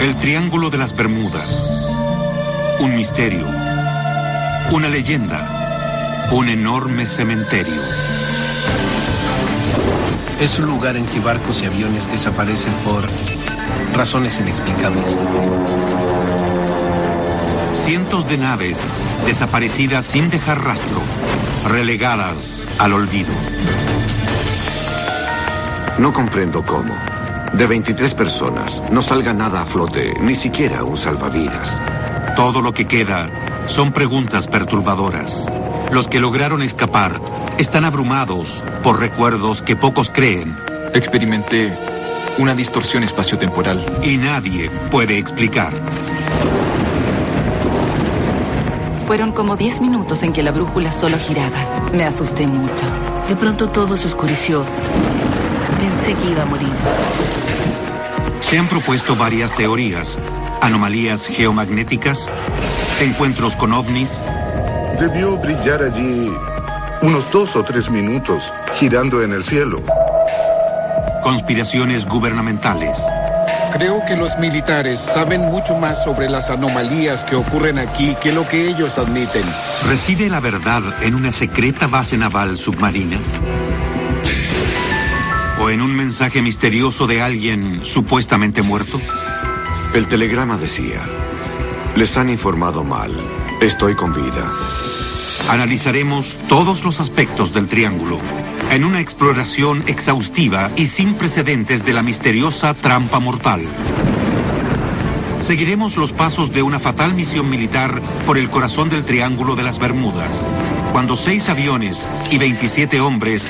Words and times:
El 0.00 0.14
Triángulo 0.16 0.68
de 0.68 0.76
las 0.76 0.94
Bermudas. 0.94 1.70
Un 2.80 2.94
misterio. 2.96 3.46
Una 4.70 4.88
leyenda. 4.90 6.28
Un 6.32 6.50
enorme 6.50 7.06
cementerio. 7.06 7.80
Es 10.38 10.58
un 10.58 10.66
lugar 10.66 10.98
en 10.98 11.06
que 11.06 11.18
barcos 11.18 11.62
y 11.62 11.66
aviones 11.66 12.10
desaparecen 12.12 12.74
por 12.84 13.02
razones 13.94 14.38
inexplicables. 14.38 15.16
Cientos 17.86 18.28
de 18.28 18.36
naves 18.36 18.78
desaparecidas 19.24 20.04
sin 20.04 20.28
dejar 20.28 20.62
rastro, 20.62 21.00
relegadas 21.66 22.66
al 22.78 22.92
olvido. 22.92 23.32
No 25.98 26.12
comprendo 26.12 26.62
cómo. 26.62 27.15
De 27.56 27.66
23 27.66 28.12
personas, 28.12 28.82
no 28.92 29.00
salga 29.00 29.32
nada 29.32 29.62
a 29.62 29.64
flote, 29.64 30.12
ni 30.20 30.34
siquiera 30.34 30.84
un 30.84 30.98
salvavidas. 30.98 31.80
Todo 32.36 32.60
lo 32.60 32.74
que 32.74 32.86
queda 32.86 33.28
son 33.66 33.92
preguntas 33.92 34.46
perturbadoras. 34.46 35.46
Los 35.90 36.06
que 36.06 36.20
lograron 36.20 36.60
escapar 36.60 37.18
están 37.56 37.86
abrumados 37.86 38.62
por 38.82 39.00
recuerdos 39.00 39.62
que 39.62 39.74
pocos 39.74 40.10
creen. 40.10 40.54
Experimenté 40.92 41.74
una 42.36 42.54
distorsión 42.54 43.02
espaciotemporal. 43.04 43.82
Y 44.02 44.18
nadie 44.18 44.68
puede 44.90 45.16
explicar. 45.16 45.72
Fueron 49.06 49.32
como 49.32 49.56
10 49.56 49.80
minutos 49.80 50.22
en 50.24 50.34
que 50.34 50.42
la 50.42 50.52
brújula 50.52 50.92
solo 50.92 51.16
giraba. 51.16 51.88
Me 51.94 52.04
asusté 52.04 52.46
mucho. 52.46 52.84
De 53.28 53.36
pronto 53.36 53.70
todo 53.70 53.96
se 53.96 54.08
oscureció. 54.08 54.62
Pensé 55.86 56.14
que 56.14 56.30
iba 56.30 56.42
a 56.42 56.46
morir. 56.46 56.72
Se 58.40 58.58
han 58.58 58.66
propuesto 58.66 59.14
varias 59.14 59.54
teorías. 59.54 60.18
Anomalías 60.60 61.26
geomagnéticas, 61.26 62.28
encuentros 63.00 63.54
con 63.54 63.72
ovnis. 63.72 64.18
Debió 64.98 65.36
brillar 65.36 65.84
allí 65.84 66.32
unos 67.02 67.30
dos 67.30 67.54
o 67.54 67.62
tres 67.62 67.88
minutos, 67.88 68.52
girando 68.74 69.22
en 69.22 69.32
el 69.32 69.44
cielo. 69.44 69.80
Conspiraciones 71.22 72.04
gubernamentales. 72.04 72.98
Creo 73.72 74.04
que 74.06 74.16
los 74.16 74.36
militares 74.38 74.98
saben 74.98 75.42
mucho 75.42 75.76
más 75.76 76.02
sobre 76.02 76.28
las 76.28 76.50
anomalías 76.50 77.22
que 77.22 77.36
ocurren 77.36 77.78
aquí 77.78 78.16
que 78.20 78.32
lo 78.32 78.48
que 78.48 78.66
ellos 78.68 78.98
admiten. 78.98 79.44
¿Reside 79.86 80.30
la 80.30 80.40
verdad 80.40 80.82
en 81.02 81.14
una 81.14 81.30
secreta 81.30 81.86
base 81.86 82.18
naval 82.18 82.56
submarina? 82.56 83.18
¿O 85.66 85.70
en 85.70 85.82
un 85.82 85.96
mensaje 85.96 86.42
misterioso 86.42 87.08
de 87.08 87.20
alguien 87.20 87.80
supuestamente 87.82 88.62
muerto? 88.62 89.00
El 89.94 90.06
telegrama 90.06 90.56
decía, 90.58 91.00
les 91.96 92.16
han 92.16 92.30
informado 92.30 92.84
mal, 92.84 93.10
estoy 93.60 93.96
con 93.96 94.12
vida. 94.12 94.52
Analizaremos 95.50 96.36
todos 96.48 96.84
los 96.84 97.00
aspectos 97.00 97.52
del 97.52 97.66
triángulo 97.66 98.20
en 98.70 98.84
una 98.84 99.00
exploración 99.00 99.82
exhaustiva 99.88 100.70
y 100.76 100.86
sin 100.86 101.14
precedentes 101.14 101.84
de 101.84 101.94
la 101.94 102.04
misteriosa 102.04 102.72
trampa 102.72 103.18
mortal. 103.18 103.62
Seguiremos 105.40 105.96
los 105.96 106.12
pasos 106.12 106.52
de 106.52 106.62
una 106.62 106.78
fatal 106.78 107.12
misión 107.12 107.50
militar 107.50 108.00
por 108.24 108.38
el 108.38 108.50
corazón 108.50 108.88
del 108.88 109.04
Triángulo 109.04 109.56
de 109.56 109.64
las 109.64 109.80
Bermudas, 109.80 110.46
cuando 110.92 111.16
seis 111.16 111.48
aviones 111.48 112.06
y 112.30 112.38
27 112.38 113.00
hombres 113.00 113.42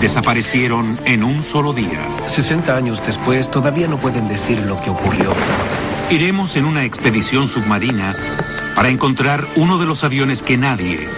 desaparecieron 0.00 0.98
en 1.04 1.24
un 1.24 1.42
solo 1.42 1.72
día. 1.72 2.06
60 2.26 2.74
años 2.74 3.02
después 3.04 3.50
todavía 3.50 3.88
no 3.88 3.98
pueden 3.98 4.28
decir 4.28 4.58
lo 4.58 4.80
que 4.80 4.90
ocurrió. 4.90 5.32
Iremos 6.10 6.56
en 6.56 6.64
una 6.64 6.84
expedición 6.84 7.48
submarina 7.48 8.14
para 8.74 8.88
encontrar 8.88 9.46
uno 9.56 9.78
de 9.78 9.86
los 9.86 10.04
aviones 10.04 10.42
que 10.42 10.56
nadie, 10.56 11.08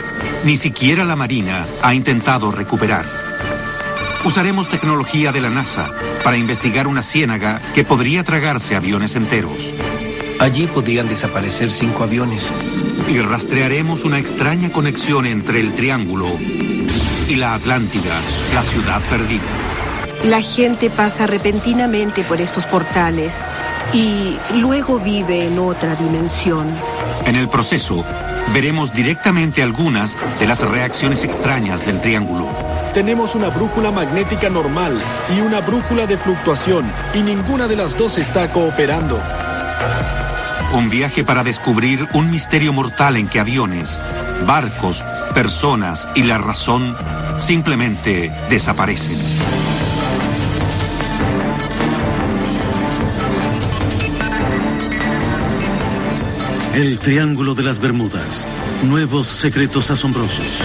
ni 0.44 0.56
siquiera 0.56 1.04
la 1.04 1.16
Marina, 1.16 1.66
ha 1.82 1.94
intentado 1.94 2.52
recuperar. 2.52 3.04
Usaremos 4.24 4.68
tecnología 4.68 5.32
de 5.32 5.40
la 5.40 5.50
NASA 5.50 5.86
para 6.24 6.36
investigar 6.36 6.86
una 6.86 7.02
ciénaga 7.02 7.60
que 7.74 7.84
podría 7.84 8.24
tragarse 8.24 8.74
aviones 8.74 9.14
enteros. 9.14 9.72
Allí 10.38 10.66
podrían 10.66 11.08
desaparecer 11.08 11.70
cinco 11.70 12.02
aviones. 12.02 12.46
Y 13.08 13.20
rastrearemos 13.20 14.04
una 14.04 14.18
extraña 14.18 14.70
conexión 14.70 15.26
entre 15.26 15.60
el 15.60 15.72
Triángulo 15.74 16.26
y 17.28 17.36
la 17.36 17.54
Atlántida, 17.54 18.14
la 18.54 18.62
ciudad 18.62 19.00
perdida. 19.10 19.42
La 20.24 20.40
gente 20.40 20.90
pasa 20.90 21.26
repentinamente 21.26 22.22
por 22.24 22.40
esos 22.40 22.64
portales 22.64 23.34
y 23.92 24.36
luego 24.54 24.98
vive 24.98 25.46
en 25.46 25.58
otra 25.58 25.94
dimensión. 25.94 26.66
En 27.24 27.36
el 27.36 27.48
proceso, 27.48 28.04
veremos 28.52 28.92
directamente 28.92 29.62
algunas 29.62 30.16
de 30.38 30.46
las 30.46 30.60
reacciones 30.60 31.24
extrañas 31.24 31.84
del 31.84 32.00
Triángulo. 32.00 32.48
Tenemos 32.94 33.34
una 33.34 33.48
brújula 33.48 33.90
magnética 33.90 34.48
normal 34.48 35.00
y 35.36 35.40
una 35.40 35.60
brújula 35.60 36.06
de 36.06 36.16
fluctuación, 36.16 36.90
y 37.14 37.22
ninguna 37.22 37.68
de 37.68 37.76
las 37.76 37.96
dos 37.96 38.18
está 38.18 38.52
cooperando. 38.52 39.20
Un 40.72 40.88
viaje 40.88 41.22
para 41.22 41.44
descubrir 41.44 42.06
un 42.14 42.30
misterio 42.30 42.72
mortal 42.72 43.16
en 43.16 43.28
que 43.28 43.40
aviones, 43.40 43.98
barcos, 44.46 45.04
personas 45.36 46.08
y 46.14 46.22
la 46.22 46.38
razón 46.38 46.96
simplemente 47.36 48.32
desaparecen. 48.48 49.18
El 56.74 56.98
Triángulo 56.98 57.54
de 57.54 57.64
las 57.64 57.78
Bermudas. 57.78 58.48
Nuevos 58.84 59.26
secretos 59.26 59.90
asombrosos. 59.90 60.62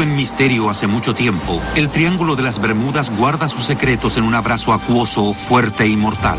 Envuelto 0.00 0.14
en 0.14 0.16
misterio 0.16 0.70
hace 0.70 0.86
mucho 0.86 1.14
tiempo, 1.14 1.60
el 1.74 1.90
Triángulo 1.90 2.34
de 2.34 2.42
las 2.42 2.58
Bermudas 2.58 3.14
guarda 3.14 3.48
sus 3.48 3.64
secretos 3.64 4.16
en 4.16 4.24
un 4.24 4.34
abrazo 4.34 4.72
acuoso, 4.72 5.34
fuerte 5.34 5.86
y 5.86 5.96
mortal. 5.96 6.38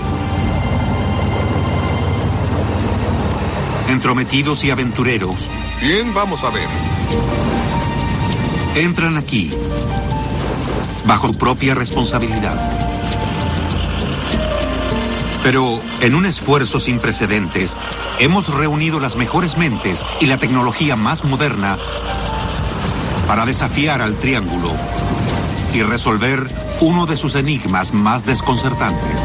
Entrometidos 3.88 4.63
y 4.63 4.71
aventureros. 4.71 5.35
Bien, 5.79 6.11
vamos 6.11 6.44
a 6.44 6.50
ver. 6.50 6.67
Entran 8.75 9.17
aquí, 9.17 9.51
bajo 11.06 11.27
su 11.27 11.38
propia 11.38 11.75
responsabilidad. 11.75 12.57
Pero 15.44 15.80
en 16.00 16.15
un 16.15 16.25
esfuerzo 16.25 16.80
sin 16.80 16.97
precedentes, 16.97 17.77
hemos 18.19 18.47
reunido 18.50 19.00
las 19.00 19.18
mejores 19.18 19.57
mentes 19.57 20.03
y 20.19 20.25
la 20.25 20.39
tecnología 20.39 20.95
más 20.95 21.24
moderna 21.24 21.77
para 23.31 23.45
desafiar 23.45 24.01
al 24.01 24.16
Triángulo 24.16 24.74
y 25.74 25.81
resolver 25.83 26.45
uno 26.81 27.06
de 27.06 27.16
sus 27.16 27.36
enigmas 27.36 27.94
más 27.94 28.25
desconcertantes. 28.25 29.16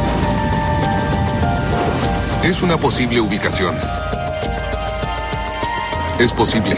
Es 2.45 2.63
una 2.63 2.77
posible 2.77 3.21
ubicación. 3.21 3.75
Es 6.21 6.33
posible. 6.33 6.77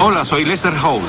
Hola, 0.00 0.24
soy 0.24 0.46
Lester 0.46 0.72
Hall. 0.82 1.02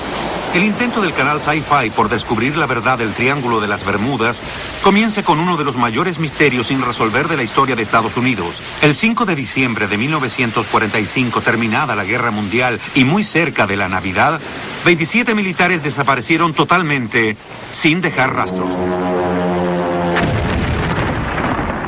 El 0.54 0.64
intento 0.64 1.02
del 1.02 1.14
canal 1.14 1.42
Sci-Fi 1.42 1.90
por 1.96 2.10
descubrir 2.10 2.58
la 2.58 2.68
verdad 2.68 3.00
del 3.00 3.14
Triángulo 3.14 3.60
de 3.60 3.68
las 3.68 3.84
Bermudas 3.84 4.40
comienza 4.84 5.24
con 5.24 5.40
uno 5.40 5.58
de 5.58 5.64
los 5.64 5.78
mayores 5.78 6.20
misterios 6.20 6.68
sin 6.68 6.84
resolver 6.84 7.28
de 7.28 7.38
la 7.38 7.44
historia 7.44 7.76
de 7.76 7.82
Estados 7.82 8.16
Unidos. 8.18 8.62
El 8.84 8.94
5 8.94 9.26
de 9.26 9.36
diciembre 9.36 9.88
de 9.88 9.98
1945, 9.98 11.42
terminada 11.42 11.96
la 11.96 12.04
Guerra 12.04 12.30
Mundial 12.30 12.80
y 12.94 13.04
muy 13.04 13.24
cerca 13.24 13.66
de 13.66 13.78
la 13.78 13.90
Navidad, 13.90 14.40
27 14.86 15.34
militares 15.34 15.82
desaparecieron 15.82 16.54
totalmente 16.54 17.36
sin 17.72 18.02
dejar 18.02 18.36
rastros. 18.36 18.78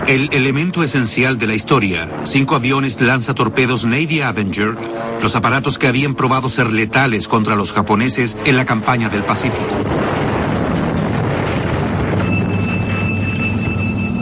El 0.07 0.29
elemento 0.33 0.83
esencial 0.83 1.39
de 1.39 1.47
la 1.47 1.55
historia, 1.55 2.07
cinco 2.25 2.55
aviones 2.55 3.01
lanzatorpedos 3.01 3.85
Navy 3.85 4.21
Avenger, 4.21 4.77
los 5.19 5.35
aparatos 5.35 5.79
que 5.79 5.87
habían 5.87 6.13
probado 6.13 6.47
ser 6.47 6.71
letales 6.71 7.27
contra 7.27 7.55
los 7.55 7.71
japoneses 7.71 8.37
en 8.45 8.55
la 8.55 8.65
campaña 8.65 9.09
del 9.09 9.23
Pacífico. 9.23 9.65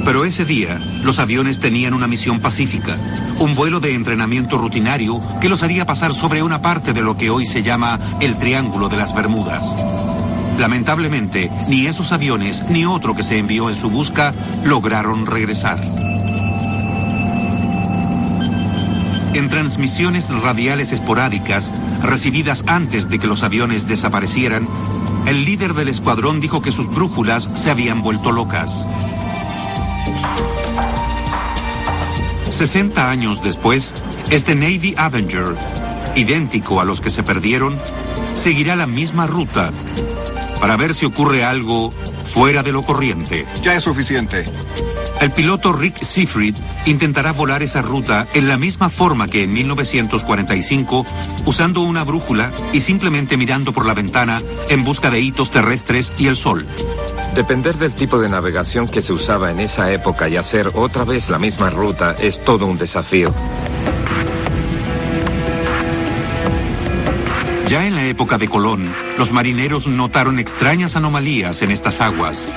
Pero 0.05 0.23
ese 0.23 0.45
día, 0.45 0.79
los 1.03 1.19
aviones 1.19 1.59
tenían 1.59 1.93
una 1.93 2.07
misión 2.07 2.39
pacífica, 2.39 2.95
un 3.39 3.53
vuelo 3.53 3.81
de 3.81 3.93
entrenamiento 3.93 4.57
rutinario 4.57 5.19
que 5.41 5.49
los 5.49 5.63
haría 5.63 5.85
pasar 5.85 6.13
sobre 6.13 6.43
una 6.43 6.61
parte 6.61 6.93
de 6.93 7.01
lo 7.01 7.17
que 7.17 7.29
hoy 7.29 7.45
se 7.45 7.61
llama 7.61 7.99
el 8.21 8.37
Triángulo 8.37 8.87
de 8.87 8.97
las 8.97 9.13
Bermudas. 9.13 9.63
Lamentablemente, 10.57 11.49
ni 11.67 11.87
esos 11.87 12.11
aviones 12.11 12.69
ni 12.69 12.85
otro 12.85 13.15
que 13.15 13.23
se 13.23 13.37
envió 13.37 13.69
en 13.69 13.75
su 13.75 13.89
busca 13.89 14.33
lograron 14.63 15.25
regresar. 15.25 15.79
En 19.33 19.47
transmisiones 19.49 20.29
radiales 20.29 20.91
esporádicas, 20.91 21.71
recibidas 22.03 22.63
antes 22.67 23.09
de 23.09 23.17
que 23.17 23.25
los 23.25 23.41
aviones 23.41 23.87
desaparecieran, 23.87 24.67
el 25.25 25.43
líder 25.43 25.73
del 25.73 25.87
escuadrón 25.87 26.39
dijo 26.39 26.61
que 26.61 26.71
sus 26.71 26.87
brújulas 26.93 27.43
se 27.43 27.71
habían 27.71 28.03
vuelto 28.03 28.31
locas. 28.31 28.85
60 32.51 33.09
años 33.09 33.41
después, 33.41 33.91
este 34.29 34.53
Navy 34.53 34.93
Avenger, 34.97 35.55
idéntico 36.15 36.79
a 36.79 36.85
los 36.85 37.01
que 37.01 37.09
se 37.09 37.23
perdieron, 37.23 37.75
seguirá 38.35 38.75
la 38.75 38.85
misma 38.85 39.25
ruta 39.25 39.71
para 40.63 40.77
ver 40.77 40.95
si 40.95 41.05
ocurre 41.05 41.43
algo 41.43 41.91
fuera 41.91 42.63
de 42.63 42.71
lo 42.71 42.83
corriente. 42.83 43.45
Ya 43.63 43.75
es 43.75 43.83
suficiente. 43.83 44.45
El 45.19 45.31
piloto 45.31 45.73
Rick 45.73 46.01
Seafried 46.01 46.55
intentará 46.85 47.33
volar 47.33 47.63
esa 47.63 47.81
ruta 47.81 48.29
en 48.33 48.47
la 48.47 48.55
misma 48.55 48.87
forma 48.87 49.27
que 49.27 49.43
en 49.43 49.51
1945, 49.51 51.05
usando 51.43 51.81
una 51.81 52.05
brújula 52.05 52.53
y 52.71 52.79
simplemente 52.79 53.35
mirando 53.35 53.73
por 53.73 53.85
la 53.85 53.93
ventana 53.93 54.41
en 54.69 54.85
busca 54.85 55.09
de 55.11 55.19
hitos 55.19 55.51
terrestres 55.51 56.13
y 56.17 56.27
el 56.27 56.37
sol. 56.37 56.65
Depender 57.35 57.75
del 57.75 57.93
tipo 57.93 58.17
de 58.17 58.29
navegación 58.29 58.87
que 58.87 59.01
se 59.01 59.11
usaba 59.11 59.51
en 59.51 59.59
esa 59.59 59.91
época 59.91 60.29
y 60.29 60.37
hacer 60.37 60.71
otra 60.75 61.03
vez 61.03 61.29
la 61.29 61.39
misma 61.39 61.71
ruta 61.71 62.15
es 62.17 62.41
todo 62.41 62.67
un 62.67 62.77
desafío. 62.77 63.33
Ya 67.73 67.87
en 67.87 67.95
la 67.95 68.05
época 68.05 68.37
de 68.37 68.47
Colón, 68.47 68.85
los 69.17 69.31
marineros 69.31 69.87
notaron 69.87 70.37
extrañas 70.37 70.95
anomalías 70.95 71.63
en 71.63 71.71
estas 71.71 72.01
aguas. 72.01 72.53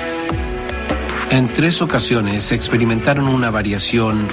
En 1.31 1.51
tres 1.55 1.81
ocasiones 1.81 2.53
experimentaron 2.53 3.27
una 3.27 3.49
variación 3.49 4.29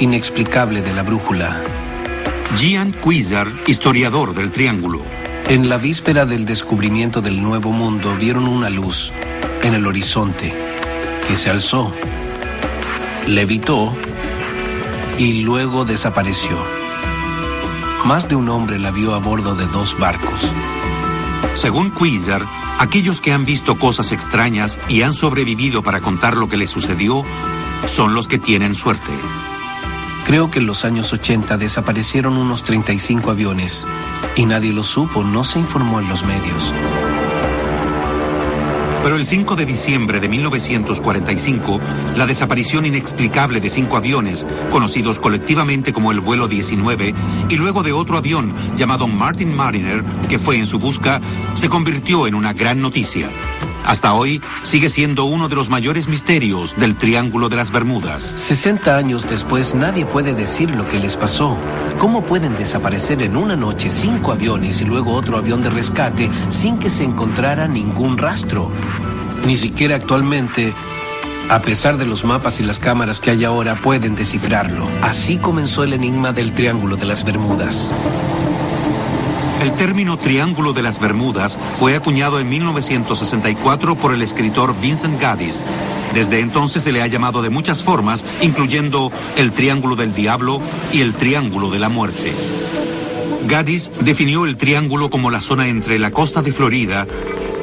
inexplicable 0.00 0.82
de 0.82 0.92
la 0.92 1.02
brújula. 1.02 1.62
Gian 2.58 2.92
Cuizar, 2.92 3.48
historiador 3.66 4.34
del 4.34 4.50
Triángulo. 4.50 5.00
En 5.48 5.70
la 5.70 5.78
víspera 5.78 6.26
del 6.26 6.44
descubrimiento 6.44 7.22
del 7.22 7.40
Nuevo 7.40 7.72
Mundo 7.72 8.14
vieron 8.20 8.46
una 8.46 8.68
luz 8.68 9.10
en 9.62 9.72
el 9.72 9.86
horizonte 9.86 10.52
que 11.26 11.36
se 11.36 11.48
alzó, 11.48 11.90
levitó 13.26 13.96
y 15.16 15.40
luego 15.40 15.86
desapareció. 15.86 16.81
Más 18.04 18.28
de 18.28 18.34
un 18.34 18.48
hombre 18.48 18.80
la 18.80 18.90
vio 18.90 19.14
a 19.14 19.18
bordo 19.18 19.54
de 19.54 19.66
dos 19.66 19.96
barcos. 19.96 20.52
Según 21.54 21.92
Quizar, 21.92 22.44
aquellos 22.78 23.20
que 23.20 23.32
han 23.32 23.44
visto 23.44 23.78
cosas 23.78 24.10
extrañas 24.10 24.76
y 24.88 25.02
han 25.02 25.14
sobrevivido 25.14 25.82
para 25.82 26.00
contar 26.00 26.36
lo 26.36 26.48
que 26.48 26.56
les 26.56 26.68
sucedió 26.68 27.24
son 27.86 28.14
los 28.14 28.26
que 28.26 28.38
tienen 28.38 28.74
suerte. 28.74 29.12
Creo 30.24 30.50
que 30.50 30.58
en 30.58 30.66
los 30.66 30.84
años 30.84 31.12
80 31.12 31.56
desaparecieron 31.58 32.36
unos 32.36 32.64
35 32.64 33.30
aviones 33.30 33.86
y 34.34 34.46
nadie 34.46 34.72
lo 34.72 34.82
supo, 34.82 35.22
no 35.22 35.44
se 35.44 35.60
informó 35.60 36.00
en 36.00 36.08
los 36.08 36.24
medios. 36.24 36.72
Pero 39.02 39.16
el 39.16 39.26
5 39.26 39.56
de 39.56 39.66
diciembre 39.66 40.20
de 40.20 40.28
1945, 40.28 41.80
la 42.16 42.26
desaparición 42.26 42.86
inexplicable 42.86 43.60
de 43.60 43.68
cinco 43.68 43.96
aviones, 43.96 44.46
conocidos 44.70 45.18
colectivamente 45.18 45.92
como 45.92 46.12
el 46.12 46.20
vuelo 46.20 46.46
19, 46.46 47.14
y 47.48 47.56
luego 47.56 47.82
de 47.82 47.92
otro 47.92 48.16
avión 48.16 48.54
llamado 48.76 49.08
Martin 49.08 49.54
Mariner, 49.54 50.04
que 50.28 50.38
fue 50.38 50.56
en 50.56 50.66
su 50.66 50.78
busca, 50.78 51.20
se 51.54 51.68
convirtió 51.68 52.28
en 52.28 52.36
una 52.36 52.52
gran 52.52 52.80
noticia. 52.80 53.28
Hasta 53.84 54.14
hoy 54.14 54.40
sigue 54.62 54.88
siendo 54.88 55.24
uno 55.24 55.48
de 55.48 55.56
los 55.56 55.68
mayores 55.68 56.08
misterios 56.08 56.76
del 56.76 56.96
Triángulo 56.96 57.48
de 57.48 57.56
las 57.56 57.72
Bermudas. 57.72 58.22
60 58.22 58.96
años 58.96 59.28
después 59.28 59.74
nadie 59.74 60.06
puede 60.06 60.34
decir 60.34 60.70
lo 60.70 60.88
que 60.88 60.98
les 60.98 61.16
pasó. 61.16 61.56
¿Cómo 61.98 62.22
pueden 62.22 62.56
desaparecer 62.56 63.22
en 63.22 63.36
una 63.36 63.56
noche 63.56 63.90
cinco 63.90 64.32
aviones 64.32 64.80
y 64.80 64.84
luego 64.84 65.14
otro 65.14 65.36
avión 65.36 65.62
de 65.62 65.70
rescate 65.70 66.30
sin 66.48 66.78
que 66.78 66.90
se 66.90 67.04
encontrara 67.04 67.68
ningún 67.68 68.18
rastro? 68.18 68.70
Ni 69.46 69.56
siquiera 69.56 69.96
actualmente, 69.96 70.72
a 71.48 71.60
pesar 71.60 71.96
de 71.96 72.06
los 72.06 72.24
mapas 72.24 72.60
y 72.60 72.62
las 72.62 72.78
cámaras 72.78 73.18
que 73.18 73.30
hay 73.30 73.44
ahora, 73.44 73.74
pueden 73.74 74.14
descifrarlo. 74.14 74.88
Así 75.02 75.38
comenzó 75.38 75.82
el 75.82 75.92
enigma 75.92 76.32
del 76.32 76.52
Triángulo 76.52 76.96
de 76.96 77.06
las 77.06 77.24
Bermudas. 77.24 77.88
El 79.62 79.70
término 79.74 80.16
Triángulo 80.16 80.72
de 80.72 80.82
las 80.82 80.98
Bermudas 80.98 81.56
fue 81.78 81.94
acuñado 81.94 82.40
en 82.40 82.48
1964 82.48 83.94
por 83.94 84.12
el 84.12 84.20
escritor 84.20 84.74
Vincent 84.80 85.20
Gaddis. 85.20 85.64
Desde 86.14 86.40
entonces 86.40 86.82
se 86.82 86.90
le 86.90 87.00
ha 87.00 87.06
llamado 87.06 87.42
de 87.42 87.48
muchas 87.48 87.80
formas, 87.80 88.24
incluyendo 88.40 89.12
el 89.36 89.52
Triángulo 89.52 89.94
del 89.94 90.14
Diablo 90.14 90.60
y 90.92 91.00
el 91.00 91.14
Triángulo 91.14 91.70
de 91.70 91.78
la 91.78 91.88
Muerte. 91.88 92.32
Gaddis 93.46 93.92
definió 94.00 94.46
el 94.46 94.56
triángulo 94.56 95.10
como 95.10 95.30
la 95.30 95.40
zona 95.40 95.68
entre 95.68 96.00
la 96.00 96.10
costa 96.10 96.42
de 96.42 96.52
Florida, 96.52 97.06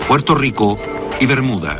Puerto 0.07 0.35
Rico 0.35 0.79
y 1.19 1.25
Bermuda. 1.25 1.79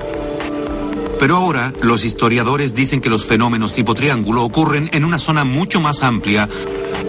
Pero 1.17 1.37
ahora 1.37 1.71
los 1.81 2.03
historiadores 2.03 2.75
dicen 2.75 2.99
que 2.99 3.09
los 3.09 3.23
fenómenos 3.23 3.73
tipo 3.73 3.95
triángulo 3.95 4.43
ocurren 4.43 4.89
en 4.91 5.05
una 5.05 5.19
zona 5.19 5.45
mucho 5.45 5.79
más 5.79 6.03
amplia 6.03 6.49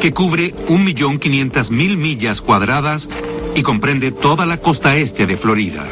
que 0.00 0.14
cubre 0.14 0.54
1.500.000 0.68 1.96
millas 1.96 2.40
cuadradas 2.40 3.08
y 3.54 3.62
comprende 3.62 4.10
toda 4.10 4.46
la 4.46 4.56
costa 4.56 4.96
este 4.96 5.26
de 5.26 5.36
Florida. 5.36 5.86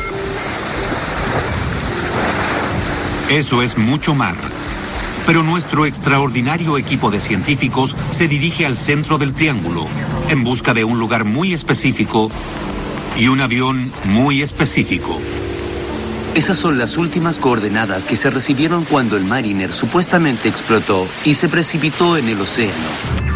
Eso 3.28 3.62
es 3.62 3.76
mucho 3.76 4.14
mar. 4.14 4.34
Pero 5.26 5.42
nuestro 5.42 5.84
extraordinario 5.84 6.78
equipo 6.78 7.10
de 7.10 7.20
científicos 7.20 7.94
se 8.10 8.26
dirige 8.26 8.64
al 8.64 8.78
centro 8.78 9.18
del 9.18 9.34
triángulo 9.34 9.86
en 10.30 10.42
busca 10.42 10.72
de 10.72 10.84
un 10.84 10.98
lugar 10.98 11.26
muy 11.26 11.52
específico 11.52 12.30
y 13.18 13.28
un 13.28 13.42
avión 13.42 13.92
muy 14.04 14.40
específico. 14.40 15.20
Esas 16.34 16.56
son 16.56 16.78
las 16.78 16.96
últimas 16.96 17.36
coordenadas 17.36 18.06
que 18.06 18.16
se 18.16 18.30
recibieron 18.30 18.84
cuando 18.84 19.18
el 19.18 19.24
Mariner 19.24 19.70
supuestamente 19.70 20.48
explotó 20.48 21.06
y 21.26 21.34
se 21.34 21.48
precipitó 21.50 22.16
en 22.16 22.28
el 22.30 22.40
océano. 22.40 23.27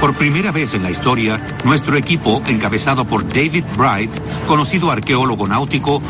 Por 0.00 0.14
primera 0.14 0.50
vez 0.50 0.72
en 0.72 0.82
la 0.82 0.90
historia, 0.90 1.38
nuestro 1.62 1.94
equipo, 1.94 2.42
encabezado 2.46 3.04
por 3.04 3.28
David 3.28 3.64
Bright, 3.76 4.10
conocido 4.46 4.90
arqueólogo 4.90 5.46
náutico, 5.46 6.00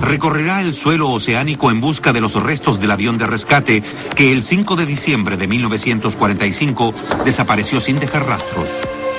recorrerá 0.00 0.62
el 0.62 0.72
suelo 0.72 1.10
oceánico 1.10 1.72
en 1.72 1.80
busca 1.80 2.12
de 2.12 2.20
los 2.20 2.40
restos 2.40 2.78
del 2.78 2.92
avión 2.92 3.18
de 3.18 3.26
rescate 3.26 3.82
que 4.14 4.30
el 4.30 4.44
5 4.44 4.76
de 4.76 4.86
diciembre 4.86 5.36
de 5.36 5.48
1945 5.48 6.94
desapareció 7.24 7.80
sin 7.80 7.98
dejar 7.98 8.24
rastros. 8.24 8.68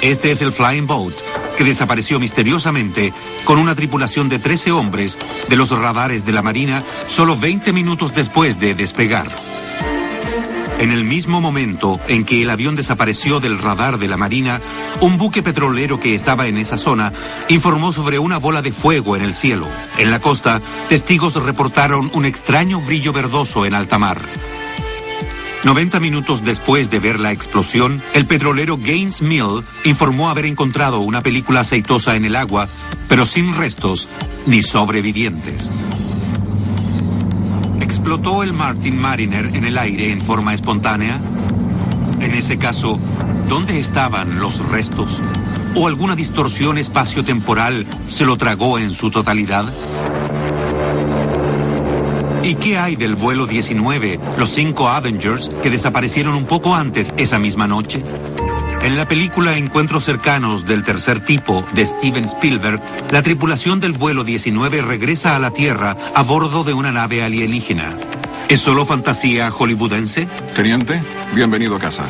Este 0.02 0.32
es 0.32 0.42
el 0.42 0.54
Flying 0.54 0.88
Boat, 0.88 1.14
que 1.58 1.66
desapareció 1.66 2.18
misteriosamente 2.18 3.14
con 3.44 3.60
una 3.60 3.76
tripulación 3.76 4.30
de 4.30 4.40
13 4.40 4.72
hombres 4.72 5.18
de 5.50 5.58
los 5.58 5.72
radares 5.72 6.26
de 6.26 6.32
la 6.32 6.42
Marina 6.42 6.84
solo 7.08 7.36
20 7.36 7.74
minutos 7.74 8.16
después 8.16 8.62
de 8.62 8.76
despegar. 8.76 9.28
En 10.82 10.92
el 10.92 11.04
mismo 11.04 11.42
momento 11.42 12.00
en 12.08 12.26
que 12.26 12.42
el 12.42 12.50
avión 12.50 12.76
desapareció 12.76 13.40
del 13.40 13.60
radar 13.60 14.00
de 14.00 14.08
la 14.08 14.18
Marina, 14.18 14.60
un 15.00 15.20
buque 15.20 15.44
petrolero 15.44 16.00
que 16.00 16.16
estaba 16.16 16.48
en 16.48 16.58
esa 16.58 16.76
zona 16.76 17.14
informó 17.50 17.92
sobre 17.92 18.18
una 18.18 18.40
bola 18.40 18.64
de 18.64 18.72
fuego 18.72 19.16
en 19.16 19.22
el 19.22 19.36
cielo. 19.36 19.68
En 20.00 20.10
la 20.10 20.20
costa, 20.20 20.60
testigos 20.90 21.36
reportaron 21.36 22.10
un 22.16 22.26
extraño 22.26 22.82
brillo 22.82 23.14
verdoso 23.14 23.68
en 23.68 23.76
alta 23.76 24.00
mar. 24.00 24.24
90 25.64 26.00
minutos 26.00 26.44
después 26.44 26.90
de 26.90 26.98
ver 26.98 27.20
la 27.20 27.32
explosión, 27.32 28.02
el 28.16 28.26
petrolero 28.26 28.78
Gaines 28.78 29.22
Mill 29.22 29.64
informó 29.84 30.32
haber 30.32 30.48
encontrado 30.48 31.02
una 31.02 31.22
película 31.22 31.60
aceitosa 31.60 32.16
en 32.16 32.26
el 32.26 32.36
agua, 32.36 32.68
pero 33.08 33.28
sin 33.28 33.56
restos 33.56 34.08
ni 34.48 34.64
sobrevivientes. 34.64 35.70
¿Explotó 37.92 38.42
el 38.42 38.54
Martin 38.54 38.98
Mariner 38.98 39.48
en 39.54 39.66
el 39.66 39.78
aire 39.78 40.14
en 40.14 40.22
forma 40.22 40.54
espontánea? 40.54 41.20
En 42.22 42.34
ese 42.34 42.58
caso, 42.58 42.98
¿dónde 43.50 43.82
estaban 43.82 44.40
los 44.40 44.66
restos? 44.70 45.20
¿O 45.76 45.88
alguna 45.90 46.16
distorsión 46.16 46.78
espaciotemporal 46.78 47.86
se 48.08 48.24
lo 48.24 48.38
tragó 48.38 48.80
en 48.80 48.92
su 48.92 49.12
totalidad? 49.12 49.66
¿Y 52.44 52.56
qué 52.56 52.78
hay 52.78 52.96
del 52.96 53.16
vuelo 53.16 53.46
19, 53.46 54.22
los 54.38 54.52
cinco 54.52 54.88
Avengers, 54.88 55.50
que 55.62 55.70
desaparecieron 55.70 56.36
un 56.36 56.46
poco 56.46 56.74
antes 56.74 57.14
esa 57.18 57.40
misma 57.40 57.68
noche? 57.68 58.02
En 58.84 58.98
la 58.98 59.08
película 59.08 59.58
Encuentros 59.58 60.06
cercanos 60.06 60.66
del 60.66 60.82
tercer 60.82 61.20
tipo 61.20 61.64
de 61.74 61.86
Steven 61.86 62.26
Spielberg, 62.26 62.82
la 63.12 63.22
tripulación 63.22 63.80
del 63.80 63.92
vuelo 63.92 64.24
19 64.24 64.82
regresa 64.82 65.36
a 65.36 65.40
la 65.40 65.52
Tierra 65.52 65.96
a 66.16 66.24
bordo 66.24 66.64
de 66.64 66.74
una 66.74 66.92
nave 66.92 67.22
alienígena. 67.22 67.90
¿Es 68.50 68.62
solo 68.62 68.84
fantasía 68.88 69.52
hollywoodense? 69.52 70.28
Teniente, 70.56 71.00
bienvenido 71.36 71.76
a 71.76 71.80
casa. 71.80 72.06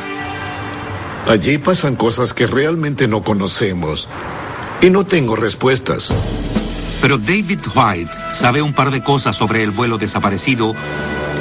Allí 1.28 1.58
pasan 1.58 1.94
cosas 1.94 2.32
que 2.32 2.46
realmente 2.46 3.06
no 3.06 3.22
conocemos. 3.22 4.08
Y 4.80 4.88
no 4.88 5.04
tengo 5.04 5.36
respuestas. 5.36 6.10
Pero 7.02 7.18
David 7.18 7.60
White 7.74 8.12
sabe 8.32 8.62
un 8.62 8.72
par 8.72 8.90
de 8.92 9.02
cosas 9.02 9.36
sobre 9.36 9.62
el 9.62 9.72
vuelo 9.72 9.98
desaparecido 9.98 10.74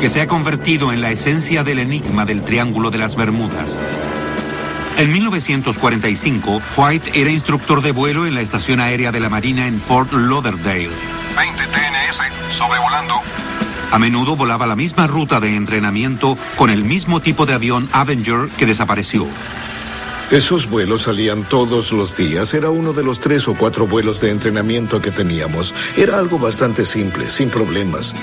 que 0.01 0.09
se 0.09 0.19
ha 0.19 0.27
convertido 0.27 0.91
en 0.91 0.99
la 0.99 1.09
esencia 1.11 1.63
del 1.63 1.79
enigma 1.79 2.25
del 2.25 2.43
Triángulo 2.43 2.91
de 2.91 2.97
las 2.97 3.15
Bermudas. 3.15 3.77
En 5.01 5.11
1945, 5.11 6.61
White 6.77 7.19
era 7.19 7.31
instructor 7.31 7.81
de 7.81 7.91
vuelo 7.91 8.27
en 8.27 8.35
la 8.35 8.41
Estación 8.41 8.79
Aérea 8.79 9.11
de 9.11 9.19
la 9.19 9.31
Marina 9.31 9.65
en 9.65 9.81
Fort 9.81 10.13
Lauderdale. 10.13 10.91
20 11.35 11.63
TNS, 11.63 12.53
sobrevolando. 12.55 13.15
A 13.89 13.97
menudo 13.97 14.35
volaba 14.35 14.67
la 14.67 14.75
misma 14.75 15.07
ruta 15.07 15.39
de 15.39 15.55
entrenamiento 15.55 16.37
con 16.55 16.69
el 16.69 16.83
mismo 16.83 17.19
tipo 17.19 17.47
de 17.47 17.55
avión 17.55 17.89
Avenger 17.91 18.47
que 18.59 18.67
desapareció. 18.67 19.25
Esos 20.29 20.69
vuelos 20.69 21.01
salían 21.01 21.45
todos 21.45 21.91
los 21.91 22.15
días. 22.15 22.53
Era 22.53 22.69
uno 22.69 22.93
de 22.93 23.01
los 23.01 23.19
tres 23.19 23.47
o 23.47 23.55
cuatro 23.55 23.87
vuelos 23.87 24.21
de 24.21 24.29
entrenamiento 24.29 25.01
que 25.01 25.09
teníamos. 25.09 25.73
Era 25.97 26.19
algo 26.19 26.37
bastante 26.37 26.85
simple, 26.85 27.31
sin 27.31 27.49
problemas. 27.49 28.13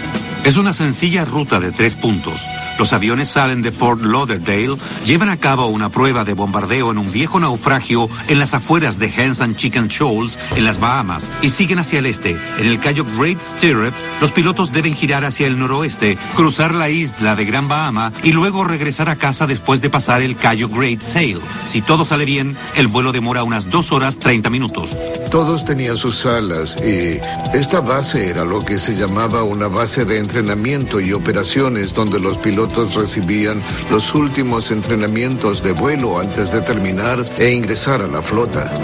Es 0.44 0.56
una 0.56 0.72
sencilla 0.72 1.24
ruta 1.24 1.60
de 1.60 1.72
tres 1.72 1.94
puntos. 1.94 2.40
Los 2.78 2.92
aviones 2.92 3.28
salen 3.28 3.60
de 3.60 3.72
Fort 3.72 4.02
Lauderdale, 4.02 4.76
llevan 5.04 5.28
a 5.28 5.36
cabo 5.36 5.66
una 5.66 5.90
prueba 5.90 6.24
de 6.24 6.32
bombardeo 6.32 6.92
en 6.92 6.98
un 6.98 7.10
viejo 7.10 7.40
naufragio 7.40 8.08
en 8.28 8.38
las 8.38 8.54
afueras 8.54 8.98
de 8.98 9.06
Hens 9.06 9.40
and 9.40 9.56
Chicken 9.56 9.88
Shoals, 9.88 10.38
en 10.56 10.64
las 10.64 10.78
Bahamas, 10.78 11.28
y 11.42 11.50
siguen 11.50 11.80
hacia 11.80 11.98
el 11.98 12.06
este. 12.06 12.36
En 12.58 12.66
el 12.66 12.78
Cayo 12.78 13.04
Great 13.18 13.42
Stirrup, 13.42 13.92
los 14.20 14.32
pilotos 14.32 14.72
deben 14.72 14.94
girar 14.94 15.24
hacia 15.24 15.46
el 15.48 15.58
noroeste, 15.58 16.16
cruzar 16.36 16.74
la 16.74 16.88
isla 16.88 17.34
de 17.34 17.44
Gran 17.44 17.68
Bahama 17.68 18.12
y 18.22 18.32
luego 18.32 18.64
regresar 18.64 19.08
a 19.08 19.16
casa 19.16 19.46
después 19.46 19.80
de 19.80 19.90
pasar 19.90 20.22
el 20.22 20.36
Cayo 20.36 20.68
Great 20.68 21.02
Sail. 21.02 21.40
Si 21.66 21.82
todo 21.82 22.04
sale 22.04 22.24
bien, 22.24 22.56
el 22.76 22.86
vuelo 22.86 23.12
demora 23.12 23.42
unas 23.42 23.70
dos 23.70 23.92
horas 23.92 24.18
30 24.18 24.50
minutos. 24.50 24.96
Todos 25.30 25.64
tenían 25.64 25.96
sus 25.96 26.18
salas 26.18 26.76
y 26.80 27.18
esta 27.54 27.80
base 27.80 28.30
era 28.30 28.44
lo 28.44 28.64
que 28.64 28.78
se 28.78 28.94
llamaba 28.94 29.42
una 29.42 29.68
base 29.68 30.04
de 30.04 30.18
entrenamiento 30.28 31.00
y 31.00 31.14
operaciones 31.14 31.94
donde 31.94 32.20
los 32.20 32.36
pilotos 32.36 32.94
recibían 32.94 33.62
los 33.90 34.14
últimos 34.14 34.70
entrenamientos 34.70 35.62
de 35.62 35.72
vuelo 35.72 36.18
antes 36.18 36.52
de 36.52 36.60
terminar 36.60 37.24
e 37.38 37.54
ingresar 37.54 38.02
a 38.02 38.06
la 38.06 38.20
flota. 38.20 38.74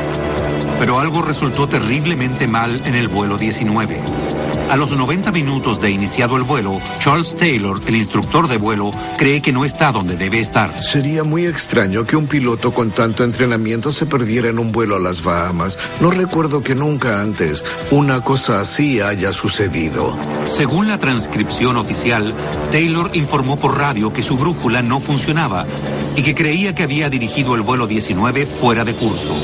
Pero 0.79 0.99
algo 0.99 1.21
resultó 1.21 1.69
terriblemente 1.69 2.47
mal 2.47 2.81
en 2.87 2.95
el 2.95 3.09
vuelo 3.09 3.37
19. 3.37 4.24
A 4.71 4.76
los 4.76 4.92
90 4.92 5.30
minutos 5.30 5.80
de 5.80 5.90
iniciado 5.90 6.37
el 6.37 6.42
vuelo, 6.42 6.80
Charles 6.99 7.37
Taylor, 7.37 7.80
el 7.87 7.97
instructor 7.97 8.49
de 8.49 8.56
vuelo, 8.56 8.90
cree 9.18 9.40
que 9.40 9.52
no 9.52 9.64
está 9.64 9.92
donde 9.92 10.16
debe 10.16 10.40
estar. 10.40 10.83
Sería 10.83 11.23
muy 11.23 11.47
extraño 11.47 12.06
que 12.06 12.16
un 12.16 12.26
piloto 12.26 12.73
con 12.73 12.90
tanto 12.90 13.23
entrenamiento 13.23 13.92
se 13.92 14.06
perdiera 14.06 14.49
en 14.49 14.59
un 14.59 14.73
vuelo 14.73 14.97
a 14.97 14.99
las 14.99 15.23
Bahamas. 15.23 15.78
No 16.00 16.11
recuerdo 16.11 16.62
que 16.62 16.75
nunca 16.75 17.21
antes 17.21 17.64
una 17.90 18.23
cosa 18.23 18.61
así 18.61 19.00
haya 19.00 19.33
sucedido. 19.33 20.18
Según 20.47 20.88
la 20.88 20.99
transcripción 20.99 21.76
oficial, 21.76 22.35
Taylor 22.73 23.11
informó 23.14 23.56
por 23.56 23.78
radio 23.78 24.12
que 24.12 24.23
su 24.23 24.37
brújula 24.37 24.83
no 24.83 24.99
funcionaba 24.99 25.66
y 26.16 26.23
que 26.23 26.35
creía 26.35 26.75
que 26.75 26.83
había 26.83 27.11
dirigido 27.11 27.54
el 27.54 27.61
vuelo 27.61 27.87
19 27.87 28.47
fuera 28.47 28.85
de 28.85 28.94
curso. 28.94 29.37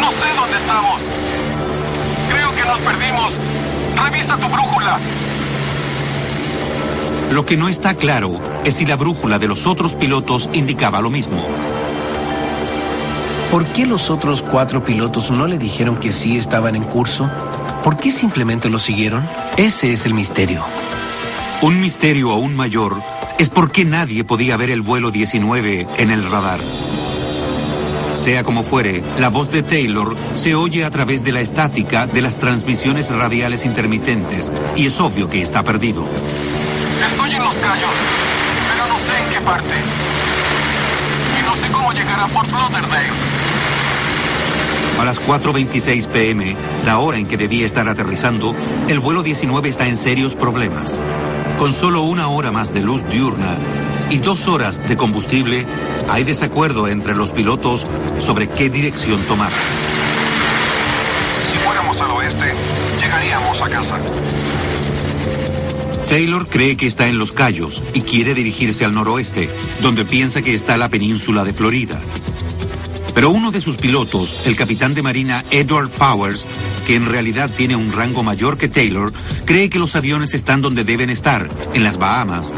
No 0.00 0.10
sé 0.10 0.26
dónde 0.36 0.56
estamos. 0.56 1.02
Creo 2.28 2.54
que 2.54 2.64
nos 2.64 2.80
perdimos. 2.80 3.40
Revisa 4.04 4.36
tu 4.38 4.48
brújula. 4.48 4.98
Lo 7.32 7.44
que 7.44 7.56
no 7.56 7.68
está 7.68 7.94
claro 7.94 8.40
es 8.64 8.76
si 8.76 8.86
la 8.86 8.96
brújula 8.96 9.38
de 9.38 9.48
los 9.48 9.66
otros 9.66 9.94
pilotos 9.94 10.48
indicaba 10.52 11.00
lo 11.00 11.10
mismo. 11.10 11.44
¿Por 13.50 13.66
qué 13.66 13.86
los 13.86 14.10
otros 14.10 14.42
cuatro 14.42 14.84
pilotos 14.84 15.30
no 15.30 15.46
le 15.46 15.58
dijeron 15.58 15.96
que 15.96 16.12
sí 16.12 16.36
estaban 16.36 16.76
en 16.76 16.84
curso? 16.84 17.30
¿Por 17.82 17.96
qué 17.96 18.12
simplemente 18.12 18.68
lo 18.68 18.78
siguieron? 18.78 19.26
Ese 19.56 19.92
es 19.92 20.04
el 20.04 20.14
misterio. 20.14 20.64
Un 21.62 21.80
misterio 21.80 22.30
aún 22.30 22.54
mayor 22.54 23.00
es 23.38 23.48
por 23.48 23.72
qué 23.72 23.84
nadie 23.84 24.24
podía 24.24 24.56
ver 24.56 24.70
el 24.70 24.82
vuelo 24.82 25.10
19 25.10 25.86
en 25.96 26.10
el 26.10 26.30
radar. 26.30 26.60
Sea 28.18 28.42
como 28.42 28.64
fuere, 28.64 29.00
la 29.18 29.28
voz 29.28 29.48
de 29.52 29.62
Taylor 29.62 30.16
se 30.34 30.56
oye 30.56 30.84
a 30.84 30.90
través 30.90 31.22
de 31.22 31.30
la 31.30 31.40
estática 31.40 32.08
de 32.08 32.20
las 32.20 32.36
transmisiones 32.36 33.10
radiales 33.10 33.64
intermitentes 33.64 34.50
y 34.74 34.86
es 34.86 35.00
obvio 35.00 35.30
que 35.30 35.40
está 35.40 35.62
perdido. 35.62 36.04
Estoy 37.06 37.34
en 37.36 37.44
los 37.44 37.54
callos, 37.54 37.92
pero 38.72 38.88
no 38.88 38.98
sé 38.98 39.18
en 39.22 39.28
qué 39.30 39.40
parte. 39.40 39.74
Y 41.38 41.42
no 41.44 41.54
sé 41.54 41.70
cómo 41.70 41.92
llegar 41.92 42.18
a 42.18 42.28
Fort 42.28 42.50
Lauderdale. 42.50 43.08
A 44.98 45.04
las 45.04 45.22
4.26 45.22 46.08
pm, 46.08 46.56
la 46.84 46.98
hora 46.98 47.18
en 47.18 47.26
que 47.26 47.36
debía 47.36 47.66
estar 47.66 47.88
aterrizando, 47.88 48.52
el 48.88 48.98
vuelo 48.98 49.22
19 49.22 49.68
está 49.68 49.86
en 49.86 49.96
serios 49.96 50.34
problemas. 50.34 50.96
Con 51.56 51.72
solo 51.72 52.02
una 52.02 52.26
hora 52.26 52.50
más 52.50 52.74
de 52.74 52.80
luz 52.80 53.08
diurna 53.08 53.56
y 54.10 54.18
dos 54.18 54.48
horas 54.48 54.86
de 54.88 54.96
combustible, 54.96 55.66
hay 56.08 56.24
desacuerdo 56.24 56.88
entre 56.88 57.14
los 57.14 57.30
pilotos 57.30 57.86
sobre 58.18 58.48
qué 58.48 58.70
dirección 58.70 59.20
tomar. 59.22 59.52
Si 61.50 61.58
fuéramos 61.58 62.00
al 62.00 62.10
oeste, 62.12 62.52
llegaríamos 63.00 63.62
a 63.62 63.68
casa. 63.68 63.98
Taylor 66.08 66.48
cree 66.48 66.76
que 66.78 66.86
está 66.86 67.08
en 67.08 67.18
Los 67.18 67.32
Cayos 67.32 67.82
y 67.92 68.00
quiere 68.00 68.32
dirigirse 68.32 68.84
al 68.84 68.94
noroeste, 68.94 69.50
donde 69.82 70.06
piensa 70.06 70.40
que 70.40 70.54
está 70.54 70.78
la 70.78 70.88
península 70.88 71.44
de 71.44 71.52
Florida. 71.52 72.00
Pero 73.14 73.30
uno 73.30 73.50
de 73.50 73.60
sus 73.60 73.76
pilotos, 73.76 74.46
el 74.46 74.56
capitán 74.56 74.94
de 74.94 75.02
marina 75.02 75.44
Edward 75.50 75.90
Powers, 75.90 76.46
que 76.86 76.94
en 76.94 77.04
realidad 77.04 77.50
tiene 77.54 77.76
un 77.76 77.92
rango 77.92 78.22
mayor 78.22 78.56
que 78.56 78.68
Taylor, 78.68 79.12
cree 79.44 79.68
que 79.68 79.78
los 79.78 79.96
aviones 79.96 80.32
están 80.32 80.62
donde 80.62 80.84
deben 80.84 81.10
estar, 81.10 81.48
en 81.74 81.82
las 81.84 81.98
Bahamas. 81.98 82.54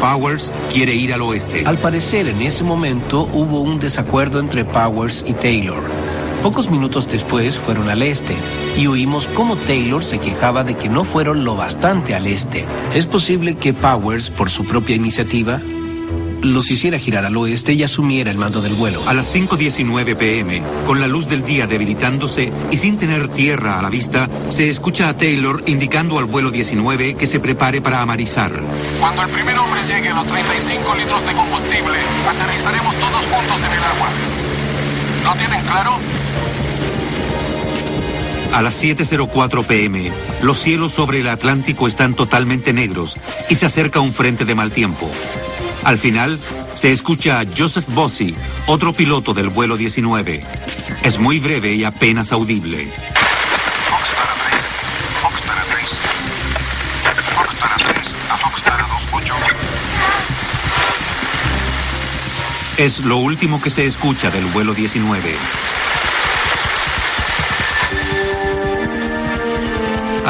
Powers 0.00 0.50
quiere 0.72 0.94
ir 0.94 1.12
al 1.12 1.20
oeste. 1.20 1.62
Al 1.66 1.78
parecer, 1.78 2.26
en 2.28 2.40
ese 2.40 2.64
momento 2.64 3.28
hubo 3.32 3.60
un 3.60 3.78
desacuerdo 3.78 4.40
entre 4.40 4.64
Powers 4.64 5.22
y 5.26 5.34
Taylor. 5.34 5.84
Pocos 6.42 6.70
minutos 6.70 7.06
después 7.06 7.58
fueron 7.58 7.90
al 7.90 8.02
este 8.02 8.34
y 8.78 8.86
oímos 8.86 9.26
cómo 9.34 9.56
Taylor 9.56 10.02
se 10.02 10.18
quejaba 10.18 10.64
de 10.64 10.74
que 10.74 10.88
no 10.88 11.04
fueron 11.04 11.44
lo 11.44 11.54
bastante 11.54 12.14
al 12.14 12.26
este. 12.26 12.64
Es 12.94 13.04
posible 13.04 13.56
que 13.56 13.74
Powers, 13.74 14.30
por 14.30 14.48
su 14.48 14.64
propia 14.64 14.96
iniciativa, 14.96 15.60
los 16.42 16.70
hiciera 16.70 16.98
girar 16.98 17.24
al 17.24 17.36
oeste 17.36 17.72
y 17.72 17.82
asumiera 17.82 18.30
el 18.30 18.38
mando 18.38 18.60
del 18.60 18.74
vuelo. 18.74 19.02
A 19.08 19.14
las 19.14 19.34
5.19 19.34 20.16
pm, 20.16 20.62
con 20.86 21.00
la 21.00 21.06
luz 21.06 21.28
del 21.28 21.44
día 21.44 21.66
debilitándose 21.66 22.50
y 22.70 22.76
sin 22.76 22.98
tener 22.98 23.28
tierra 23.28 23.78
a 23.78 23.82
la 23.82 23.90
vista, 23.90 24.28
se 24.50 24.68
escucha 24.68 25.08
a 25.08 25.16
Taylor 25.16 25.62
indicando 25.66 26.18
al 26.18 26.24
vuelo 26.24 26.50
19 26.50 27.14
que 27.14 27.26
se 27.26 27.40
prepare 27.40 27.80
para 27.80 28.00
amarizar. 28.00 28.52
Cuando 28.98 29.22
el 29.22 29.28
primer 29.28 29.58
hombre 29.58 29.80
llegue 29.86 30.08
a 30.08 30.14
los 30.14 30.26
35 30.26 30.94
litros 30.94 31.26
de 31.26 31.32
combustible, 31.32 31.98
aterrizaremos 32.28 32.96
todos 32.96 33.26
juntos 33.26 33.64
en 33.64 33.72
el 33.72 33.84
agua. 33.84 34.08
¿Lo 35.24 35.34
tienen 35.34 35.62
claro? 35.64 35.98
A 38.52 38.62
las 38.62 38.82
7.04 38.82 39.64
pm, 39.64 40.10
los 40.42 40.58
cielos 40.58 40.92
sobre 40.92 41.20
el 41.20 41.28
Atlántico 41.28 41.86
están 41.86 42.14
totalmente 42.14 42.72
negros 42.72 43.16
y 43.48 43.54
se 43.54 43.66
acerca 43.66 44.00
un 44.00 44.12
frente 44.12 44.44
de 44.44 44.56
mal 44.56 44.72
tiempo. 44.72 45.08
Al 45.84 45.98
final, 45.98 46.38
se 46.72 46.92
escucha 46.92 47.40
a 47.40 47.44
Joseph 47.56 47.86
Bossi, 47.88 48.34
otro 48.66 48.92
piloto 48.92 49.32
del 49.34 49.48
vuelo 49.48 49.76
19. 49.76 50.42
Es 51.02 51.18
muy 51.18 51.38
breve 51.38 51.74
y 51.74 51.84
apenas 51.84 52.32
audible. 52.32 52.90
Foxtrot 53.88 54.28
a 54.28 54.34
3. 54.48 54.62
Foxtrot 55.22 55.58
a 55.58 55.64
3. 55.64 55.90
Foxtrot 57.34 57.72
a 57.72 57.92
3. 57.92 58.14
A 58.30 58.36
Foxtrot 58.36 58.80
a 58.80 58.86
28. 59.16 59.34
Es 62.76 63.00
lo 63.00 63.16
último 63.16 63.60
que 63.60 63.70
se 63.70 63.86
escucha 63.86 64.30
del 64.30 64.46
vuelo 64.46 64.74
19. 64.74 65.36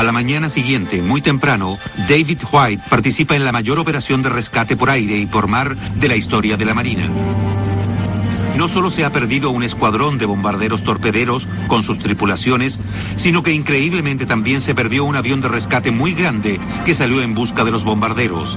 A 0.00 0.02
la 0.02 0.12
mañana 0.12 0.48
siguiente, 0.48 1.02
muy 1.02 1.20
temprano, 1.20 1.74
David 2.08 2.40
White 2.50 2.84
participa 2.88 3.36
en 3.36 3.44
la 3.44 3.52
mayor 3.52 3.78
operación 3.78 4.22
de 4.22 4.30
rescate 4.30 4.74
por 4.74 4.88
aire 4.88 5.18
y 5.18 5.26
por 5.26 5.46
mar 5.46 5.76
de 5.76 6.08
la 6.08 6.16
historia 6.16 6.56
de 6.56 6.64
la 6.64 6.72
Marina. 6.72 7.06
No 8.56 8.66
solo 8.66 8.88
se 8.88 9.04
ha 9.04 9.12
perdido 9.12 9.50
un 9.50 9.62
escuadrón 9.62 10.16
de 10.16 10.24
bombarderos 10.24 10.82
torpederos 10.82 11.46
con 11.66 11.82
sus 11.82 11.98
tripulaciones, 11.98 12.78
sino 13.18 13.42
que 13.42 13.52
increíblemente 13.52 14.24
también 14.24 14.62
se 14.62 14.74
perdió 14.74 15.04
un 15.04 15.16
avión 15.16 15.42
de 15.42 15.48
rescate 15.48 15.90
muy 15.90 16.14
grande 16.14 16.58
que 16.86 16.94
salió 16.94 17.20
en 17.20 17.34
busca 17.34 17.62
de 17.64 17.70
los 17.70 17.84
bombarderos. 17.84 18.56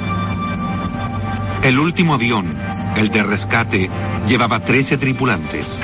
El 1.62 1.78
último 1.78 2.14
avión, 2.14 2.50
el 2.96 3.10
de 3.10 3.22
rescate, 3.22 3.90
llevaba 4.30 4.62
13 4.62 4.98
tripulantes. 4.98 5.78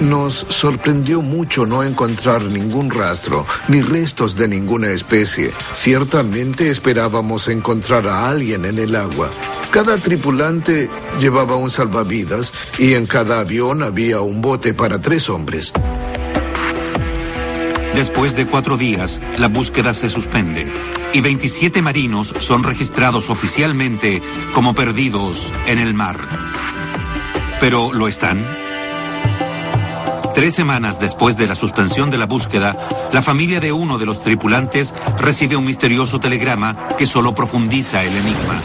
Nos 0.00 0.34
sorprendió 0.34 1.20
mucho 1.20 1.66
no 1.66 1.82
encontrar 1.82 2.42
ningún 2.42 2.90
rastro, 2.90 3.46
ni 3.68 3.82
restos 3.82 4.34
de 4.34 4.48
ninguna 4.48 4.90
especie. 4.92 5.52
Ciertamente 5.74 6.70
esperábamos 6.70 7.48
encontrar 7.48 8.08
a 8.08 8.28
alguien 8.30 8.64
en 8.64 8.78
el 8.78 8.96
agua. 8.96 9.30
Cada 9.70 9.98
tripulante 9.98 10.88
llevaba 11.20 11.56
un 11.56 11.70
salvavidas 11.70 12.50
y 12.78 12.94
en 12.94 13.06
cada 13.06 13.40
avión 13.40 13.82
había 13.82 14.22
un 14.22 14.40
bote 14.40 14.72
para 14.72 15.00
tres 15.00 15.28
hombres. 15.28 15.70
Después 17.94 18.34
de 18.36 18.46
cuatro 18.46 18.78
días, 18.78 19.20
la 19.38 19.48
búsqueda 19.48 19.92
se 19.92 20.08
suspende 20.08 20.66
y 21.12 21.20
27 21.20 21.82
marinos 21.82 22.32
son 22.38 22.62
registrados 22.62 23.28
oficialmente 23.28 24.22
como 24.54 24.74
perdidos 24.74 25.52
en 25.66 25.78
el 25.78 25.92
mar. 25.92 26.16
¿Pero 27.60 27.92
lo 27.92 28.08
están? 28.08 28.59
Tres 30.40 30.54
semanas 30.54 30.98
después 30.98 31.36
de 31.36 31.46
la 31.46 31.54
suspensión 31.54 32.08
de 32.08 32.16
la 32.16 32.24
búsqueda, 32.24 32.74
la 33.12 33.20
familia 33.20 33.60
de 33.60 33.72
uno 33.72 33.98
de 33.98 34.06
los 34.06 34.20
tripulantes 34.20 34.94
recibe 35.18 35.54
un 35.54 35.66
misterioso 35.66 36.18
telegrama 36.18 36.74
que 36.96 37.04
solo 37.04 37.34
profundiza 37.34 38.02
el 38.02 38.16
enigma. 38.16 38.58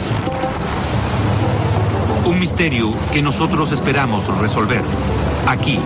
Un 2.24 2.40
misterio 2.40 2.94
que 3.12 3.20
nosotros 3.20 3.72
esperamos 3.72 4.26
resolver. 4.38 4.80
Aquí. 5.46 5.78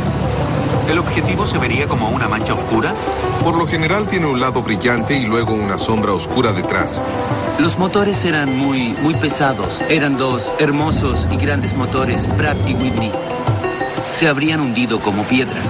¿El 0.89 1.01
objetivo 1.01 1.45
se 1.45 1.59
vería 1.59 1.89
como 1.89 2.09
una 2.11 2.29
mancha 2.29 2.55
oscura? 2.55 2.95
Por 3.43 3.57
lo 3.57 3.67
general 3.67 4.07
tiene 4.07 4.27
un 4.27 4.39
lado 4.39 4.63
brillante 4.63 5.19
y 5.19 5.27
luego 5.27 5.55
una 5.55 5.77
sombra 5.77 6.13
oscura 6.13 6.53
detrás. 6.53 7.03
Los 7.59 7.81
motores 7.81 8.25
eran 8.25 8.57
muy, 8.57 8.95
muy 9.03 9.15
pesados. 9.15 9.83
Eran 9.89 10.17
dos 10.17 10.53
hermosos 10.61 11.27
y 11.33 11.37
grandes 11.37 11.77
motores, 11.77 12.27
Pratt 12.37 12.59
y 12.69 12.75
Whitney 12.75 13.11
se 14.21 14.29
habrían 14.29 14.61
hundido 14.61 15.01
como 15.01 15.23
piedras. 15.25 15.65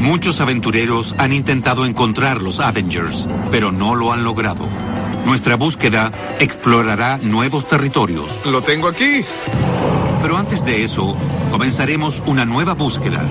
Muchos 0.00 0.40
aventureros 0.40 1.14
han 1.18 1.34
intentado 1.34 1.84
encontrar 1.84 2.40
los 2.40 2.60
Avengers, 2.60 3.28
pero 3.50 3.72
no 3.72 3.94
lo 3.94 4.10
han 4.10 4.24
logrado. 4.24 4.66
Nuestra 5.26 5.56
búsqueda 5.56 6.10
explorará 6.40 7.18
nuevos 7.18 7.68
territorios. 7.68 8.40
Lo 8.46 8.62
tengo 8.62 8.88
aquí. 8.88 9.22
Pero 10.22 10.38
antes 10.38 10.64
de 10.64 10.82
eso, 10.82 11.14
comenzaremos 11.50 12.22
una 12.24 12.46
nueva 12.46 12.72
búsqueda. 12.72 13.22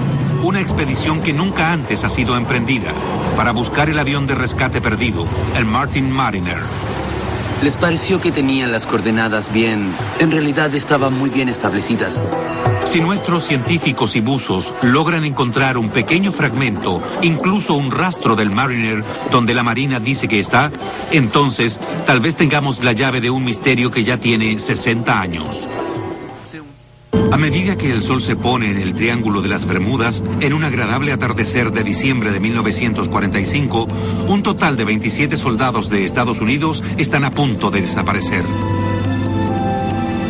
Una 0.43 0.61
expedición 0.61 1.23
que 1.23 1.33
nunca 1.33 1.73
antes 1.73 2.03
ha 2.03 2.09
sido 2.09 2.37
emprendida 2.37 2.93
para 3.35 3.53
buscar 3.53 3.89
el 3.89 3.97
avión 3.97 4.27
de 4.27 4.35
rescate 4.35 4.81
perdido, 4.81 5.25
el 5.57 5.65
Martin 5.65 6.11
Mariner. 6.11 6.59
Les 7.63 7.75
pareció 7.75 8.21
que 8.21 8.31
tenían 8.31 8.71
las 8.71 8.85
coordenadas 8.85 9.51
bien. 9.51 9.91
En 10.19 10.29
realidad 10.29 10.75
estaban 10.75 11.17
muy 11.17 11.31
bien 11.31 11.49
establecidas. 11.49 12.19
Si 12.85 13.01
nuestros 13.01 13.43
científicos 13.45 14.15
y 14.15 14.21
buzos 14.21 14.73
logran 14.81 15.25
encontrar 15.25 15.77
un 15.77 15.89
pequeño 15.89 16.31
fragmento, 16.31 17.01
incluso 17.21 17.73
un 17.73 17.91
rastro 17.91 18.35
del 18.35 18.51
Mariner 18.51 19.03
donde 19.31 19.53
la 19.53 19.63
Marina 19.63 19.99
dice 19.99 20.27
que 20.27 20.39
está, 20.39 20.71
entonces 21.11 21.79
tal 22.05 22.19
vez 22.19 22.35
tengamos 22.35 22.83
la 22.83 22.93
llave 22.93 23.21
de 23.21 23.29
un 23.29 23.43
misterio 23.43 23.91
que 23.91 24.03
ya 24.03 24.17
tiene 24.17 24.59
60 24.59 25.19
años. 25.19 25.67
A 27.31 27.37
medida 27.37 27.75
que 27.75 27.91
el 27.91 28.01
sol 28.01 28.21
se 28.21 28.35
pone 28.35 28.71
en 28.71 28.77
el 28.77 28.93
Triángulo 28.93 29.41
de 29.41 29.49
las 29.49 29.65
Bermudas, 29.65 30.23
en 30.39 30.53
un 30.53 30.63
agradable 30.63 31.11
atardecer 31.11 31.71
de 31.71 31.83
diciembre 31.83 32.31
de 32.31 32.39
1945, 32.39 33.87
un 34.29 34.43
total 34.43 34.77
de 34.77 34.85
27 34.85 35.35
soldados 35.35 35.89
de 35.89 36.05
Estados 36.05 36.39
Unidos 36.39 36.83
están 36.97 37.25
a 37.25 37.31
punto 37.31 37.71
de 37.71 37.81
desaparecer. 37.81 38.45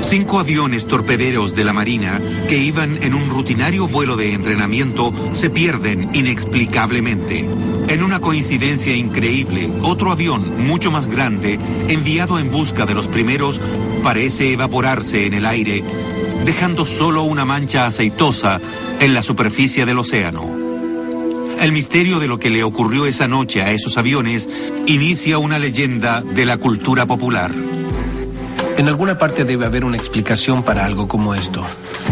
Cinco 0.08 0.40
aviones 0.40 0.86
torpederos 0.86 1.56
de 1.56 1.64
la 1.64 1.74
Marina 1.74 2.22
que 2.48 2.58
iban 2.60 3.02
en 3.02 3.16
un 3.16 3.28
rutinario 3.32 3.88
vuelo 3.88 4.16
de 4.16 4.34
entrenamiento 4.34 5.12
se 5.34 5.50
pierden 5.50 6.12
inexplicablemente. 6.14 7.44
En 7.88 8.04
una 8.04 8.20
coincidencia 8.20 8.96
increíble, 8.96 9.68
otro 9.82 10.12
avión 10.12 10.64
mucho 10.68 10.92
más 10.92 11.08
grande, 11.08 11.60
enviado 11.88 12.38
en 12.38 12.52
busca 12.52 12.86
de 12.86 12.94
los 12.94 13.08
primeros, 13.08 13.60
parece 14.04 14.54
evaporarse 14.54 15.26
en 15.26 15.34
el 15.34 15.46
aire, 15.48 15.84
dejando 16.46 16.86
solo 16.86 17.24
una 17.24 17.44
mancha 17.44 17.88
aceitosa 17.88 18.62
en 19.00 19.16
la 19.16 19.24
superficie 19.24 19.88
del 19.88 19.98
océano. 19.98 20.56
El 21.60 21.72
misterio 21.72 22.20
de 22.20 22.28
lo 22.28 22.38
que 22.38 22.52
le 22.52 22.64
ocurrió 22.64 23.08
esa 23.08 23.28
noche 23.28 23.64
a 23.64 23.72
esos 23.72 23.98
aviones 23.98 24.48
inicia 24.86 25.40
una 25.40 25.58
leyenda 25.58 26.22
de 26.22 26.46
la 26.46 26.58
cultura 26.58 27.08
popular. 27.08 27.52
En 28.78 28.90
alguna 28.90 29.18
parte 29.18 29.46
debe 29.46 29.66
haber 29.66 29.86
una 29.86 29.96
explicación 29.96 30.64
para 30.64 30.86
algo 30.86 31.08
como 31.08 31.34
esto. 31.34 31.64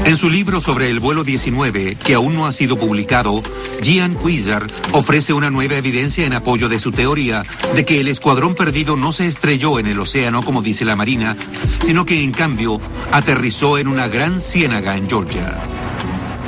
En 0.05 0.15
su 0.15 0.29
libro 0.29 0.61
sobre 0.61 0.89
el 0.89 1.01
vuelo 1.01 1.25
19, 1.25 1.95
que 1.95 2.13
aún 2.13 2.35
no 2.35 2.45
ha 2.45 2.53
sido 2.53 2.77
publicado, 2.77 3.43
Gian 3.81 4.13
Cuizar 4.13 4.65
ofrece 4.93 5.33
una 5.33 5.49
nueva 5.49 5.75
evidencia 5.75 6.25
en 6.25 6.33
apoyo 6.33 6.69
de 6.69 6.79
su 6.79 6.91
teoría 6.91 7.43
de 7.75 7.83
que 7.83 7.99
el 7.99 8.07
escuadrón 8.07 8.55
perdido 8.55 8.95
no 8.95 9.11
se 9.11 9.27
estrelló 9.27 9.77
en 9.77 9.87
el 9.87 9.99
océano 9.99 10.41
como 10.43 10.61
dice 10.61 10.85
la 10.85 10.95
Marina, 10.95 11.35
sino 11.83 12.05
que 12.05 12.23
en 12.23 12.31
cambio 12.31 12.79
aterrizó 13.11 13.77
en 13.77 13.89
una 13.89 14.07
gran 14.07 14.39
ciénaga 14.39 14.95
en 14.95 15.09
Georgia. 15.09 15.57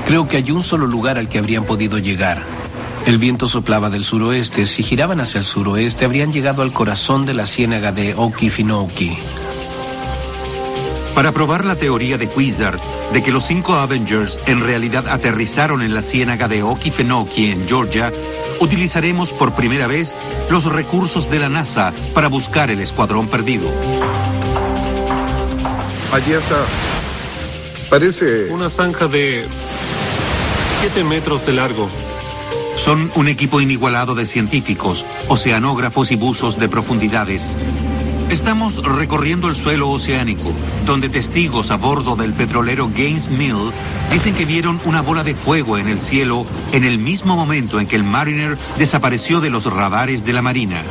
Creo 0.06 0.30
que 0.30 0.38
hay 0.38 0.52
un 0.52 0.64
solo 0.64 0.88
lugar 0.88 1.18
al 1.18 1.28
que 1.28 1.40
habrían 1.40 1.66
podido 1.66 1.98
llegar. 1.98 2.44
El 3.06 3.18
viento 3.18 3.48
soplaba 3.48 3.90
del 3.90 4.04
suroeste. 4.04 4.66
Si 4.66 4.82
giraban 4.82 5.20
hacia 5.20 5.40
el 5.40 5.46
suroeste, 5.46 6.06
habrían 6.06 6.32
llegado 6.32 6.62
al 6.62 6.72
corazón 6.72 7.26
de 7.26 7.34
la 7.34 7.46
ciénaga 7.46 7.92
de 7.92 8.16
Okefenokee. 8.16 9.18
Para 11.16 11.32
probar 11.32 11.64
la 11.64 11.78
teoría 11.78 12.18
de 12.18 12.28
Quizar 12.28 12.78
de 13.14 13.24
que 13.24 13.32
los 13.32 13.46
cinco 13.48 13.74
Avengers 13.76 14.38
en 14.48 14.60
realidad 14.60 15.08
aterrizaron 15.08 15.82
en 15.82 15.94
la 15.94 16.02
ciénaga 16.02 16.50
de 16.50 16.62
Okefenokee 16.62 17.54
en 17.54 17.66
Georgia, 17.66 18.12
utilizaremos 18.60 19.32
por 19.32 19.54
primera 19.54 19.88
vez 19.88 20.14
los 20.50 20.66
recursos 20.66 21.32
de 21.32 21.40
la 21.40 21.48
NASA 21.48 21.94
para 22.14 22.28
buscar 22.28 22.70
el 22.70 22.82
escuadrón 22.82 23.28
perdido. 23.28 23.70
Allí 26.12 26.34
está. 26.34 26.66
Parece... 27.90 28.52
Una 28.52 28.70
zanja 28.70 29.08
de 29.08 29.46
7 30.82 31.04
metros 31.06 31.46
de 31.46 31.54
largo. 31.54 31.88
Son 32.76 33.10
un 33.16 33.30
equipo 33.30 33.62
inigualado 33.62 34.16
de 34.16 34.26
científicos, 34.26 35.06
oceanógrafos 35.30 36.12
y 36.12 36.18
buzos 36.18 36.60
de 36.60 36.68
profundidades. 36.68 37.56
Estamos 38.30 38.76
recorriendo 38.84 39.50
el 39.50 39.56
suelo 39.56 39.90
oceánico, 39.92 40.52
donde 40.86 41.10
testigos 41.10 41.70
a 41.72 41.78
bordo 41.78 42.16
del 42.16 42.34
petrolero 42.34 42.90
Gaines 42.96 43.30
Mill 43.30 43.72
dicen 44.12 44.34
que 44.34 44.46
vieron 44.46 44.80
una 44.86 45.02
bola 45.02 45.24
de 45.24 45.36
fuego 45.36 45.78
en 45.78 45.88
el 45.88 46.00
cielo 46.00 46.46
en 46.72 46.84
el 46.84 46.98
mismo 46.98 47.36
momento 47.36 47.80
en 47.80 47.88
que 47.88 47.96
el 47.96 48.04
Mariner 48.04 48.58
desapareció 48.78 49.42
de 49.42 49.52
los 49.52 49.66
radares 49.72 50.26
de 50.26 50.34
la 50.34 50.42
Marina. 50.42 50.82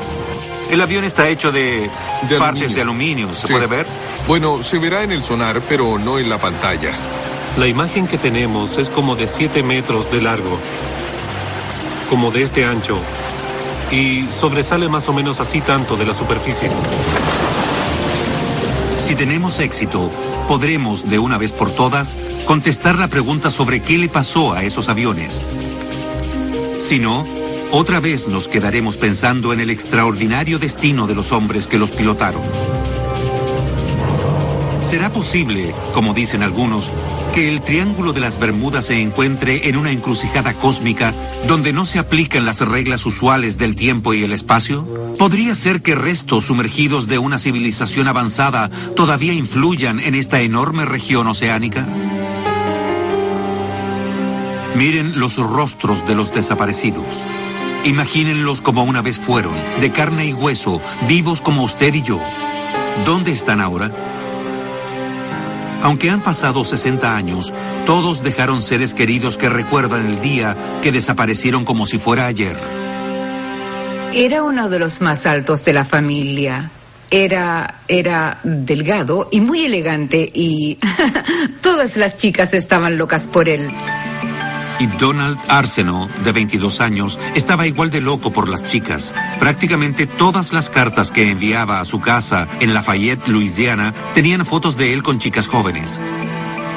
El 0.71 0.81
avión 0.81 1.05
está 1.05 1.29
hecho 1.29 1.51
de, 1.53 1.91
De 2.29 2.39
partes 2.39 2.71
aluminio. 2.71 2.75
de 2.77 2.81
aluminio, 2.83 3.35
¿se 3.35 3.47
Sí. 3.49 3.53
puede 3.53 3.67
ver? 3.67 3.87
Bueno, 4.29 4.63
se 4.63 4.79
verá 4.79 5.03
en 5.03 5.13
el 5.13 5.23
sonar, 5.23 5.61
pero 5.69 5.99
no 5.99 6.19
en 6.19 6.29
la 6.31 6.39
pantalla. 6.39 6.93
La 7.59 7.67
imagen 7.67 8.07
que 8.07 8.17
tenemos 8.17 8.79
es 8.79 8.89
como 8.89 9.17
de 9.17 9.29
7 9.29 9.63
metros 9.63 10.11
de 10.11 10.23
largo, 10.23 10.59
como 12.09 12.31
de 12.31 12.43
este 12.43 12.65
ancho, 12.65 12.99
y 13.91 14.27
sobresale 14.39 14.89
más 14.89 15.09
o 15.09 15.13
menos 15.13 15.41
así 15.41 15.61
tanto 15.61 15.97
de 15.97 16.07
la 16.07 16.15
superficie. 16.15 16.71
Si 18.99 19.15
tenemos 19.15 19.61
éxito, 19.61 20.11
podremos, 20.49 21.09
de 21.09 21.19
una 21.19 21.39
vez 21.39 21.53
por 21.53 21.71
todas, 21.71 22.17
contestar 22.47 22.99
la 22.99 23.09
pregunta 23.09 23.51
sobre 23.51 23.81
qué 23.81 23.99
le 23.99 24.09
pasó 24.09 24.53
a 24.53 24.63
esos 24.65 24.89
aviones. 24.89 25.43
Si 26.81 26.99
no, 26.99 27.25
otra 27.71 28.01
vez 28.01 28.29
nos 28.29 28.49
quedaremos 28.49 28.97
pensando 28.97 29.53
en 29.53 29.61
el 29.61 29.71
extraordinario 29.71 30.59
destino 30.59 31.07
de 31.07 31.15
los 31.15 31.33
hombres 31.33 31.67
que 31.67 31.79
los 31.79 31.91
pilotaron. 31.91 32.43
¿Será 34.89 35.11
posible, 35.11 35.75
como 35.93 36.15
dicen 36.15 36.43
algunos, 36.43 36.89
que 37.35 37.49
el 37.49 37.63
Triángulo 37.63 38.13
de 38.13 38.21
las 38.21 38.39
Bermudas 38.39 38.87
se 38.87 39.01
encuentre 39.01 39.69
en 39.69 39.77
una 39.77 39.91
encrucijada 39.91 40.55
cósmica 40.55 41.13
donde 41.49 41.73
no 41.73 41.85
se 41.85 41.99
aplican 41.99 42.45
las 42.45 42.61
reglas 42.61 43.05
usuales 43.07 43.59
del 43.59 43.75
tiempo 43.75 44.15
y 44.15 44.23
el 44.23 44.33
espacio? 44.33 44.87
¿Podría 45.19 45.57
ser 45.57 45.83
que 45.83 45.97
restos 45.97 46.45
sumergidos 46.45 47.09
de 47.09 47.19
una 47.19 47.41
civilización 47.41 48.07
avanzada 48.07 48.71
todavía 48.95 49.33
influyan 49.33 49.99
en 49.99 50.15
esta 50.15 50.43
enorme 50.43 50.85
región 50.85 51.27
oceánica? 51.27 51.89
Miren 54.77 55.19
los 55.19 55.37
rostros 55.37 56.07
de 56.07 56.15
los 56.15 56.33
desaparecidos. 56.33 57.05
Imagínenlos 57.85 58.61
como 58.61 58.85
una 58.85 59.03
vez 59.03 59.19
fueron, 59.19 59.57
de 59.81 59.91
carne 59.91 60.27
y 60.27 60.33
hueso, 60.33 60.81
vivos 61.09 61.41
como 61.41 61.65
usted 61.65 61.95
y 61.95 62.03
yo. 62.03 62.21
¿Dónde 63.05 63.33
están 63.33 63.61
ahora? 63.61 64.14
Aunque 65.85 66.09
han 66.09 66.23
pasado 66.23 66.65
60 66.65 67.15
años, 67.15 67.53
todos 67.85 68.23
dejaron 68.23 68.63
seres 68.63 68.95
queridos 68.95 69.37
que 69.37 69.51
recuerdan 69.51 70.07
el 70.07 70.19
día 70.19 70.57
que 70.83 70.91
desaparecieron 70.91 71.67
como 71.67 71.85
si 71.85 71.99
fuera 71.99 72.25
ayer. 72.25 72.57
Era 74.15 74.45
uno 74.45 74.71
de 74.71 74.79
los 74.79 75.03
más 75.03 75.27
altos 75.27 75.63
de 75.67 75.75
la 75.75 75.85
familia. 75.85 76.71
Era, 77.11 77.83
era 77.87 78.39
delgado 78.45 79.29
y 79.31 79.43
muy 79.43 79.67
elegante 79.67 80.31
y 80.33 80.79
todas 81.61 81.99
las 81.99 82.17
chicas 82.17 82.55
estaban 82.55 82.97
locas 82.97 83.27
por 83.27 83.51
él. 83.51 83.69
Y 84.79 84.87
Donald 84.87 85.39
Arsenault, 85.49 86.13
de 86.19 86.33
22 86.33 86.81
años, 86.81 87.19
estaba 87.35 87.67
igual 87.67 87.91
de 87.91 88.01
loco 88.01 88.33
por 88.33 88.49
las 88.49 88.65
chicas. 88.65 89.15
Prácticamente 89.39 90.07
todas 90.07 90.53
las 90.53 90.71
cartas 90.71 91.11
que 91.11 91.31
enviaba 91.31 91.81
a 91.81 91.85
su 91.85 92.01
casa 92.01 92.49
en 92.61 92.75
Lafayette, 92.75 93.29
Luisiana, 93.29 93.95
tenían 94.15 94.45
fotos 94.45 94.77
de 94.77 94.93
él 94.93 95.03
con 95.03 95.19
chicas 95.19 95.47
jóvenes. 95.47 96.01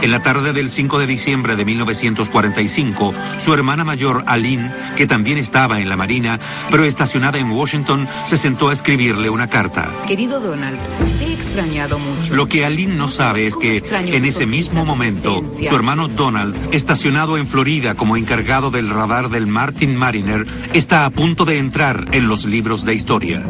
En 0.01 0.11
la 0.11 0.21
tarde 0.21 0.53
del 0.53 0.69
5 0.69 0.99
de 0.99 1.07
diciembre 1.07 1.55
de 1.55 1.65
1945, 1.65 3.13
su 3.39 3.53
hermana 3.53 3.83
mayor, 3.83 4.23
Aline, 4.27 4.71
que 4.95 5.07
también 5.07 5.37
estaba 5.37 5.81
en 5.81 5.89
la 5.89 5.97
Marina, 5.97 6.39
pero 6.69 6.83
estacionada 6.83 7.39
en 7.39 7.49
Washington, 7.49 8.07
se 8.25 8.37
sentó 8.37 8.69
a 8.69 8.73
escribirle 8.73 9.29
una 9.29 9.47
carta. 9.47 9.91
Querido 10.07 10.39
Donald, 10.39 10.77
te 11.17 11.25
he 11.25 11.33
extrañado 11.33 11.97
mucho. 11.97 12.35
Lo 12.35 12.47
que 12.47 12.65
Aline 12.65 12.95
no 12.95 13.07
sabe 13.07 13.47
es 13.47 13.55
que, 13.55 13.77
en 13.77 14.25
ese 14.25 14.45
mismo 14.45 14.85
momento, 14.85 15.43
su 15.47 15.75
hermano 15.75 16.07
Donald, 16.07 16.55
estacionado 16.71 17.37
en 17.37 17.47
Florida 17.47 17.95
como 17.95 18.17
encargado 18.17 18.69
del 18.69 18.89
radar 18.89 19.29
del 19.29 19.47
Martin 19.47 19.95
Mariner, 19.95 20.45
está 20.73 21.05
a 21.05 21.09
punto 21.09 21.45
de 21.45 21.57
entrar 21.57 22.05
en 22.11 22.27
los 22.27 22.45
libros 22.45 22.85
de 22.85 22.93
historia. 22.93 23.43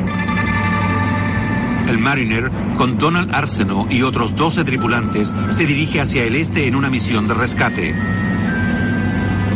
El 1.88 2.00
Mariner, 2.00 2.52
con 2.78 2.98
Donald 2.98 3.34
Arsenault 3.34 3.92
y 3.92 4.04
otros 4.04 4.36
12 4.36 4.66
tripulantes, 4.66 5.34
se 5.52 5.66
dirige 5.66 6.02
hacia 6.02 6.26
el 6.26 6.36
este 6.36 6.68
en 6.68 6.76
una 6.76 6.90
misión 6.90 7.28
de 7.28 7.34
rescate. 7.34 7.96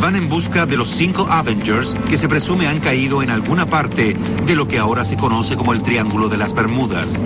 Van 0.00 0.16
en 0.16 0.28
busca 0.28 0.64
de 0.66 0.76
los 0.76 0.88
cinco 0.88 1.26
Avengers 1.30 1.94
que 2.08 2.16
se 2.16 2.28
presume 2.28 2.66
han 2.66 2.80
caído 2.80 3.22
en 3.22 3.30
alguna 3.30 3.66
parte 3.66 4.16
de 4.46 4.56
lo 4.56 4.66
que 4.66 4.78
ahora 4.78 5.04
se 5.04 5.16
conoce 5.16 5.56
como 5.56 5.72
el 5.72 5.82
Triángulo 5.82 6.28
de 6.28 6.38
las 6.38 6.54
Bermudas. 6.54 7.20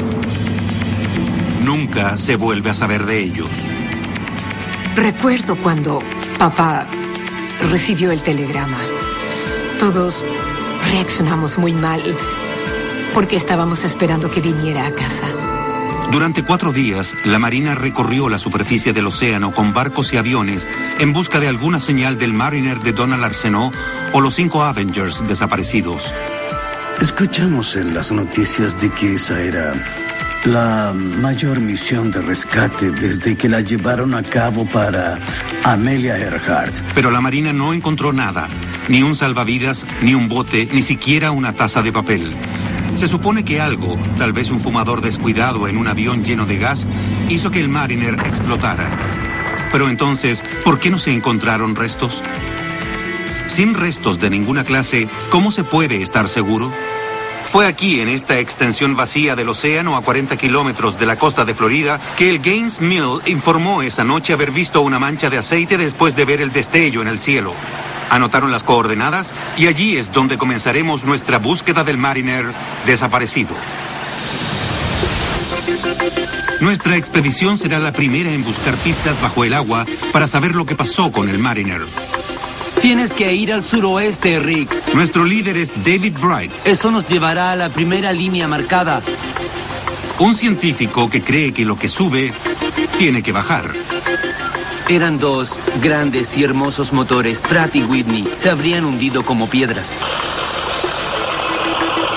Nunca 1.64 2.16
se 2.16 2.36
vuelve 2.36 2.70
a 2.70 2.74
saber 2.74 3.06
de 3.06 3.20
ellos. 3.20 3.48
Recuerdo 4.96 5.56
cuando 5.56 6.00
papá 6.38 6.86
recibió 7.70 8.10
el 8.10 8.22
telegrama. 8.22 8.78
Todos 9.78 10.22
reaccionamos 10.92 11.58
muy 11.58 11.72
mal 11.72 12.02
porque 13.16 13.36
estábamos 13.36 13.82
esperando 13.84 14.30
que 14.30 14.42
viniera 14.42 14.86
a 14.86 14.90
casa. 14.90 15.26
Durante 16.12 16.44
cuatro 16.44 16.70
días, 16.70 17.14
la 17.24 17.38
Marina 17.38 17.74
recorrió 17.74 18.28
la 18.28 18.38
superficie 18.38 18.92
del 18.92 19.06
océano 19.06 19.52
con 19.52 19.72
barcos 19.72 20.12
y 20.12 20.18
aviones 20.18 20.68
en 20.98 21.14
busca 21.14 21.40
de 21.40 21.48
alguna 21.48 21.80
señal 21.80 22.18
del 22.18 22.34
Mariner 22.34 22.78
de 22.80 22.92
Donald 22.92 23.24
Arsenault 23.24 23.74
o 24.12 24.20
los 24.20 24.34
cinco 24.34 24.64
Avengers 24.64 25.26
desaparecidos. 25.26 26.12
Escuchamos 27.00 27.74
en 27.76 27.94
las 27.94 28.12
noticias 28.12 28.78
de 28.82 28.90
que 28.90 29.14
esa 29.14 29.40
era 29.40 29.72
la 30.44 30.92
mayor 30.94 31.58
misión 31.58 32.10
de 32.10 32.20
rescate 32.20 32.90
desde 32.90 33.34
que 33.34 33.48
la 33.48 33.62
llevaron 33.62 34.12
a 34.12 34.22
cabo 34.24 34.66
para 34.66 35.18
Amelia 35.64 36.18
Earhart. 36.18 36.74
Pero 36.94 37.10
la 37.10 37.22
Marina 37.22 37.54
no 37.54 37.72
encontró 37.72 38.12
nada, 38.12 38.46
ni 38.88 39.02
un 39.02 39.16
salvavidas, 39.16 39.86
ni 40.02 40.14
un 40.14 40.28
bote, 40.28 40.68
ni 40.70 40.82
siquiera 40.82 41.30
una 41.30 41.54
taza 41.54 41.80
de 41.80 41.92
papel. 41.92 42.34
Se 42.96 43.08
supone 43.08 43.44
que 43.44 43.60
algo, 43.60 43.98
tal 44.16 44.32
vez 44.32 44.50
un 44.50 44.58
fumador 44.58 45.02
descuidado 45.02 45.68
en 45.68 45.76
un 45.76 45.86
avión 45.86 46.24
lleno 46.24 46.46
de 46.46 46.56
gas, 46.56 46.86
hizo 47.28 47.50
que 47.50 47.60
el 47.60 47.68
Mariner 47.68 48.14
explotara. 48.14 48.88
Pero 49.70 49.90
entonces, 49.90 50.42
¿por 50.64 50.80
qué 50.80 50.90
no 50.90 50.98
se 50.98 51.12
encontraron 51.12 51.76
restos? 51.76 52.22
Sin 53.48 53.74
restos 53.74 54.18
de 54.18 54.30
ninguna 54.30 54.64
clase, 54.64 55.08
¿cómo 55.30 55.52
se 55.52 55.62
puede 55.62 56.00
estar 56.00 56.26
seguro? 56.26 56.72
Fue 57.52 57.66
aquí, 57.66 58.00
en 58.00 58.08
esta 58.08 58.38
extensión 58.38 58.96
vacía 58.96 59.36
del 59.36 59.50
océano 59.50 59.96
a 59.96 60.02
40 60.02 60.38
kilómetros 60.38 60.98
de 60.98 61.04
la 61.04 61.16
costa 61.16 61.44
de 61.44 61.54
Florida, 61.54 62.00
que 62.16 62.30
el 62.30 62.38
Gaines 62.38 62.80
Mill 62.80 63.20
informó 63.26 63.82
esa 63.82 64.04
noche 64.04 64.32
haber 64.32 64.52
visto 64.52 64.80
una 64.80 64.98
mancha 64.98 65.28
de 65.28 65.36
aceite 65.36 65.76
después 65.76 66.16
de 66.16 66.24
ver 66.24 66.40
el 66.40 66.50
destello 66.50 67.02
en 67.02 67.08
el 67.08 67.18
cielo. 67.18 67.52
Anotaron 68.10 68.52
las 68.52 68.62
coordenadas 68.62 69.32
y 69.56 69.66
allí 69.66 69.96
es 69.96 70.12
donde 70.12 70.38
comenzaremos 70.38 71.04
nuestra 71.04 71.38
búsqueda 71.38 71.84
del 71.84 71.98
Mariner 71.98 72.46
desaparecido. 72.86 73.54
Nuestra 76.60 76.96
expedición 76.96 77.58
será 77.58 77.78
la 77.78 77.92
primera 77.92 78.32
en 78.32 78.44
buscar 78.44 78.74
pistas 78.76 79.20
bajo 79.20 79.44
el 79.44 79.54
agua 79.54 79.84
para 80.12 80.26
saber 80.26 80.54
lo 80.54 80.64
que 80.64 80.74
pasó 80.74 81.12
con 81.12 81.28
el 81.28 81.38
Mariner. 81.38 81.82
Tienes 82.80 83.12
que 83.12 83.34
ir 83.34 83.52
al 83.52 83.64
suroeste, 83.64 84.38
Rick. 84.38 84.94
Nuestro 84.94 85.24
líder 85.24 85.56
es 85.56 85.72
David 85.84 86.16
Bright. 86.20 86.52
Eso 86.64 86.90
nos 86.90 87.06
llevará 87.08 87.52
a 87.52 87.56
la 87.56 87.68
primera 87.68 88.12
línea 88.12 88.46
marcada. 88.46 89.02
Un 90.18 90.34
científico 90.34 91.10
que 91.10 91.22
cree 91.22 91.52
que 91.52 91.64
lo 91.64 91.78
que 91.78 91.88
sube 91.88 92.32
tiene 92.98 93.22
que 93.22 93.32
bajar. 93.32 93.72
Eran 94.88 95.18
dos 95.18 95.50
grandes 95.82 96.36
y 96.36 96.44
hermosos 96.44 96.92
motores. 96.92 97.40
Pratt 97.40 97.74
y 97.74 97.82
Whitney 97.82 98.24
se 98.36 98.50
habrían 98.50 98.84
hundido 98.84 99.24
como 99.24 99.48
piedras. 99.48 99.90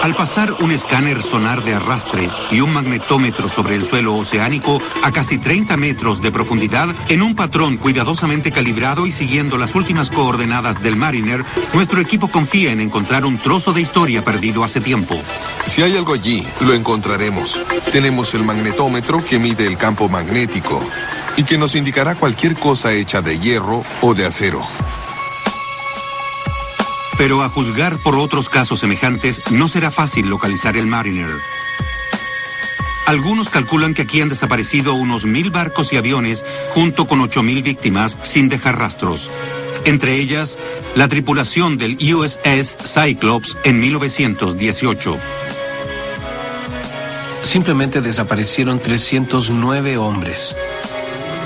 Al 0.04 0.16
pasar 0.16 0.54
un 0.62 0.72
escáner 0.72 1.24
sonar 1.24 1.64
de 1.64 1.74
arrastre 1.74 2.30
y 2.52 2.62
un 2.62 2.72
magnetómetro 2.72 3.50
sobre 3.50 3.76
el 3.76 3.86
suelo 3.86 4.16
oceánico 4.16 4.80
a 5.04 5.12
casi 5.12 5.40
30 5.40 5.76
metros 5.78 6.22
de 6.22 6.32
profundidad, 6.32 6.90
en 7.10 7.24
un 7.24 7.36
patrón 7.36 7.78
cuidadosamente 7.78 8.52
calibrado 8.52 9.08
y 9.08 9.12
siguiendo 9.12 9.58
las 9.58 9.74
últimas 9.74 10.10
coordenadas 10.10 10.82
del 10.82 10.96
Mariner, 10.96 11.44
nuestro 11.74 12.00
equipo 12.00 12.30
confía 12.30 12.72
en 12.72 12.80
encontrar 12.82 13.26
un 13.26 13.40
trozo 13.40 13.74
de 13.74 13.82
historia 13.82 14.24
perdido 14.24 14.64
hace 14.64 14.80
tiempo. 14.80 15.20
Si 15.66 15.82
hay 15.82 15.98
algo 15.98 16.14
allí, 16.14 16.46
lo 16.62 16.74
encontraremos. 16.74 17.60
Tenemos 17.92 18.34
el 18.36 18.44
magnetómetro 18.44 19.26
que 19.26 19.40
mide 19.40 19.66
el 19.66 19.76
campo 19.76 20.08
magnético 20.08 20.82
y 21.40 21.46
que 21.46 21.58
nos 21.58 21.74
indicará 21.74 22.16
cualquier 22.16 22.56
cosa 22.56 22.92
hecha 22.92 23.22
de 23.22 23.40
hierro 23.40 23.82
o 24.02 24.14
de 24.14 24.26
acero. 24.26 24.62
Pero 27.18 27.44
a 27.44 27.50
juzgar 27.50 27.98
por 28.00 28.18
otros 28.18 28.50
casos 28.50 28.82
semejantes, 28.82 29.42
no 29.50 29.70
será 29.70 29.90
fácil 29.90 30.30
localizar 30.30 30.76
el 30.76 30.86
Mariner. 30.86 31.30
Algunos 33.06 33.48
calculan 33.48 33.94
que 33.94 34.02
aquí 34.02 34.20
han 34.20 34.28
desaparecido 34.28 34.96
unos 34.96 35.24
mil 35.24 35.50
barcos 35.50 35.94
y 35.94 35.96
aviones 35.96 36.44
junto 36.72 37.08
con 37.08 37.22
ocho 37.22 37.42
mil 37.42 37.64
víctimas 37.64 38.18
sin 38.24 38.50
dejar 38.50 38.78
rastros. 38.78 39.30
Entre 39.86 40.18
ellas, 40.18 40.58
la 40.96 41.08
tripulación 41.08 41.78
del 41.78 41.98
USS 42.14 42.76
Cyclops 42.84 43.56
en 43.64 43.80
1918. 43.80 45.14
Simplemente 47.44 48.02
desaparecieron 48.02 48.82
309 48.82 49.96
hombres 49.96 50.54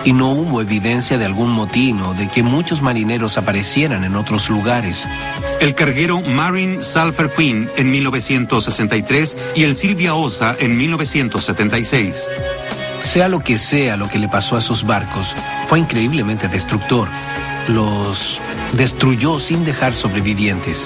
y 0.05 0.13
no 0.13 0.31
hubo 0.31 0.61
evidencia 0.61 1.17
de 1.17 1.25
algún 1.25 1.51
motín 1.51 2.01
o 2.01 2.13
de 2.13 2.27
que 2.27 2.43
muchos 2.43 2.81
marineros 2.81 3.37
aparecieran 3.37 4.03
en 4.03 4.15
otros 4.15 4.49
lugares. 4.49 5.07
El 5.61 5.75
carguero 5.75 6.21
Marine 6.21 6.83
Sulphur 6.83 7.31
Queen 7.31 7.69
en 7.77 7.91
1963 7.91 9.37
y 9.55 9.63
el 9.63 9.75
Silvia 9.75 10.15
Osa 10.15 10.55
en 10.59 10.77
1976. 10.77 12.27
Sea 13.01 13.27
lo 13.27 13.39
que 13.39 13.57
sea 13.57 13.97
lo 13.97 14.07
que 14.07 14.19
le 14.19 14.27
pasó 14.27 14.55
a 14.55 14.59
esos 14.59 14.85
barcos, 14.85 15.35
fue 15.67 15.79
increíblemente 15.79 16.47
destructor. 16.47 17.09
Los 17.67 18.39
destruyó 18.73 19.39
sin 19.39 19.65
dejar 19.65 19.93
sobrevivientes. 19.93 20.85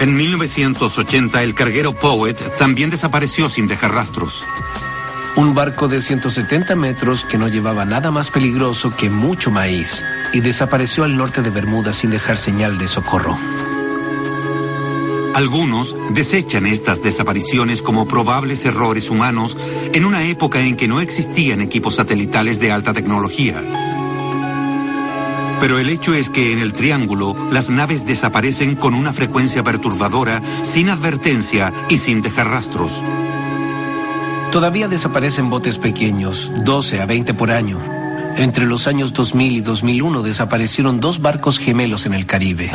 En 0.00 0.16
1980 0.16 1.42
el 1.42 1.54
carguero 1.54 1.92
Poet 1.92 2.36
también 2.56 2.90
desapareció 2.90 3.48
sin 3.48 3.66
dejar 3.66 3.92
rastros. 3.92 4.44
Un 5.38 5.54
barco 5.54 5.86
de 5.86 6.00
170 6.00 6.74
metros 6.74 7.24
que 7.24 7.38
no 7.38 7.46
llevaba 7.46 7.84
nada 7.84 8.10
más 8.10 8.28
peligroso 8.28 8.90
que 8.96 9.08
mucho 9.08 9.52
maíz 9.52 10.04
y 10.32 10.40
desapareció 10.40 11.04
al 11.04 11.16
norte 11.16 11.42
de 11.42 11.50
Bermuda 11.50 11.92
sin 11.92 12.10
dejar 12.10 12.36
señal 12.36 12.76
de 12.76 12.88
socorro. 12.88 13.38
Algunos 15.36 15.94
desechan 16.10 16.66
estas 16.66 17.04
desapariciones 17.04 17.82
como 17.82 18.08
probables 18.08 18.64
errores 18.64 19.10
humanos 19.10 19.56
en 19.92 20.04
una 20.04 20.24
época 20.24 20.58
en 20.58 20.76
que 20.76 20.88
no 20.88 21.00
existían 21.00 21.60
equipos 21.60 21.94
satelitales 21.94 22.58
de 22.58 22.72
alta 22.72 22.92
tecnología. 22.92 23.62
Pero 25.60 25.78
el 25.78 25.88
hecho 25.88 26.14
es 26.14 26.30
que 26.30 26.52
en 26.52 26.58
el 26.58 26.72
Triángulo 26.72 27.36
las 27.52 27.70
naves 27.70 28.04
desaparecen 28.04 28.74
con 28.74 28.92
una 28.92 29.12
frecuencia 29.12 29.62
perturbadora, 29.62 30.42
sin 30.64 30.90
advertencia 30.90 31.72
y 31.88 31.98
sin 31.98 32.22
dejar 32.22 32.48
rastros. 32.48 33.04
Todavía 34.52 34.88
desaparecen 34.88 35.50
botes 35.50 35.76
pequeños, 35.76 36.50
12 36.64 37.00
a 37.00 37.06
20 37.06 37.34
por 37.34 37.50
año. 37.50 37.78
Entre 38.36 38.64
los 38.64 38.86
años 38.86 39.12
2000 39.12 39.56
y 39.56 39.60
2001 39.60 40.22
desaparecieron 40.22 41.00
dos 41.00 41.20
barcos 41.20 41.58
gemelos 41.58 42.06
en 42.06 42.14
el 42.14 42.24
Caribe. 42.24 42.70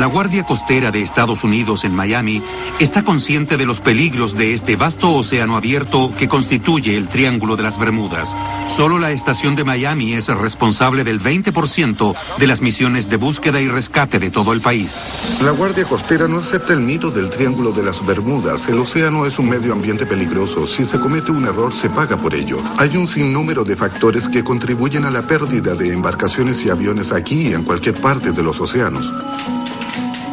La 0.00 0.06
Guardia 0.06 0.44
Costera 0.44 0.90
de 0.90 1.02
Estados 1.02 1.44
Unidos 1.44 1.84
en 1.84 1.94
Miami 1.94 2.42
está 2.78 3.02
consciente 3.02 3.58
de 3.58 3.66
los 3.66 3.80
peligros 3.80 4.34
de 4.34 4.54
este 4.54 4.74
vasto 4.74 5.14
océano 5.14 5.58
abierto 5.58 6.10
que 6.16 6.26
constituye 6.26 6.96
el 6.96 7.06
Triángulo 7.06 7.54
de 7.54 7.64
las 7.64 7.78
Bermudas. 7.78 8.34
Solo 8.74 8.98
la 8.98 9.12
estación 9.12 9.56
de 9.56 9.64
Miami 9.64 10.14
es 10.14 10.28
responsable 10.28 11.04
del 11.04 11.20
20% 11.20 12.14
de 12.38 12.46
las 12.46 12.62
misiones 12.62 13.10
de 13.10 13.16
búsqueda 13.16 13.60
y 13.60 13.68
rescate 13.68 14.18
de 14.18 14.30
todo 14.30 14.54
el 14.54 14.62
país. 14.62 14.96
La 15.42 15.50
Guardia 15.50 15.84
Costera 15.84 16.26
no 16.26 16.38
acepta 16.38 16.72
el 16.72 16.80
mito 16.80 17.10
del 17.10 17.28
Triángulo 17.28 17.70
de 17.70 17.82
las 17.82 18.04
Bermudas. 18.06 18.66
El 18.68 18.78
océano 18.78 19.26
es 19.26 19.38
un 19.38 19.50
medio 19.50 19.74
ambiente 19.74 20.06
peligroso. 20.06 20.64
Si 20.64 20.86
se 20.86 20.98
comete 20.98 21.30
un 21.30 21.44
error, 21.44 21.74
se 21.74 21.90
paga 21.90 22.16
por 22.16 22.34
ello. 22.34 22.58
Hay 22.78 22.96
un 22.96 23.06
sinnúmero 23.06 23.64
de 23.64 23.76
factores 23.76 24.30
que 24.30 24.42
contribuyen 24.42 25.04
a 25.04 25.10
la 25.10 25.20
pérdida 25.20 25.74
de 25.74 25.92
embarcaciones 25.92 26.64
y 26.64 26.70
aviones 26.70 27.12
aquí 27.12 27.48
y 27.48 27.52
en 27.52 27.64
cualquier 27.64 27.96
parte 27.96 28.32
de 28.32 28.42
los 28.42 28.62
océanos. 28.62 29.12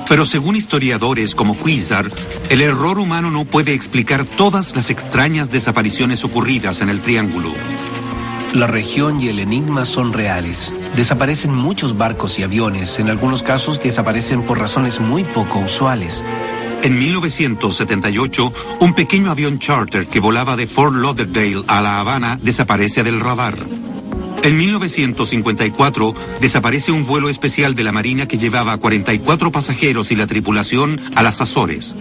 Pero 0.09 0.25
según 0.25 0.55
historiadores 0.55 1.35
como 1.35 1.55
Cuizar, 1.55 2.09
el 2.49 2.61
error 2.61 2.99
humano 2.99 3.29
no 3.29 3.45
puede 3.45 3.73
explicar 3.73 4.25
todas 4.25 4.75
las 4.75 4.89
extrañas 4.89 5.51
desapariciones 5.51 6.23
ocurridas 6.23 6.81
en 6.81 6.89
el 6.89 7.01
Triángulo. 7.01 7.51
La 8.53 8.65
región 8.67 9.21
y 9.21 9.27
el 9.27 9.39
enigma 9.39 9.83
son 9.83 10.13
reales. 10.13 10.73
Desaparecen 10.95 11.53
muchos 11.53 11.97
barcos 11.97 12.39
y 12.39 12.43
aviones. 12.43 12.97
En 12.97 13.09
algunos 13.09 13.43
casos 13.43 13.81
desaparecen 13.83 14.43
por 14.43 14.57
razones 14.57 15.01
muy 15.01 15.25
poco 15.25 15.59
usuales. 15.59 16.23
En 16.81 16.97
1978, 16.97 18.53
un 18.79 18.93
pequeño 18.93 19.31
avión 19.31 19.59
charter 19.59 20.07
que 20.07 20.21
volaba 20.21 20.55
de 20.55 20.67
Fort 20.67 20.95
Lauderdale 20.95 21.63
a 21.67 21.81
La 21.81 21.99
Habana 21.99 22.37
desaparece 22.41 23.03
del 23.03 23.19
radar. 23.19 23.57
En 24.43 24.58
1954 24.58 26.13
desaparece 26.39 26.91
un 26.91 27.06
vuelo 27.06 27.30
especial 27.30 27.76
de 27.76 27.84
la 27.84 27.91
Marina 27.91 28.28
que 28.28 28.38
llevaba 28.38 28.73
a 28.73 28.78
44 28.78 29.52
pasajeros 29.52 30.12
y 30.12 30.15
la 30.15 30.28
tripulación 30.28 31.02
a 31.15 31.23
las 31.23 31.41
Azores. 31.41 31.95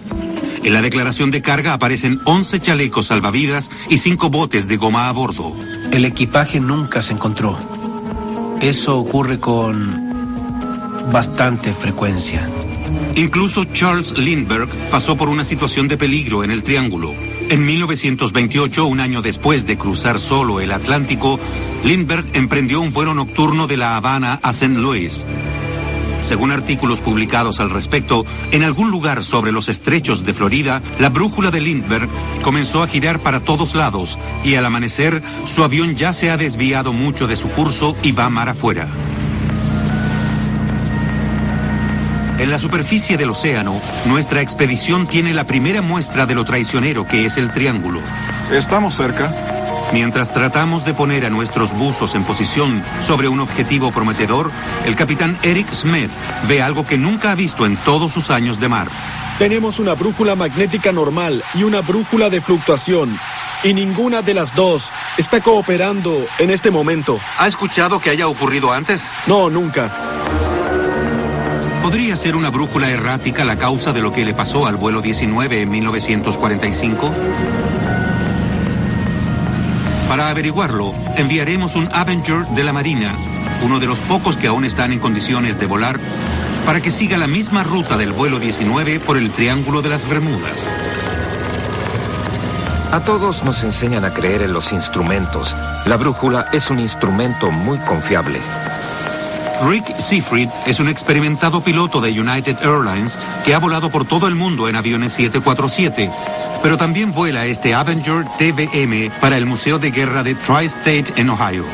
En 0.62 0.72
la 0.72 0.82
declaración 0.82 1.30
de 1.30 1.42
carga 1.42 1.72
aparecen 1.72 2.20
11 2.24 2.60
chalecos 2.60 3.06
salvavidas 3.06 3.70
y 3.88 3.98
5 3.98 4.30
botes 4.30 4.68
de 4.68 4.76
goma 4.76 5.08
a 5.08 5.12
bordo. 5.12 5.56
El 5.92 6.04
equipaje 6.04 6.60
nunca 6.60 7.02
se 7.02 7.12
encontró. 7.12 7.56
Eso 8.60 8.98
ocurre 8.98 9.38
con 9.38 10.06
bastante 11.12 11.72
frecuencia. 11.72 12.48
Incluso 13.14 13.64
Charles 13.64 14.16
Lindbergh 14.18 14.68
pasó 14.90 15.16
por 15.16 15.28
una 15.28 15.44
situación 15.44 15.88
de 15.88 15.96
peligro 15.96 16.44
en 16.44 16.50
el 16.50 16.62
Triángulo. 16.62 17.12
En 17.48 17.64
1928, 17.64 18.86
un 18.86 18.98
año 18.98 19.22
después 19.22 19.66
de 19.66 19.78
cruzar 19.78 20.18
solo 20.18 20.60
el 20.60 20.72
Atlántico, 20.72 21.38
Lindbergh 21.84 22.26
emprendió 22.34 22.80
un 22.80 22.92
vuelo 22.92 23.14
nocturno 23.14 23.68
de 23.68 23.76
La 23.76 23.96
Habana 23.96 24.40
a 24.42 24.50
St. 24.50 24.80
Louis. 24.80 25.24
Según 26.22 26.50
artículos 26.50 27.00
publicados 27.00 27.60
al 27.60 27.70
respecto, 27.70 28.26
en 28.50 28.64
algún 28.64 28.90
lugar 28.90 29.22
sobre 29.22 29.52
los 29.52 29.68
estrechos 29.68 30.26
de 30.26 30.34
Florida, 30.34 30.82
la 30.98 31.08
brújula 31.08 31.52
de 31.52 31.60
Lindbergh 31.60 32.08
comenzó 32.42 32.82
a 32.82 32.88
girar 32.88 33.20
para 33.20 33.38
todos 33.38 33.76
lados 33.76 34.18
y 34.42 34.56
al 34.56 34.66
amanecer 34.66 35.22
su 35.44 35.62
avión 35.62 35.94
ya 35.94 36.12
se 36.12 36.30
ha 36.30 36.36
desviado 36.36 36.92
mucho 36.92 37.28
de 37.28 37.36
su 37.36 37.48
curso 37.50 37.96
y 38.02 38.10
va 38.10 38.28
mar 38.28 38.48
afuera. 38.48 38.88
En 42.38 42.50
la 42.50 42.58
superficie 42.58 43.16
del 43.16 43.30
océano, 43.30 43.80
nuestra 44.04 44.42
expedición 44.42 45.06
tiene 45.06 45.32
la 45.32 45.44
primera 45.44 45.80
muestra 45.80 46.26
de 46.26 46.34
lo 46.34 46.44
traicionero 46.44 47.06
que 47.06 47.24
es 47.24 47.38
el 47.38 47.50
triángulo. 47.50 48.00
Estamos 48.52 48.94
cerca. 48.94 49.34
Mientras 49.92 50.32
tratamos 50.32 50.84
de 50.84 50.92
poner 50.92 51.24
a 51.24 51.30
nuestros 51.30 51.72
buzos 51.72 52.14
en 52.14 52.24
posición 52.24 52.82
sobre 53.00 53.28
un 53.28 53.40
objetivo 53.40 53.90
prometedor, 53.90 54.50
el 54.84 54.96
capitán 54.96 55.38
Eric 55.42 55.72
Smith 55.72 56.10
ve 56.46 56.60
algo 56.60 56.86
que 56.86 56.98
nunca 56.98 57.30
ha 57.30 57.34
visto 57.34 57.64
en 57.64 57.76
todos 57.78 58.12
sus 58.12 58.28
años 58.28 58.60
de 58.60 58.68
mar. 58.68 58.88
Tenemos 59.38 59.78
una 59.78 59.94
brújula 59.94 60.34
magnética 60.34 60.92
normal 60.92 61.42
y 61.54 61.62
una 61.62 61.80
brújula 61.80 62.28
de 62.28 62.42
fluctuación. 62.42 63.18
Y 63.64 63.72
ninguna 63.72 64.20
de 64.20 64.34
las 64.34 64.54
dos 64.54 64.90
está 65.16 65.40
cooperando 65.40 66.26
en 66.38 66.50
este 66.50 66.70
momento. 66.70 67.18
¿Ha 67.38 67.46
escuchado 67.46 67.98
que 67.98 68.10
haya 68.10 68.28
ocurrido 68.28 68.72
antes? 68.72 69.02
No, 69.26 69.48
nunca. 69.48 70.15
¿Podría 71.86 72.16
ser 72.16 72.34
una 72.34 72.50
brújula 72.50 72.90
errática 72.90 73.44
la 73.44 73.54
causa 73.54 73.92
de 73.92 74.00
lo 74.00 74.12
que 74.12 74.24
le 74.24 74.34
pasó 74.34 74.66
al 74.66 74.74
vuelo 74.74 75.00
19 75.00 75.62
en 75.62 75.70
1945? 75.70 77.12
Para 80.08 80.28
averiguarlo, 80.28 80.92
enviaremos 81.14 81.76
un 81.76 81.88
Avenger 81.92 82.44
de 82.48 82.64
la 82.64 82.72
Marina, 82.72 83.14
uno 83.62 83.78
de 83.78 83.86
los 83.86 83.98
pocos 83.98 84.36
que 84.36 84.48
aún 84.48 84.64
están 84.64 84.90
en 84.90 84.98
condiciones 84.98 85.60
de 85.60 85.66
volar, 85.66 86.00
para 86.66 86.80
que 86.80 86.90
siga 86.90 87.18
la 87.18 87.28
misma 87.28 87.62
ruta 87.62 87.96
del 87.96 88.10
vuelo 88.10 88.40
19 88.40 88.98
por 88.98 89.16
el 89.16 89.30
Triángulo 89.30 89.80
de 89.80 89.90
las 89.90 90.08
Bermudas. 90.08 90.68
A 92.90 92.98
todos 93.04 93.44
nos 93.44 93.62
enseñan 93.62 94.04
a 94.04 94.12
creer 94.12 94.42
en 94.42 94.52
los 94.52 94.72
instrumentos. 94.72 95.54
La 95.84 95.96
brújula 95.96 96.46
es 96.52 96.68
un 96.68 96.80
instrumento 96.80 97.52
muy 97.52 97.78
confiable. 97.78 98.40
Rick 99.64 99.96
Seafried 99.96 100.48
es 100.66 100.80
un 100.80 100.88
experimentado 100.88 101.60
piloto 101.62 102.00
de 102.00 102.10
United 102.10 102.58
Airlines 102.62 103.18
que 103.44 103.54
ha 103.54 103.58
volado 103.58 103.90
por 103.90 104.04
todo 104.04 104.28
el 104.28 104.34
mundo 104.34 104.68
en 104.68 104.76
aviones 104.76 105.12
747, 105.12 106.10
pero 106.62 106.76
también 106.76 107.12
vuela 107.12 107.46
este 107.46 107.74
Avenger 107.74 108.24
TVM 108.38 109.10
para 109.20 109.36
el 109.36 109.46
Museo 109.46 109.78
de 109.78 109.90
Guerra 109.90 110.22
de 110.22 110.34
Tri-State 110.34 111.14
en 111.16 111.30
Ohio. 111.30 111.64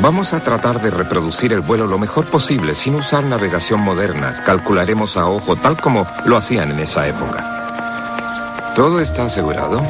Vamos 0.00 0.32
a 0.32 0.40
tratar 0.40 0.80
de 0.80 0.90
reproducir 0.90 1.52
el 1.52 1.60
vuelo 1.60 1.86
lo 1.86 1.98
mejor 1.98 2.26
posible 2.26 2.74
sin 2.74 2.94
usar 2.94 3.24
navegación 3.24 3.80
moderna. 3.80 4.44
Calcularemos 4.44 5.16
a 5.16 5.26
ojo 5.26 5.56
tal 5.56 5.76
como 5.80 6.06
lo 6.24 6.36
hacían 6.36 6.70
en 6.70 6.80
esa 6.80 7.08
época. 7.08 8.72
¿Todo 8.76 9.00
está 9.00 9.24
asegurado? 9.24 9.82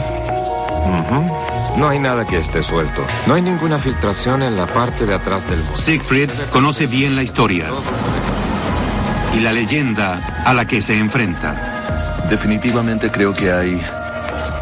No 1.77 1.89
hay 1.89 1.99
nada 1.99 2.27
que 2.27 2.39
esté 2.39 2.63
suelto. 2.63 3.05
No 3.27 3.35
hay 3.35 3.43
ninguna 3.43 3.79
filtración 3.79 4.43
en 4.43 4.57
la 4.57 4.67
parte 4.67 5.07
de 5.07 5.15
atrás 5.15 5.49
del 5.49 5.61
bus. 5.61 5.81
Siegfried 5.81 6.31
conoce 6.51 6.87
bien 6.87 7.15
la 7.15 7.23
historia 7.23 7.67
y 9.35 9.41
la 9.41 9.53
leyenda 9.53 10.43
a 10.45 10.55
la 10.55 10.67
que 10.67 10.83
se 10.83 10.99
enfrenta. 10.99 12.25
Definitivamente 12.29 13.11
creo 13.11 13.35
que 13.35 13.53
hay 13.53 13.81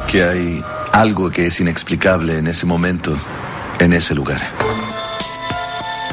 que 0.09 0.23
hay 0.23 0.65
algo 0.93 1.31
que 1.31 1.47
es 1.47 1.61
inexplicable 1.61 2.39
en 2.39 2.47
ese 2.47 2.67
momento, 2.67 3.17
en 3.79 3.93
ese 3.93 4.15
lugar. 4.15 4.41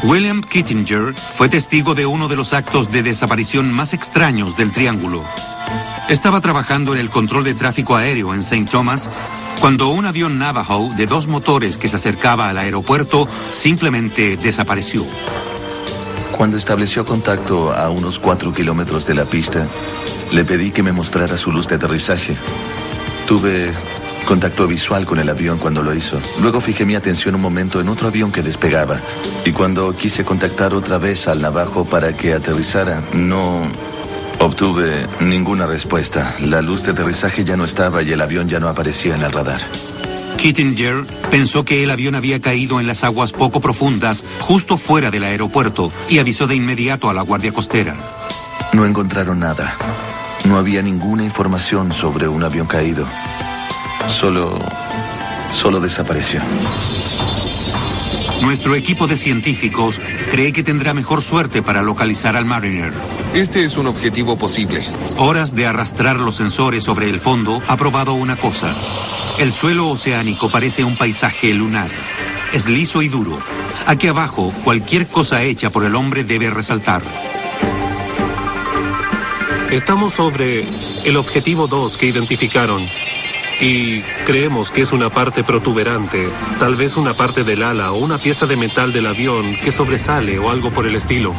William 0.03 0.41
Kittinger 0.41 1.13
fue 1.13 1.47
testigo 1.47 1.95
de 1.95 2.05
uno 2.05 2.27
de 2.27 2.35
los 2.35 2.51
actos 2.53 2.91
de 2.91 3.03
desaparición 3.03 3.71
más 3.71 3.93
extraños 3.93 4.57
del 4.57 4.71
Triángulo. 4.71 5.23
Estaba 6.09 6.41
trabajando 6.41 6.93
en 6.93 6.99
el 6.99 7.09
control 7.09 7.45
de 7.45 7.53
tráfico 7.53 7.95
aéreo 7.95 8.33
en 8.33 8.41
St. 8.41 8.65
Thomas 8.69 9.09
cuando 9.63 9.87
un 9.87 10.05
avión 10.05 10.39
Navajo 10.39 10.91
de 10.97 11.07
dos 11.07 11.27
motores 11.27 11.77
que 11.77 11.87
se 11.87 11.95
acercaba 11.95 12.49
al 12.49 12.57
aeropuerto 12.57 13.29
simplemente 13.53 14.35
desapareció. 14.35 15.05
Cuando 16.35 16.57
estableció 16.57 17.05
contacto 17.05 17.71
a 17.71 17.89
unos 17.89 18.19
cuatro 18.19 18.53
kilómetros 18.53 19.07
de 19.07 19.13
la 19.13 19.23
pista, 19.23 19.65
le 20.33 20.43
pedí 20.43 20.71
que 20.71 20.83
me 20.83 20.91
mostrara 20.91 21.37
su 21.37 21.49
luz 21.49 21.69
de 21.69 21.75
aterrizaje. 21.75 22.35
Tuve 23.25 23.71
contacto 24.25 24.67
visual 24.67 25.05
con 25.05 25.19
el 25.19 25.29
avión 25.29 25.57
cuando 25.59 25.81
lo 25.81 25.93
hizo. 25.93 26.19
Luego 26.41 26.59
fijé 26.59 26.83
mi 26.83 26.95
atención 26.95 27.33
un 27.33 27.41
momento 27.41 27.79
en 27.79 27.87
otro 27.87 28.09
avión 28.09 28.33
que 28.33 28.43
despegaba. 28.43 28.99
Y 29.45 29.53
cuando 29.53 29.95
quise 29.95 30.25
contactar 30.25 30.73
otra 30.73 30.97
vez 30.97 31.29
al 31.29 31.41
navajo 31.41 31.85
para 31.85 32.17
que 32.17 32.33
aterrizara, 32.33 33.01
no 33.13 33.61
obtuve 34.45 35.07
ninguna 35.21 35.65
respuesta. 35.65 36.35
La 36.41 36.61
luz 36.61 36.83
de 36.83 36.91
aterrizaje 36.91 37.43
ya 37.43 37.55
no 37.55 37.63
estaba 37.63 38.01
y 38.03 38.11
el 38.11 38.21
avión 38.21 38.49
ya 38.49 38.59
no 38.59 38.67
aparecía 38.67 39.15
en 39.15 39.21
el 39.21 39.31
radar. 39.31 39.61
Kittinger 40.37 41.05
pensó 41.31 41.63
que 41.63 41.83
el 41.83 41.91
avión 41.91 42.15
había 42.15 42.41
caído 42.41 42.79
en 42.79 42.87
las 42.87 43.03
aguas 43.03 43.31
poco 43.31 43.61
profundas, 43.61 44.23
justo 44.39 44.77
fuera 44.77 45.11
del 45.11 45.23
aeropuerto, 45.23 45.91
y 46.09 46.19
avisó 46.19 46.47
de 46.47 46.55
inmediato 46.55 47.09
a 47.09 47.13
la 47.13 47.21
Guardia 47.21 47.53
Costera. 47.53 47.95
No 48.73 48.85
encontraron 48.85 49.39
nada. 49.39 49.77
No 50.45 50.57
había 50.57 50.81
ninguna 50.81 51.23
información 51.23 51.93
sobre 51.93 52.27
un 52.27 52.43
avión 52.43 52.67
caído. 52.67 53.07
Solo... 54.07 54.59
solo 55.51 55.79
desapareció. 55.79 56.41
Nuestro 58.43 58.75
equipo 58.75 59.07
de 59.07 59.15
científicos 59.15 60.01
cree 60.29 60.51
que 60.51 60.63
tendrá 60.63 60.93
mejor 60.93 61.21
suerte 61.21 61.61
para 61.61 61.81
localizar 61.81 62.35
al 62.35 62.43
Mariner. 62.43 62.91
Este 63.33 63.63
es 63.63 63.77
un 63.77 63.87
objetivo 63.87 64.35
posible. 64.37 64.85
Horas 65.17 65.55
de 65.55 65.65
arrastrar 65.65 66.17
los 66.17 66.35
sensores 66.35 66.83
sobre 66.83 67.09
el 67.09 67.21
fondo 67.21 67.63
ha 67.69 67.77
probado 67.77 68.15
una 68.15 68.35
cosa. 68.35 68.75
El 69.39 69.53
suelo 69.53 69.87
oceánico 69.87 70.49
parece 70.49 70.83
un 70.83 70.97
paisaje 70.97 71.53
lunar. 71.53 71.89
Es 72.51 72.67
liso 72.67 73.01
y 73.01 73.07
duro. 73.07 73.39
Aquí 73.87 74.07
abajo, 74.07 74.53
cualquier 74.65 75.07
cosa 75.07 75.41
hecha 75.41 75.69
por 75.69 75.85
el 75.85 75.95
hombre 75.95 76.25
debe 76.25 76.49
resaltar. 76.49 77.01
Estamos 79.71 80.15
sobre 80.15 80.65
el 81.05 81.15
objetivo 81.15 81.67
2 81.67 81.97
que 81.97 82.07
identificaron. 82.07 82.85
Y 83.61 84.01
creemos 84.25 84.71
que 84.71 84.81
es 84.81 84.91
una 84.91 85.09
parte 85.09 85.43
protuberante, 85.43 86.27
tal 86.59 86.75
vez 86.75 86.97
una 86.97 87.13
parte 87.13 87.43
del 87.43 87.63
ala 87.63 87.91
o 87.91 87.97
una 87.97 88.17
pieza 88.17 88.45
de 88.45 88.55
metal 88.55 88.91
del 88.91 89.07
avión 89.07 89.55
que 89.63 89.71
sobresale 89.71 90.39
o 90.39 90.49
algo 90.49 90.71
por 90.71 90.85
el 90.85 90.95
estilo. 90.95 91.33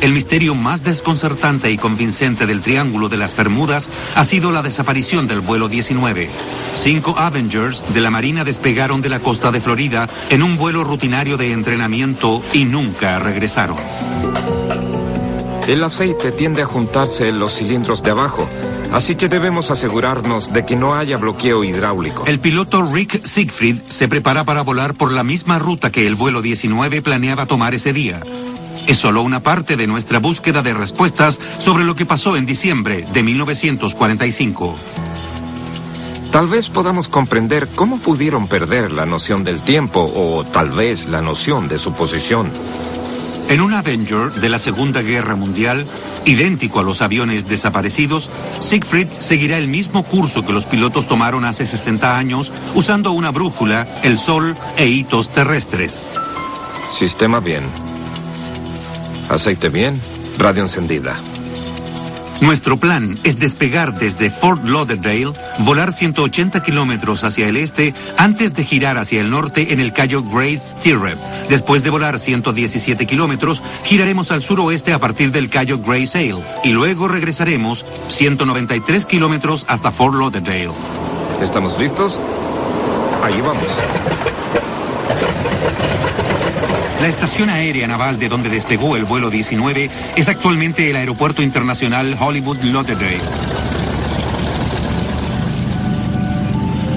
El 0.00 0.12
misterio 0.12 0.54
más 0.54 0.82
desconcertante 0.82 1.70
y 1.70 1.78
convincente 1.78 2.46
del 2.46 2.60
Triángulo 2.60 3.08
de 3.08 3.16
las 3.16 3.34
Bermudas 3.34 3.88
ha 4.14 4.24
sido 4.24 4.52
la 4.52 4.62
desaparición 4.62 5.26
del 5.26 5.40
vuelo 5.40 5.68
19. 5.68 6.28
Cinco 6.74 7.14
Avengers 7.16 7.82
de 7.94 8.00
la 8.00 8.10
Marina 8.10 8.44
despegaron 8.44 9.00
de 9.00 9.08
la 9.08 9.20
costa 9.20 9.50
de 9.52 9.60
Florida 9.60 10.08
en 10.28 10.42
un 10.42 10.56
vuelo 10.56 10.84
rutinario 10.84 11.36
de 11.36 11.52
entrenamiento 11.52 12.42
y 12.52 12.64
nunca 12.64 13.18
regresaron. 13.18 13.78
El 15.66 15.82
aceite 15.82 16.30
tiende 16.30 16.62
a 16.62 16.66
juntarse 16.66 17.28
en 17.28 17.38
los 17.38 17.54
cilindros 17.54 18.02
de 18.02 18.10
abajo, 18.10 18.48
así 18.92 19.16
que 19.16 19.28
debemos 19.28 19.70
asegurarnos 19.70 20.52
de 20.52 20.64
que 20.64 20.76
no 20.76 20.94
haya 20.94 21.16
bloqueo 21.16 21.64
hidráulico. 21.64 22.24
El 22.26 22.40
piloto 22.40 22.82
Rick 22.82 23.24
Siegfried 23.24 23.78
se 23.88 24.08
prepara 24.08 24.44
para 24.44 24.62
volar 24.62 24.94
por 24.94 25.12
la 25.12 25.22
misma 25.22 25.58
ruta 25.58 25.90
que 25.90 26.06
el 26.06 26.14
vuelo 26.14 26.42
19 26.42 27.02
planeaba 27.02 27.46
tomar 27.46 27.74
ese 27.74 27.92
día. 27.92 28.20
Es 28.86 28.98
solo 28.98 29.22
una 29.22 29.40
parte 29.40 29.76
de 29.76 29.86
nuestra 29.86 30.20
búsqueda 30.20 30.62
de 30.62 30.74
respuestas 30.74 31.38
sobre 31.58 31.84
lo 31.84 31.96
que 31.96 32.06
pasó 32.06 32.36
en 32.36 32.46
diciembre 32.46 33.06
de 33.12 33.22
1945. 33.22 34.76
Tal 36.30 36.48
vez 36.48 36.68
podamos 36.68 37.08
comprender 37.08 37.66
cómo 37.74 37.98
pudieron 37.98 38.46
perder 38.46 38.92
la 38.92 39.06
noción 39.06 39.42
del 39.42 39.60
tiempo 39.62 40.12
o 40.14 40.44
tal 40.44 40.70
vez 40.70 41.06
la 41.06 41.22
noción 41.22 41.66
de 41.66 41.78
su 41.78 41.94
posición. 41.94 42.50
En 43.48 43.60
un 43.60 43.74
Avenger 43.74 44.32
de 44.32 44.48
la 44.48 44.58
Segunda 44.58 45.02
Guerra 45.02 45.36
Mundial, 45.36 45.86
idéntico 46.24 46.80
a 46.80 46.82
los 46.82 47.00
aviones 47.00 47.48
desaparecidos, 47.48 48.28
Siegfried 48.58 49.06
seguirá 49.20 49.56
el 49.56 49.68
mismo 49.68 50.02
curso 50.02 50.44
que 50.44 50.52
los 50.52 50.64
pilotos 50.64 51.06
tomaron 51.06 51.44
hace 51.44 51.64
60 51.64 52.16
años 52.16 52.50
usando 52.74 53.12
una 53.12 53.30
brújula, 53.30 53.86
el 54.02 54.18
sol 54.18 54.56
e 54.76 54.86
hitos 54.86 55.28
terrestres. 55.28 56.04
Sistema 56.90 57.38
bien. 57.38 57.62
Aceite 59.30 59.68
bien, 59.68 60.00
radio 60.38 60.64
encendida. 60.64 61.14
Nuestro 62.40 62.76
plan 62.76 63.18
es 63.24 63.38
despegar 63.38 63.98
desde 63.98 64.30
Fort 64.30 64.64
Lauderdale, 64.64 65.32
volar 65.60 65.92
180 65.92 66.62
kilómetros 66.62 67.24
hacia 67.24 67.48
el 67.48 67.56
este 67.56 67.94
antes 68.18 68.54
de 68.54 68.64
girar 68.64 68.98
hacia 68.98 69.20
el 69.20 69.30
norte 69.30 69.72
en 69.72 69.80
el 69.80 69.92
Cayo 69.92 70.22
Grace 70.22 70.76
Stirrup. 70.78 71.18
Después 71.48 71.82
de 71.82 71.90
volar 71.90 72.18
117 72.18 73.06
kilómetros, 73.06 73.62
giraremos 73.84 74.30
al 74.32 74.42
suroeste 74.42 74.92
a 74.92 74.98
partir 74.98 75.32
del 75.32 75.48
Cayo 75.48 75.78
Grace 75.78 76.18
Ale 76.18 76.42
y 76.62 76.70
luego 76.70 77.08
regresaremos 77.08 77.84
193 78.08 79.06
kilómetros 79.06 79.64
hasta 79.68 79.90
Fort 79.90 80.14
Lauderdale. 80.14 80.70
¿Estamos 81.40 81.78
listos? 81.78 82.18
Ahí 83.22 83.40
vamos. 83.40 84.15
La 87.00 87.08
estación 87.08 87.50
aérea 87.50 87.86
naval 87.86 88.18
de 88.18 88.30
donde 88.30 88.48
despegó 88.48 88.96
el 88.96 89.04
vuelo 89.04 89.28
19 89.28 89.90
es 90.16 90.28
actualmente 90.28 90.88
el 90.88 90.96
Aeropuerto 90.96 91.42
Internacional 91.42 92.16
Hollywood 92.18 92.62
Lauderdale. 92.62 93.20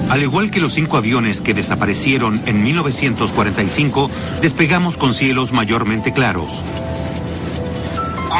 Al 0.08 0.22
igual 0.22 0.50
que 0.50 0.58
los 0.58 0.72
cinco 0.72 0.96
aviones 0.96 1.42
que 1.42 1.52
desaparecieron 1.52 2.40
en 2.46 2.62
1945, 2.64 4.10
despegamos 4.40 4.96
con 4.96 5.12
cielos 5.12 5.52
mayormente 5.52 6.12
claros. 6.12 6.62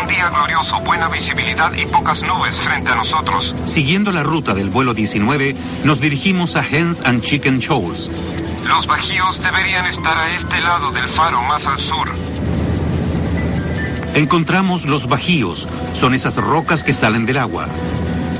Un 0.02 0.08
día 0.08 0.30
glorioso, 0.30 0.80
buena 0.80 1.08
visibilidad 1.08 1.72
y 1.74 1.84
pocas 1.84 2.22
nubes 2.22 2.58
frente 2.58 2.90
a 2.90 2.96
nosotros. 2.96 3.54
Siguiendo 3.66 4.12
la 4.12 4.22
ruta 4.22 4.54
del 4.54 4.70
vuelo 4.70 4.94
19, 4.94 5.54
nos 5.84 6.00
dirigimos 6.00 6.56
a 6.56 6.64
Hens 6.66 7.02
and 7.04 7.20
Chicken 7.20 7.58
Shoals. 7.58 8.08
Los 8.66 8.86
bajíos 8.86 9.42
deberían 9.42 9.86
estar 9.86 10.16
a 10.16 10.30
este 10.30 10.60
lado 10.60 10.90
del 10.92 11.08
faro 11.08 11.42
más 11.42 11.66
al 11.66 11.80
sur. 11.80 12.08
Encontramos 14.14 14.86
los 14.86 15.06
bajíos. 15.08 15.68
Son 15.94 16.14
esas 16.14 16.36
rocas 16.36 16.82
que 16.82 16.92
salen 16.92 17.26
del 17.26 17.38
agua. 17.38 17.66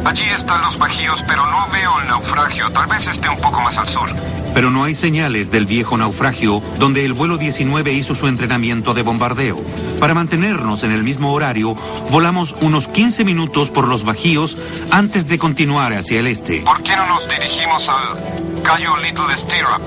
Allí 0.04 0.24
están 0.35 0.62
los 0.62 0.78
bajíos, 0.78 1.22
pero 1.26 1.46
no 1.46 1.68
veo 1.72 2.00
el 2.00 2.09
naufragio. 2.09 2.70
Tal 2.70 2.87
vez 2.87 3.06
esté 3.06 3.28
un 3.28 3.37
poco 3.37 3.61
más 3.61 3.78
al 3.78 3.88
sur. 3.88 4.09
Pero 4.54 4.70
no 4.70 4.85
hay 4.85 4.94
señales 4.94 5.50
del 5.50 5.66
viejo 5.66 5.96
naufragio 5.96 6.62
donde 6.78 7.04
el 7.04 7.12
vuelo 7.12 7.37
19 7.37 7.92
hizo 7.92 8.14
su 8.14 8.26
entrenamiento 8.26 8.94
de 8.94 9.02
bombardeo. 9.02 9.56
Para 10.00 10.14
mantenernos 10.14 10.83
en 10.83 10.92
el 10.92 11.04
mismo 11.04 11.33
horario, 11.33 11.76
volamos 12.11 12.54
unos 12.61 12.88
15 12.88 13.24
minutos 13.24 13.70
por 13.70 13.87
los 13.87 14.04
bajíos 14.04 14.56
antes 14.90 15.28
de 15.28 15.38
continuar 15.38 15.92
hacia 15.92 16.20
el 16.20 16.26
este. 16.26 16.62
¿Por 16.62 16.83
qué 16.83 16.96
no 16.96 17.06
nos 17.06 17.28
dirigimos 17.28 17.88
al 17.88 18.49
Cayo 18.62 18.96
Little 18.96 19.37
Stirrup? 19.37 19.83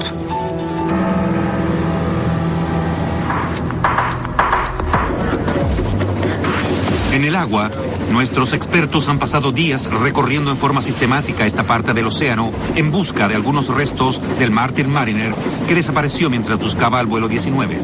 En 7.12 7.24
el 7.26 7.36
agua, 7.36 7.70
nuestros 8.12 8.54
expertos 8.54 9.08
han 9.08 9.20
pasado 9.20 9.52
días 9.52 9.86
recorriendo 9.86 10.52
en 10.52 10.58
forma 10.58 10.82
sistemática 10.82 11.46
esta 11.46 11.64
parte 11.64 11.94
del 11.94 12.08
océano 12.08 12.52
en 12.76 12.92
busca 12.92 13.28
de 13.28 13.36
algunos 13.36 13.68
restos 13.68 14.20
del 14.40 14.52
Martin 14.52 14.90
Mariner 14.90 15.34
que 15.68 15.76
desapareció 15.76 16.30
mientras 16.30 16.60
buscaba 16.60 17.00
al 17.00 17.06
vuelo 17.06 17.28
19. 17.28 17.80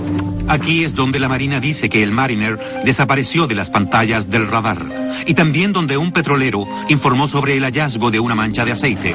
Aquí 0.47 0.84
es 0.84 0.95
donde 0.95 1.19
la 1.19 1.30
Marina 1.30 1.60
dice 1.60 1.89
que 1.89 2.02
el 2.02 2.12
Mariner 2.12 2.82
desapareció 2.84 3.45
de 3.45 3.54
las 3.56 3.69
pantallas 3.69 4.32
del 4.32 4.47
radar 4.47 4.84
y 5.28 5.36
también 5.36 5.73
donde 5.73 5.97
un 5.97 6.12
petrolero 6.12 6.65
informó 6.88 7.28
sobre 7.28 7.56
el 7.56 7.63
hallazgo 7.63 8.10
de 8.10 8.19
una 8.19 8.34
mancha 8.34 8.65
de 8.65 8.71
aceite. 8.71 9.13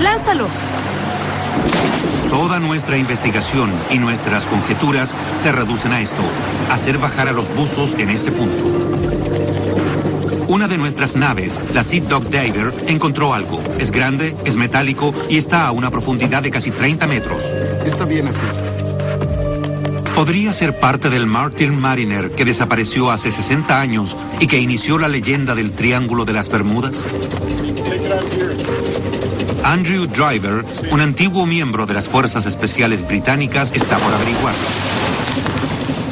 ¡Lánzalo! 0.00 0.48
Toda 2.30 2.58
nuestra 2.58 2.96
investigación 2.96 3.70
y 3.90 3.98
nuestras 3.98 4.44
conjeturas 4.46 5.12
se 5.42 5.52
reducen 5.52 5.92
a 5.92 6.00
esto, 6.00 6.22
hacer 6.70 6.98
bajar 6.98 7.28
a 7.28 7.32
los 7.32 7.54
buzos 7.54 7.94
en 7.98 8.08
este 8.08 8.32
punto. 8.32 8.64
Una 10.48 10.68
de 10.68 10.76
nuestras 10.76 11.16
naves, 11.16 11.58
la 11.72 11.84
Sea 11.84 12.02
Dog 12.02 12.24
Diver, 12.28 12.72
encontró 12.86 13.32
algo. 13.32 13.62
Es 13.78 13.90
grande, 13.90 14.36
es 14.44 14.56
metálico 14.56 15.14
y 15.28 15.38
está 15.38 15.66
a 15.66 15.72
una 15.72 15.90
profundidad 15.90 16.42
de 16.42 16.50
casi 16.50 16.70
30 16.70 17.06
metros. 17.06 17.42
Está 17.86 18.04
bien 18.04 18.28
así. 18.28 18.40
¿Podría 20.14 20.52
ser 20.52 20.78
parte 20.78 21.08
del 21.08 21.24
Martin 21.26 21.80
Mariner 21.80 22.30
que 22.30 22.44
desapareció 22.44 23.10
hace 23.10 23.30
60 23.30 23.80
años 23.80 24.14
y 24.40 24.46
que 24.46 24.60
inició 24.60 24.98
la 24.98 25.08
leyenda 25.08 25.54
del 25.54 25.72
Triángulo 25.72 26.26
de 26.26 26.32
las 26.34 26.50
Bermudas? 26.50 27.06
Andrew 29.64 30.06
Driver, 30.06 30.64
un 30.90 31.00
antiguo 31.00 31.46
miembro 31.46 31.86
de 31.86 31.94
las 31.94 32.08
Fuerzas 32.08 32.46
Especiales 32.46 33.06
Británicas, 33.06 33.70
está 33.72 33.96
por 33.98 34.12
averiguar. 34.12 34.54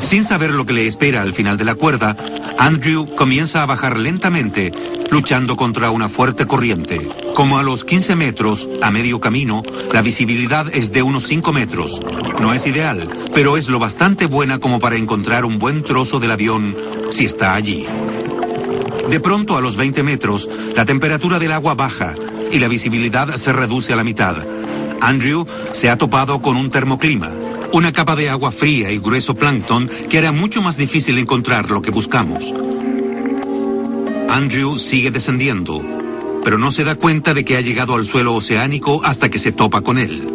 Sin 0.03 0.25
saber 0.25 0.53
lo 0.53 0.65
que 0.65 0.73
le 0.73 0.87
espera 0.87 1.21
al 1.21 1.35
final 1.35 1.57
de 1.57 1.65
la 1.65 1.75
cuerda, 1.75 2.17
Andrew 2.59 3.15
comienza 3.17 3.63
a 3.63 3.67
bajar 3.67 3.99
lentamente, 3.99 4.73
luchando 5.11 5.57
contra 5.57 5.91
una 5.91 6.09
fuerte 6.09 6.47
corriente. 6.47 7.09
Como 7.35 7.59
a 7.59 7.63
los 7.63 7.85
15 7.85 8.15
metros, 8.17 8.69
a 8.83 8.91
medio 8.91 9.21
camino, 9.21 9.63
la 9.93 10.03
visibilidad 10.03 10.73
es 10.73 10.93
de 10.93 11.03
unos 11.03 11.27
5 11.27 11.53
metros. 11.53 12.01
No 12.41 12.55
es 12.55 12.67
ideal, 12.67 13.11
pero 13.35 13.57
es 13.57 13.69
lo 13.69 13.79
bastante 13.79 14.27
buena 14.27 14.59
como 14.59 14.79
para 14.79 14.97
encontrar 14.97 15.45
un 15.45 15.59
buen 15.59 15.83
trozo 15.83 16.21
del 16.21 16.31
avión 16.31 16.77
si 17.11 17.25
está 17.25 17.55
allí. 17.55 17.87
De 19.11 19.19
pronto, 19.19 19.57
a 19.57 19.61
los 19.61 19.77
20 19.77 20.05
metros, 20.05 20.49
la 20.77 20.85
temperatura 20.85 21.41
del 21.41 21.53
agua 21.53 21.75
baja 21.75 22.15
y 22.53 22.59
la 22.59 22.69
visibilidad 22.69 23.37
se 23.37 23.53
reduce 23.53 23.93
a 23.93 23.97
la 23.97 24.05
mitad. 24.05 24.37
Andrew 25.01 25.47
se 25.73 25.91
ha 25.91 25.97
topado 25.97 26.43
con 26.43 26.57
un 26.57 26.71
termoclima. 26.71 27.31
Una 27.73 27.93
capa 27.93 28.17
de 28.17 28.29
agua 28.29 28.51
fría 28.51 28.91
y 28.91 28.99
grueso 28.99 29.35
plancton 29.35 29.89
que 30.09 30.19
hará 30.19 30.33
mucho 30.33 30.61
más 30.61 30.77
difícil 30.77 31.19
encontrar 31.19 31.71
lo 31.71 31.81
que 31.83 31.91
buscamos. 31.91 32.53
Andrew 34.29 34.79
sigue 34.79 35.11
descendiendo, 35.11 35.83
pero 36.45 36.59
no 36.59 36.73
se 36.73 36.85
da 36.85 36.95
cuenta 36.95 37.35
de 37.35 37.45
que 37.45 37.57
ha 37.57 37.61
llegado 37.61 37.95
al 37.95 38.07
suelo 38.07 38.35
oceánico 38.35 39.01
hasta 39.05 39.29
que 39.29 39.39
se 39.39 39.53
topa 39.53 39.81
con 39.81 39.99
él. 39.99 40.27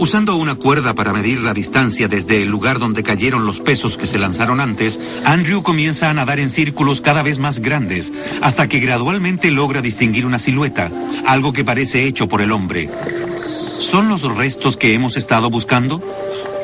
Usando 0.00 0.36
una 0.36 0.54
cuerda 0.54 0.94
para 0.94 1.12
medir 1.12 1.40
la 1.42 1.52
distancia 1.52 2.08
desde 2.08 2.40
el 2.40 2.48
lugar 2.48 2.78
donde 2.78 3.02
cayeron 3.02 3.44
los 3.44 3.60
pesos 3.60 3.98
que 3.98 4.06
se 4.06 4.18
lanzaron 4.18 4.58
antes, 4.58 4.98
Andrew 5.26 5.62
comienza 5.62 6.08
a 6.08 6.14
nadar 6.14 6.40
en 6.40 6.48
círculos 6.48 7.02
cada 7.02 7.22
vez 7.22 7.38
más 7.38 7.58
grandes, 7.58 8.10
hasta 8.40 8.66
que 8.66 8.80
gradualmente 8.80 9.50
logra 9.50 9.82
distinguir 9.82 10.24
una 10.24 10.38
silueta, 10.38 10.90
algo 11.26 11.52
que 11.52 11.66
parece 11.66 12.06
hecho 12.06 12.28
por 12.28 12.40
el 12.40 12.50
hombre. 12.50 12.88
¿Son 13.78 14.08
los 14.08 14.22
restos 14.22 14.78
que 14.78 14.94
hemos 14.94 15.18
estado 15.18 15.50
buscando? 15.50 16.02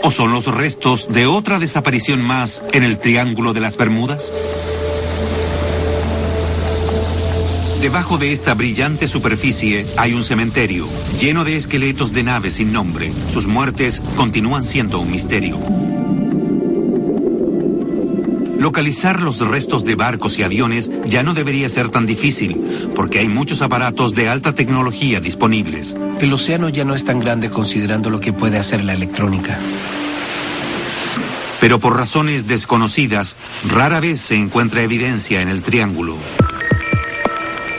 ¿O 0.03 0.11
son 0.11 0.33
los 0.33 0.47
restos 0.47 1.07
de 1.13 1.27
otra 1.27 1.59
desaparición 1.59 2.23
más 2.23 2.63
en 2.73 2.85
el 2.85 2.97
Triángulo 2.97 3.53
de 3.53 3.61
las 3.61 3.77
Bermudas? 3.77 4.33
Debajo 7.81 8.17
de 8.19 8.33
esta 8.33 8.55
brillante 8.55 9.07
superficie 9.07 9.87
hay 9.97 10.15
un 10.15 10.25
cementerio 10.25 10.89
lleno 11.21 11.45
de 11.45 11.57
esqueletos 11.57 12.13
de 12.13 12.23
naves 12.23 12.55
sin 12.55 12.73
nombre. 12.73 13.13
Sus 13.29 13.47
muertes 13.47 14.03
continúan 14.17 14.65
siendo 14.65 14.99
un 14.99 15.11
misterio. 15.11 15.61
Localizar 18.59 19.23
los 19.23 19.39
restos 19.41 19.85
de 19.85 19.95
barcos 19.95 20.39
y 20.39 20.43
aviones 20.43 20.91
ya 21.05 21.23
no 21.23 21.35
debería 21.35 21.69
ser 21.69 21.91
tan 21.91 22.07
difícil, 22.07 22.59
porque 22.95 23.19
hay 23.19 23.29
muchos 23.29 23.61
aparatos 23.61 24.15
de 24.15 24.29
alta 24.29 24.55
tecnología 24.55 25.21
disponibles. 25.21 25.95
El 26.19 26.33
océano 26.33 26.71
ya 26.71 26.85
no 26.85 26.95
es 26.95 27.05
tan 27.05 27.21
grande 27.21 27.51
considerando 27.51 28.09
lo 28.11 28.19
que 28.19 28.33
puede 28.33 28.59
hacer 28.59 28.83
la 28.83 28.95
electrónica. 28.95 29.59
Pero 31.61 31.79
por 31.79 31.97
razones 31.97 32.47
desconocidas, 32.47 33.37
rara 33.69 34.01
vez 34.01 34.21
se 34.21 34.35
encuentra 34.35 34.83
evidencia 34.83 35.43
en 35.43 35.49
el 35.49 35.63
triángulo. 35.63 36.17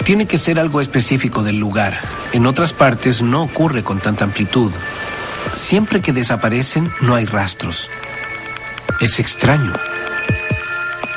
Tiene 0.08 0.26
que 0.26 0.38
ser 0.38 0.58
algo 0.58 0.80
específico 0.80 1.44
del 1.44 1.60
lugar. 1.60 2.00
En 2.32 2.46
otras 2.46 2.72
partes 2.72 3.22
no 3.22 3.44
ocurre 3.44 3.84
con 3.84 4.00
tanta 4.00 4.24
amplitud. 4.24 4.72
Siempre 5.54 6.00
que 6.00 6.14
desaparecen 6.14 6.90
no 7.02 7.16
hay 7.16 7.26
rastros. 7.26 7.90
Es 9.02 9.20
extraño. 9.20 9.74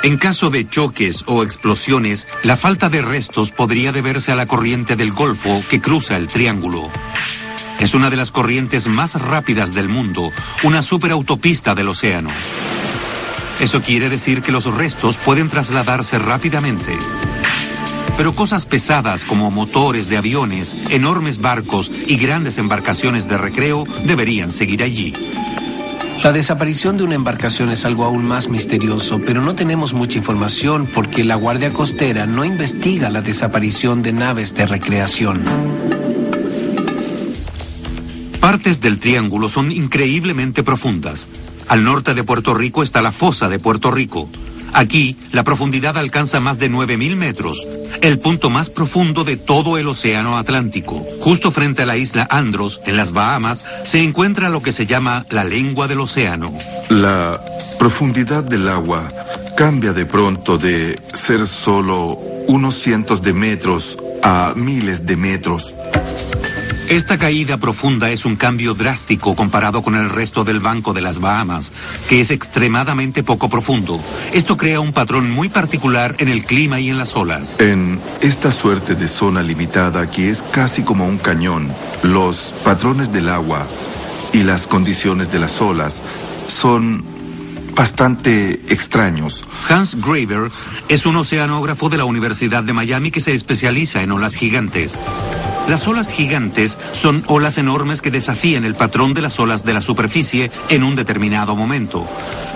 En 0.03 0.19
caso 0.19 0.51
de 0.51 0.69
choques 0.69 1.23
o 1.27 1.45
explosiones, 1.45 2.27
la 2.43 2.57
falta 2.57 2.89
de 2.89 3.01
restos 3.01 3.53
podría 3.53 3.93
deberse 3.93 4.33
a 4.33 4.35
la 4.35 4.47
corriente 4.47 4.97
del 4.97 5.13
Golfo 5.13 5.63
que 5.71 5.81
cruza 5.81 6.17
el 6.17 6.27
triángulo. 6.27 6.91
Es 7.79 7.95
una 7.95 8.11
de 8.11 8.17
las 8.17 8.33
corrientes 8.33 8.89
más 8.89 9.15
rápidas 9.23 9.73
del 9.73 9.89
mundo, 9.89 10.33
una 10.65 10.83
superautopista 10.83 11.77
del 11.77 11.87
océano. 11.87 12.31
Eso 13.61 13.83
quiere 13.83 14.09
decir 14.09 14.43
que 14.43 14.51
los 14.51 14.65
restos 14.65 15.17
pueden 15.17 15.49
trasladarse 15.49 16.19
rápidamente. 16.19 16.99
Pero 18.21 18.35
cosas 18.35 18.67
pesadas 18.67 19.25
como 19.25 19.51
motores 19.51 20.11
de 20.11 20.19
aviones, 20.19 20.85
enormes 20.91 21.41
barcos 21.41 21.91
y 22.07 22.17
grandes 22.17 22.59
embarcaciones 22.59 23.27
de 23.29 23.39
recreo 23.39 23.87
deberían 24.05 24.53
seguir 24.53 24.83
allí. 24.83 25.15
La 26.23 26.31
desaparición 26.31 26.99
de 26.99 27.05
una 27.05 27.15
embarcación 27.15 27.71
es 27.71 27.87
algo 27.87 28.05
aún 28.05 28.27
más 28.27 28.49
misterioso, 28.51 29.23
pero 29.25 29.41
no 29.41 29.55
tenemos 29.55 29.95
mucha 29.95 30.19
información 30.19 30.87
porque 30.87 31.25
la 31.25 31.37
Guardia 31.37 31.73
Costera 31.73 32.27
no 32.27 32.45
investiga 32.45 33.09
la 33.09 33.23
desaparición 33.23 34.03
de 34.03 34.13
naves 34.13 34.55
de 34.55 34.67
recreación. 34.67 35.43
Partes 38.39 38.83
del 38.83 38.99
triángulo 38.99 39.49
son 39.49 39.73
increíblemente 39.73 40.63
profundas. 40.63 41.27
Al 41.69 41.85
norte 41.85 42.13
de 42.13 42.23
Puerto 42.23 42.53
Rico 42.53 42.83
está 42.83 43.01
la 43.01 43.13
fosa 43.13 43.49
de 43.49 43.59
Puerto 43.59 43.91
Rico. 43.91 44.29
Aquí, 44.73 45.17
la 45.33 45.43
profundidad 45.43 45.99
alcanza 45.99 46.41
más 46.41 46.59
de 46.59 46.71
9.000 46.71 47.17
metros, 47.17 47.67
el 48.03 48.19
punto 48.19 48.51
más 48.51 48.71
profundo 48.71 49.25
de 49.25 49.37
todo 49.37 49.79
el 49.79 49.89
Océano 49.89 50.39
Atlántico. 50.39 51.05
Justo 51.21 51.51
frente 51.51 51.83
a 51.83 51.87
la 51.87 51.97
isla 51.97 52.27
Andros, 52.31 52.81
en 52.87 52.97
las 52.97 53.13
Bahamas, 53.13 53.65
se 53.85 54.03
encuentra 54.03 54.49
lo 54.49 54.63
que 54.63 54.73
se 54.73 54.87
llama 54.87 55.27
la 55.31 55.45
lengua 55.45 55.89
del 55.89 56.01
océano. 56.01 56.53
La 56.89 57.41
profundidad 57.79 58.45
del 58.45 58.69
agua 58.69 59.09
cambia 59.57 59.93
de 59.93 60.07
pronto 60.07 60.59
de 60.59 60.97
ser 61.15 61.47
solo 61.47 62.19
unos 62.47 62.77
cientos 62.77 63.23
de 63.23 63.33
metros 63.33 63.97
a 64.23 64.53
miles 64.55 65.05
de 65.07 65.17
metros. 65.17 65.75
Esta 66.91 67.19
caída 67.19 67.57
profunda 67.57 68.11
es 68.11 68.25
un 68.25 68.35
cambio 68.35 68.75
drástico 68.75 69.37
comparado 69.37 69.81
con 69.81 69.95
el 69.95 70.11
resto 70.11 70.43
del 70.43 70.59
Banco 70.59 70.93
de 70.93 71.01
las 71.01 71.21
Bahamas, 71.21 71.71
que 72.09 72.21
es 72.21 72.33
extremadamente 72.33 73.23
poco 73.23 73.49
profundo. 73.49 74.01
Esto 74.33 74.57
crea 74.57 74.81
un 74.81 74.93
patrón 74.93 75.31
muy 75.31 75.49
particular 75.49 76.17
en 76.19 76.27
el 76.27 76.45
clima 76.45 76.81
y 76.81 76.91
en 76.91 76.99
las 76.99 77.15
olas. 77.15 77.61
En 77.61 78.01
esta 78.21 78.51
suerte 78.51 78.97
de 78.97 79.07
zona 79.07 79.41
limitada 79.41 80.11
que 80.11 80.31
es 80.31 80.43
casi 80.43 80.83
como 80.83 81.07
un 81.07 81.19
cañón, 81.19 81.69
los 82.03 82.53
patrones 82.65 83.13
del 83.13 83.29
agua 83.29 83.69
y 84.33 84.43
las 84.43 84.67
condiciones 84.67 85.31
de 85.31 85.39
las 85.39 85.61
olas 85.61 86.03
son 86.49 87.05
bastante 87.77 88.63
extraños. 88.69 89.45
Hans 89.69 89.95
Graver 89.95 90.51
es 90.89 91.07
un 91.07 91.15
oceanógrafo 91.15 91.89
de 91.89 91.99
la 91.99 92.05
Universidad 92.05 92.65
de 92.65 92.73
Miami 92.73 93.13
que 93.13 93.21
se 93.21 93.33
especializa 93.33 94.03
en 94.03 94.11
olas 94.11 94.35
gigantes. 94.35 94.99
Las 95.71 95.87
olas 95.87 96.11
gigantes 96.11 96.77
son 96.91 97.23
olas 97.29 97.57
enormes 97.57 98.03
que 98.03 98.11
desafían 98.11 98.65
el 98.65 98.75
patrón 98.75 99.15
de 99.15 99.23
las 99.23 99.39
olas 99.39 99.65
de 99.65 99.73
la 99.73 99.81
superficie 99.81 100.51
en 100.69 100.83
un 100.83 100.97
determinado 100.97 101.55
momento. 101.55 102.05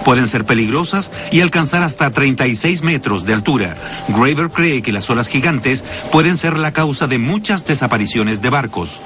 Pueden 0.05 0.27
ser 0.27 0.45
peligrosas 0.45 1.12
y 1.31 1.41
alcanzar 1.41 1.85
hasta 1.85 2.11
36 2.11 2.83
metros 2.83 3.25
de 3.25 3.35
altura. 3.35 3.77
Graver 4.09 4.51
cree 4.51 4.83
que 4.83 4.91
las 4.91 5.09
olas 5.11 5.29
gigantes 5.29 5.85
pueden 6.11 6.37
ser 6.37 6.59
la 6.59 6.73
causa 6.73 7.07
de 7.07 7.19
muchas 7.19 7.65
desapariciones 7.65 8.43
de 8.43 8.51
barcos. 8.51 9.01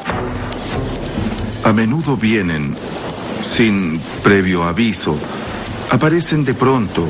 A 1.62 1.74
menudo 1.74 2.16
vienen 2.16 2.78
sin 3.42 4.00
previo 4.22 4.62
aviso. 4.62 5.18
Aparecen 5.90 6.46
de 6.46 6.54
pronto. 6.54 7.06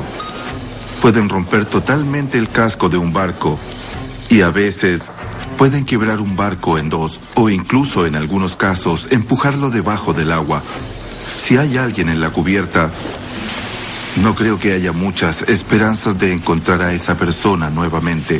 Pueden 1.01 1.29
romper 1.29 1.63
totalmente 1.63 2.37
el 2.37 2.49
casco 2.49 2.89
de 2.89 2.97
un 2.97 3.13
barco 3.13 3.57
y 4.29 4.41
a 4.41 4.49
veces 4.49 5.09
pueden 5.59 5.83
quebrar 5.83 6.21
un 6.21 6.37
barco 6.37 6.77
en 6.77 6.87
dos 6.87 7.19
o 7.35 7.49
incluso 7.49 8.05
en 8.05 8.15
algunos 8.15 8.55
casos 8.55 9.09
empujarlo 9.11 9.69
debajo 9.69 10.13
del 10.13 10.31
agua. 10.31 10.63
Si 11.37 11.57
hay 11.57 11.75
alguien 11.75 12.07
en 12.07 12.21
la 12.21 12.29
cubierta, 12.29 12.89
no 14.23 14.35
creo 14.35 14.57
que 14.57 14.71
haya 14.71 14.93
muchas 14.93 15.41
esperanzas 15.41 16.17
de 16.17 16.31
encontrar 16.31 16.81
a 16.81 16.93
esa 16.93 17.17
persona 17.17 17.69
nuevamente. 17.69 18.39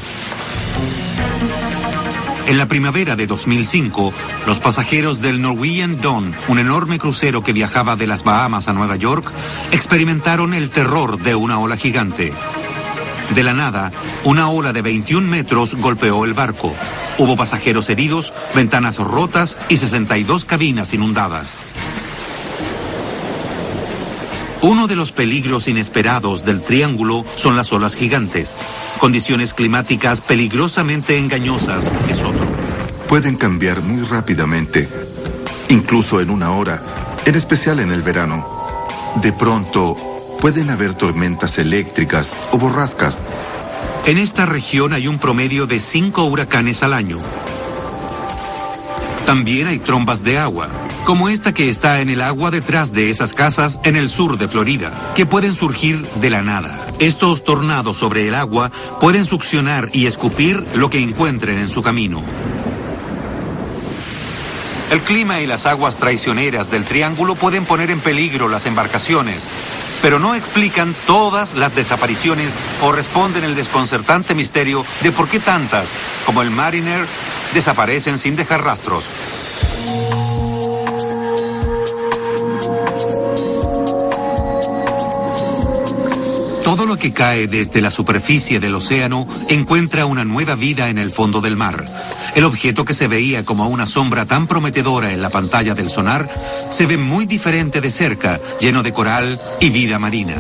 En 2.48 2.58
la 2.58 2.70
primavera 2.70 3.18
de 3.18 3.28
2005, 3.28 4.14
los 4.48 4.60
pasajeros 4.60 5.20
del 5.20 5.42
Norwegian 5.42 6.00
Dawn, 6.00 6.34
un 6.48 6.58
enorme 6.58 7.00
crucero 7.00 7.44
que 7.44 7.52
viajaba 7.52 7.98
de 7.98 8.08
las 8.08 8.24
Bahamas 8.24 8.70
a 8.70 8.74
Nueva 8.74 8.96
York, 8.96 9.30
experimentaron 9.74 10.54
el 10.54 10.70
terror 10.70 11.20
de 11.20 11.36
una 11.36 11.60
ola 11.60 11.76
gigante. 11.76 12.32
De 13.36 13.44
la 13.44 13.54
nada, 13.54 13.92
una 14.24 14.50
ola 14.50 14.74
de 14.74 14.82
21 14.82 15.28
metros 15.28 15.76
golpeó 15.76 16.26
el 16.26 16.34
barco. 16.34 16.74
Hubo 17.18 17.36
pasajeros 17.36 17.90
heridos, 17.90 18.34
ventanas 18.56 18.98
rotas 18.98 19.58
y 19.70 19.78
62 19.78 20.46
cabinas 20.46 20.94
inundadas. 20.94 21.60
Uno 24.62 24.88
de 24.88 24.96
los 24.98 25.14
peligros 25.14 25.70
inesperados 25.70 26.44
del 26.44 26.62
triángulo 26.62 27.24
son 27.36 27.56
las 27.56 27.72
olas 27.72 27.96
gigantes. 27.96 28.56
Condiciones 29.00 29.54
climáticas 29.54 30.20
peligrosamente 30.20 31.18
engañosas 31.18 31.86
es 32.10 32.22
otro. 32.22 32.46
Pueden 33.08 33.38
cambiar 33.38 33.82
muy 33.82 34.04
rápidamente, 34.04 34.90
incluso 35.70 36.20
en 36.20 36.30
una 36.30 36.52
hora, 36.52 36.82
en 37.26 37.36
especial 37.36 37.80
en 37.80 37.92
el 37.92 38.02
verano. 38.02 38.46
De 39.22 39.32
pronto, 39.32 39.96
pueden 40.40 40.70
haber 40.70 40.94
tormentas 40.94 41.58
eléctricas 41.58 42.36
o 42.52 42.58
borrascas. 42.58 43.24
En 44.06 44.18
esta 44.18 44.46
región 44.46 44.94
hay 44.94 45.08
un 45.08 45.20
promedio 45.20 45.68
de 45.68 45.80
cinco 45.80 46.24
huracanes 46.26 46.82
al 46.82 46.94
año. 46.94 47.20
También 49.26 49.68
hay 49.68 49.80
trombas 49.80 50.24
de 50.24 50.40
agua, 50.40 50.70
como 51.06 51.30
esta 51.30 51.54
que 51.54 51.70
está 51.70 52.02
en 52.02 52.10
el 52.10 52.22
agua 52.22 52.50
detrás 52.50 52.92
de 52.94 53.10
esas 53.10 53.34
casas 53.34 53.80
en 53.84 53.96
el 53.96 54.10
sur 54.10 54.38
de 54.38 54.48
Florida, 54.48 55.12
que 55.14 55.26
pueden 55.26 55.54
surgir 55.54 56.04
de 56.16 56.30
la 56.30 56.42
nada. 56.42 56.80
Estos 57.00 57.44
tornados 57.44 57.98
sobre 57.98 58.28
el 58.28 58.34
agua 58.34 58.72
pueden 59.00 59.26
succionar 59.26 59.90
y 59.94 60.08
escupir 60.08 60.66
lo 60.74 60.90
que 60.90 61.00
encuentren 61.00 61.60
en 61.60 61.70
su 61.70 61.84
camino. 61.84 62.24
El 64.90 65.02
clima 65.02 65.40
y 65.40 65.46
las 65.46 65.68
aguas 65.68 65.98
traicioneras 65.98 66.72
del 66.72 66.84
triángulo 66.84 67.36
pueden 67.36 67.66
poner 67.66 67.92
en 67.92 68.00
peligro 68.00 68.50
las 68.50 68.66
embarcaciones, 68.66 69.44
pero 70.02 70.20
no 70.20 70.36
explican 70.36 70.96
todas 71.06 71.54
las 71.54 71.76
desapariciones 71.76 72.54
o 72.82 72.92
responden 72.92 73.44
el 73.44 73.56
desconcertante 73.56 74.36
misterio 74.36 74.86
de 75.02 75.12
por 75.12 75.28
qué 75.28 75.40
tantas, 75.40 75.88
como 76.26 76.42
el 76.42 76.52
Mariner, 76.52 77.06
desaparecen 77.54 78.18
sin 78.18 78.36
dejar 78.36 78.64
rastros. 78.64 79.04
Todo 86.70 86.86
lo 86.86 86.98
que 86.98 87.12
cae 87.12 87.48
desde 87.48 87.82
la 87.82 87.90
superficie 87.90 88.60
del 88.60 88.76
océano 88.76 89.28
encuentra 89.48 90.06
una 90.06 90.24
nueva 90.24 90.54
vida 90.54 90.90
en 90.90 91.00
el 91.00 91.10
fondo 91.10 91.42
del 91.42 91.56
mar. 91.58 91.84
El 92.36 92.44
objeto 92.44 92.86
que 92.86 92.94
se 92.94 93.08
veía 93.08 93.44
como 93.44 93.68
una 93.70 93.88
sombra 93.88 94.28
tan 94.28 94.46
prometedora 94.46 95.12
en 95.12 95.20
la 95.20 95.32
pantalla 95.32 95.74
del 95.74 95.90
sonar 95.90 96.30
se 96.70 96.86
ve 96.86 96.98
muy 96.98 97.26
diferente 97.26 97.82
de 97.82 97.90
cerca, 97.90 98.40
lleno 98.60 98.84
de 98.84 98.94
coral 98.94 99.42
y 99.60 99.72
vida 99.72 99.98
marina. 99.98 100.36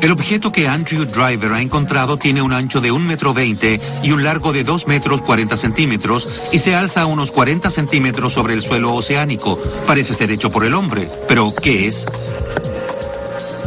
El 0.00 0.12
objeto 0.12 0.50
que 0.50 0.66
Andrew 0.66 1.04
Driver 1.04 1.52
ha 1.52 1.60
encontrado 1.60 2.16
tiene 2.16 2.40
un 2.40 2.54
ancho 2.54 2.80
de 2.80 2.90
un 2.90 3.06
metro 3.06 3.34
veinte 3.34 3.82
y 4.02 4.12
un 4.12 4.24
largo 4.24 4.54
de 4.54 4.64
dos 4.64 4.86
metros 4.86 5.20
cuarenta 5.20 5.58
centímetros 5.58 6.26
y 6.52 6.58
se 6.58 6.74
alza 6.74 7.02
a 7.02 7.06
unos 7.06 7.32
40 7.32 7.70
centímetros 7.70 8.32
sobre 8.32 8.54
el 8.54 8.62
suelo 8.62 8.94
oceánico. 8.94 9.60
Parece 9.86 10.14
ser 10.14 10.30
hecho 10.30 10.50
por 10.50 10.64
el 10.64 10.72
hombre, 10.72 11.06
pero 11.28 11.52
¿qué 11.54 11.86
es? 11.86 12.06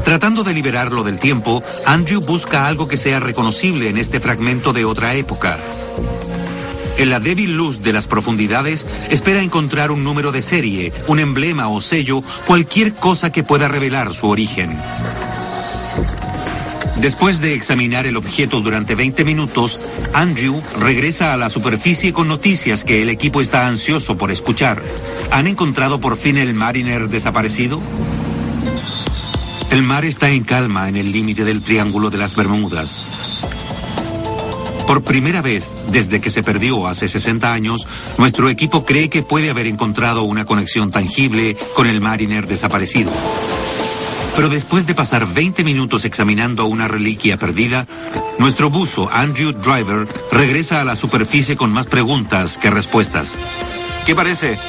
Tratando 0.04 0.44
de 0.44 0.54
liberarlo 0.54 1.04
del 1.04 1.18
tiempo, 1.18 1.64
Andrew 1.86 2.20
busca 2.22 2.68
algo 2.68 2.88
que 2.88 2.98
sea 2.98 3.20
reconocible 3.20 3.90
en 3.90 3.98
este 3.98 4.20
fragmento 4.20 4.74
de 4.74 4.86
otra 4.86 5.16
época. 5.16 5.58
En 6.98 7.10
la 7.10 7.20
débil 7.20 7.56
luz 7.56 7.82
de 7.82 7.94
las 7.94 8.06
profundidades, 8.06 8.86
espera 9.10 9.42
encontrar 9.42 9.92
un 9.92 10.04
número 10.04 10.32
de 10.32 10.42
serie, 10.42 10.94
un 11.08 11.20
emblema 11.20 11.70
o 11.70 11.82
sello, 11.82 12.22
cualquier 12.46 12.94
cosa 12.94 13.32
que 13.32 13.44
pueda 13.44 13.68
revelar 13.68 14.14
su 14.14 14.28
origen. 14.28 14.78
Después 16.98 17.42
de 17.42 17.54
examinar 17.54 18.06
el 18.06 18.16
objeto 18.16 18.62
durante 18.62 18.96
20 18.96 19.26
minutos, 19.26 19.80
Andrew 20.14 20.62
regresa 20.80 21.34
a 21.34 21.38
la 21.38 21.50
superficie 21.50 22.14
con 22.14 22.28
noticias 22.28 22.84
que 22.84 23.02
el 23.02 23.10
equipo 23.10 23.42
está 23.42 23.68
ansioso 23.68 24.18
por 24.18 24.32
escuchar. 24.32 24.82
¿Han 25.32 25.48
encontrado 25.48 26.00
por 26.00 26.16
fin 26.16 26.38
el 26.38 26.54
Mariner 26.54 27.10
desaparecido? 27.10 27.82
El 29.74 29.82
mar 29.82 30.06
está 30.06 30.30
en 30.30 30.44
calma 30.44 30.88
en 30.88 30.98
el 30.98 31.12
límite 31.12 31.44
del 31.44 31.64
Triángulo 31.64 32.12
de 32.12 32.20
las 32.20 32.36
Bermudas. 32.36 33.04
Por 34.86 35.04
primera 35.04 35.42
vez 35.42 35.76
desde 35.88 36.22
que 36.22 36.30
se 36.30 36.44
perdió 36.44 36.86
hace 36.86 37.08
60 37.08 37.52
años, 37.52 37.88
nuestro 38.20 38.50
equipo 38.50 38.86
cree 38.86 39.10
que 39.10 39.24
puede 39.24 39.50
haber 39.50 39.66
encontrado 39.66 40.26
una 40.26 40.46
conexión 40.46 40.92
tangible 40.92 41.58
con 41.74 41.88
el 41.88 42.02
Mariner 42.02 42.46
desaparecido. 42.46 43.12
Pero 44.36 44.48
después 44.48 44.86
de 44.86 44.94
pasar 44.94 45.34
20 45.34 45.64
minutos 45.64 46.06
examinando 46.06 46.66
una 46.66 46.88
reliquia 46.88 47.38
perdida, 47.38 47.88
nuestro 48.38 48.70
buzo 48.70 49.10
Andrew 49.12 49.54
Driver 49.54 50.08
regresa 50.32 50.82
a 50.82 50.86
la 50.86 50.96
superficie 50.96 51.56
con 51.56 51.74
más 51.74 51.88
preguntas 51.88 52.60
que 52.60 52.70
respuestas. 52.70 53.40
¿Qué 54.06 54.14
parece? 54.14 54.60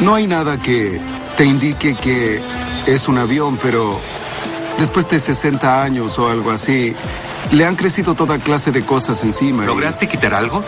No 0.00 0.16
hay 0.16 0.26
nada 0.26 0.60
que 0.60 1.00
te 1.36 1.44
indique 1.44 1.94
que 1.94 2.40
es 2.86 3.08
un 3.08 3.18
avión, 3.18 3.58
pero 3.62 3.98
después 4.78 5.08
de 5.08 5.18
60 5.18 5.82
años 5.82 6.18
o 6.18 6.28
algo 6.28 6.50
así, 6.50 6.94
le 7.50 7.64
han 7.64 7.76
crecido 7.76 8.14
toda 8.14 8.38
clase 8.38 8.72
de 8.72 8.82
cosas 8.82 9.22
encima. 9.22 9.64
¿Lograste 9.64 10.08
quitar 10.08 10.34
algo? 10.34 10.62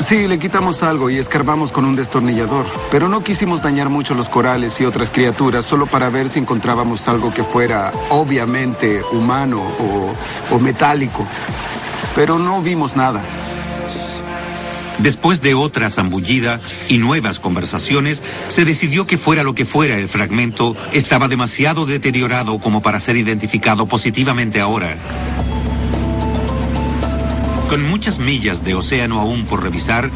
Sí, 0.00 0.28
le 0.28 0.38
quitamos 0.38 0.82
algo 0.84 1.10
y 1.10 1.18
escarbamos 1.18 1.72
con 1.72 1.84
un 1.84 1.96
destornillador, 1.96 2.66
pero 2.90 3.08
no 3.08 3.22
quisimos 3.22 3.62
dañar 3.62 3.88
mucho 3.88 4.14
los 4.14 4.28
corales 4.28 4.80
y 4.80 4.84
otras 4.84 5.10
criaturas 5.10 5.64
solo 5.64 5.86
para 5.86 6.08
ver 6.08 6.30
si 6.30 6.38
encontrábamos 6.38 7.08
algo 7.08 7.34
que 7.34 7.42
fuera 7.42 7.92
obviamente 8.10 9.02
humano 9.12 9.60
o, 9.60 10.54
o 10.54 10.58
metálico. 10.60 11.26
Pero 12.14 12.38
no 12.38 12.62
vimos 12.62 12.94
nada. 12.94 13.22
Después 14.98 15.40
de 15.42 15.54
otra 15.54 15.90
zambullida 15.90 16.60
y 16.88 16.98
nuevas 16.98 17.38
conversaciones, 17.38 18.22
se 18.48 18.64
decidió 18.64 19.06
que 19.06 19.16
fuera 19.16 19.44
lo 19.44 19.54
que 19.54 19.64
fuera 19.64 19.96
el 19.96 20.08
fragmento, 20.08 20.76
estaba 20.92 21.28
demasiado 21.28 21.86
deteriorado 21.86 22.58
como 22.58 22.82
para 22.82 22.98
ser 22.98 23.16
identificado 23.16 23.86
positivamente 23.86 24.60
ahora. 24.60 24.96
Con 27.68 27.86
muchas 27.86 28.18
millas 28.18 28.64
de 28.64 28.74
océano 28.74 29.20
aún 29.20 29.44
por 29.44 29.62
revisar, 29.62 30.10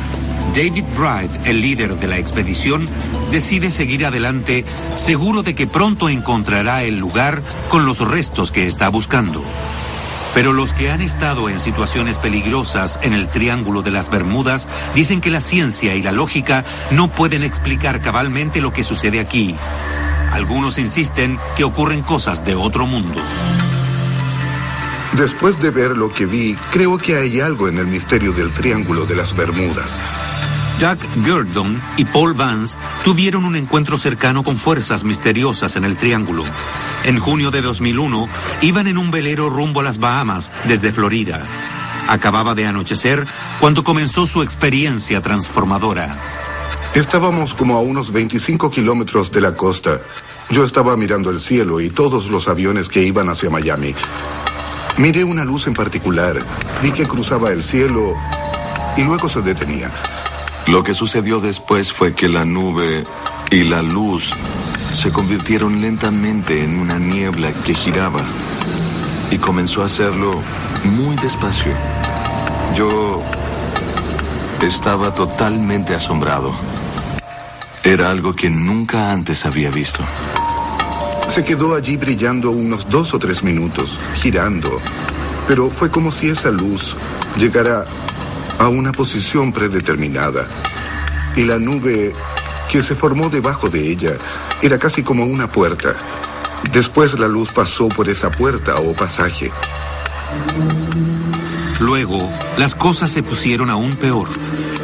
David 0.54 0.84
Bright, 0.96 1.46
el 1.46 1.60
líder 1.60 1.96
de 1.96 2.08
la 2.08 2.18
expedición, 2.18 2.88
decide 3.30 3.70
seguir 3.70 4.04
adelante, 4.04 4.64
seguro 4.96 5.42
de 5.42 5.54
que 5.54 5.66
pronto 5.66 6.08
encontrará 6.08 6.82
el 6.82 6.98
lugar 6.98 7.42
con 7.68 7.86
los 7.86 8.00
restos 8.00 8.50
que 8.50 8.66
está 8.66 8.88
buscando. 8.88 9.42
Pero 10.34 10.52
los 10.52 10.72
que 10.72 10.90
han 10.90 11.00
estado 11.00 11.48
en 11.48 11.60
situaciones 11.60 12.18
peligrosas 12.18 12.98
en 13.02 13.12
el 13.12 13.28
Triángulo 13.28 13.82
de 13.82 13.90
las 13.90 14.10
Bermudas 14.10 14.66
dicen 14.94 15.20
que 15.20 15.30
la 15.30 15.40
ciencia 15.40 15.94
y 15.94 16.02
la 16.02 16.12
lógica 16.12 16.64
no 16.90 17.08
pueden 17.08 17.42
explicar 17.42 18.00
cabalmente 18.00 18.60
lo 18.60 18.72
que 18.72 18.84
sucede 18.84 19.20
aquí. 19.20 19.54
Algunos 20.32 20.78
insisten 20.78 21.38
que 21.56 21.64
ocurren 21.64 22.02
cosas 22.02 22.44
de 22.44 22.54
otro 22.54 22.86
mundo. 22.86 23.20
Después 25.16 25.60
de 25.60 25.70
ver 25.70 25.90
lo 25.90 26.10
que 26.10 26.24
vi, 26.24 26.56
creo 26.70 26.96
que 26.96 27.16
hay 27.16 27.40
algo 27.40 27.68
en 27.68 27.76
el 27.76 27.86
misterio 27.86 28.32
del 28.32 28.54
Triángulo 28.54 29.04
de 29.04 29.14
las 29.14 29.36
Bermudas. 29.36 30.00
Jack 30.78 31.06
Gurdon 31.16 31.82
y 31.98 32.06
Paul 32.06 32.32
Vance 32.32 32.78
tuvieron 33.04 33.44
un 33.44 33.56
encuentro 33.56 33.98
cercano 33.98 34.42
con 34.42 34.56
fuerzas 34.56 35.04
misteriosas 35.04 35.76
en 35.76 35.84
el 35.84 35.98
Triángulo. 35.98 36.44
En 37.05 37.18
junio 37.18 37.50
de 37.50 37.62
2001, 37.62 38.28
iban 38.61 38.86
en 38.86 38.96
un 38.96 39.11
velero 39.11 39.50
rumbo 39.50 39.80
a 39.80 39.82
las 39.82 39.98
Bahamas 39.98 40.53
desde 40.66 40.92
Florida. 40.92 41.46
Acababa 42.09 42.55
de 42.55 42.66
anochecer 42.66 43.26
cuando 43.61 43.82
comenzó 43.82 44.26
su 44.26 44.42
experiencia 44.42 45.20
transformadora. 45.20 46.16
Estábamos 46.94 47.55
como 47.55 47.76
a 47.76 47.80
unos 47.80 48.12
25 48.12 48.70
kilómetros 48.70 49.32
de 49.32 49.40
la 49.40 49.57
costa. 49.57 50.00
Yo 50.50 50.64
estaba 50.64 50.96
mirando 50.96 51.30
el 51.30 51.40
cielo 51.40 51.80
y 51.80 51.90
todos 51.90 52.28
los 52.28 52.46
aviones 52.48 52.88
que 52.88 53.03
iban 53.03 53.28
hacia 53.28 53.50
Miami. 53.50 53.94
Miré 54.98 55.24
una 55.24 55.44
luz 55.44 55.66
en 55.66 55.74
particular, 55.74 56.44
vi 56.82 56.92
que 56.92 57.09
cruzaba 57.09 57.50
el 57.50 57.62
cielo 57.62 58.14
y 58.96 59.03
luego 59.03 59.28
se 59.28 59.40
detenía. 59.40 59.90
Lo 60.66 60.84
que 60.84 60.94
sucedió 60.94 61.40
después 61.40 61.92
fue 61.92 62.14
que 62.14 62.28
la 62.28 62.44
nube 62.44 63.05
y 63.50 63.64
la 63.64 63.82
luz 63.82 64.34
se 64.93 65.11
convirtieron 65.11 65.80
lentamente 65.80 66.62
en 66.62 66.78
una 66.78 66.99
niebla 66.99 67.53
que 67.64 67.74
giraba 67.74 68.20
y 69.30 69.38
comenzó 69.38 69.82
a 69.82 69.86
hacerlo 69.86 70.40
muy 70.84 71.16
despacio. 71.16 71.72
Yo 72.76 73.22
estaba 74.61 75.14
totalmente 75.14 75.95
asombrado. 75.95 76.55
Era 77.82 78.11
algo 78.11 78.34
que 78.34 78.51
nunca 78.51 79.11
antes 79.11 79.45
había 79.47 79.70
visto. 79.70 80.05
Se 81.28 81.43
quedó 81.43 81.74
allí 81.74 81.97
brillando 81.97 82.51
unos 82.51 82.88
dos 82.88 83.14
o 83.14 83.18
tres 83.18 83.43
minutos, 83.43 83.99
girando. 84.14 84.80
Pero 85.49 85.70
fue 85.70 85.90
como 85.90 86.12
si 86.12 86.28
esa 86.28 86.51
luz 86.51 86.95
llegara 87.38 87.86
a 88.59 88.68
una 88.68 88.93
posición 88.93 89.53
predeterminada. 89.53 90.47
Y 91.34 91.45
la 91.45 91.59
nube 91.59 92.12
que 92.70 92.82
se 92.82 92.95
formó 92.95 93.30
debajo 93.30 93.68
de 93.68 93.90
ella 93.90 94.18
era 94.62 94.78
casi 94.78 95.02
como 95.02 95.24
una 95.24 95.50
puerta. 95.50 95.96
Después 96.72 97.18
la 97.18 97.28
luz 97.28 97.50
pasó 97.50 97.88
por 97.88 98.08
esa 98.08 98.30
puerta 98.30 98.76
o 98.76 98.94
pasaje. 98.94 99.50
Luego, 101.80 102.30
las 102.56 102.74
cosas 102.74 103.10
se 103.10 103.22
pusieron 103.22 103.68
aún 103.68 103.96
peor. 103.96 104.28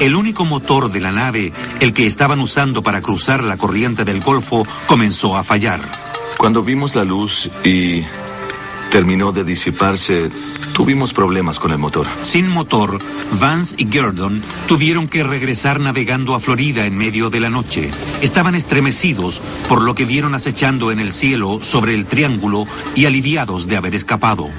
El 0.01 0.17
único 0.17 0.45
motor 0.45 0.91
de 0.91 1.01
la 1.01 1.13
nave, 1.13 1.53
el 1.81 1.93
que 1.93 2.07
estaban 2.07 2.41
usando 2.41 2.83
para 2.83 3.01
cruzar 3.01 3.45
la 3.45 3.57
corriente 3.57 4.05
del 4.05 4.21
Golfo, 4.21 4.67
comenzó 4.87 5.37
a 5.37 5.45
fallar. 5.45 5.81
Cuando 6.37 6.63
vimos 6.63 6.97
la 6.97 7.05
luz 7.05 7.49
y 7.65 8.03
terminó 8.91 9.33
de 9.33 9.45
disiparse, 9.45 10.31
tuvimos 10.79 11.13
problemas 11.13 11.59
con 11.59 11.73
el 11.73 11.79
motor. 11.79 12.07
Sin 12.23 12.47
motor, 12.47 13.01
Vance 13.41 13.75
y 13.79 13.85
Gurdon 13.85 14.41
tuvieron 14.69 15.09
que 15.09 15.25
regresar 15.25 15.81
navegando 15.81 16.37
a 16.37 16.41
Florida 16.41 16.87
en 16.87 16.97
medio 16.97 17.31
de 17.31 17.41
la 17.41 17.51
noche. 17.51 17.91
Estaban 18.23 18.55
estremecidos 18.55 19.41
por 19.69 19.83
lo 19.83 19.97
que 19.97 20.05
vieron 20.05 20.37
acechando 20.37 20.93
en 20.93 21.01
el 21.01 21.13
cielo 21.13 21.59
sobre 21.63 21.95
el 21.95 22.07
triángulo 22.07 22.69
y 22.95 23.07
aliviados 23.07 23.67
de 23.67 23.77
haber 23.77 23.97
escapado. 23.97 24.51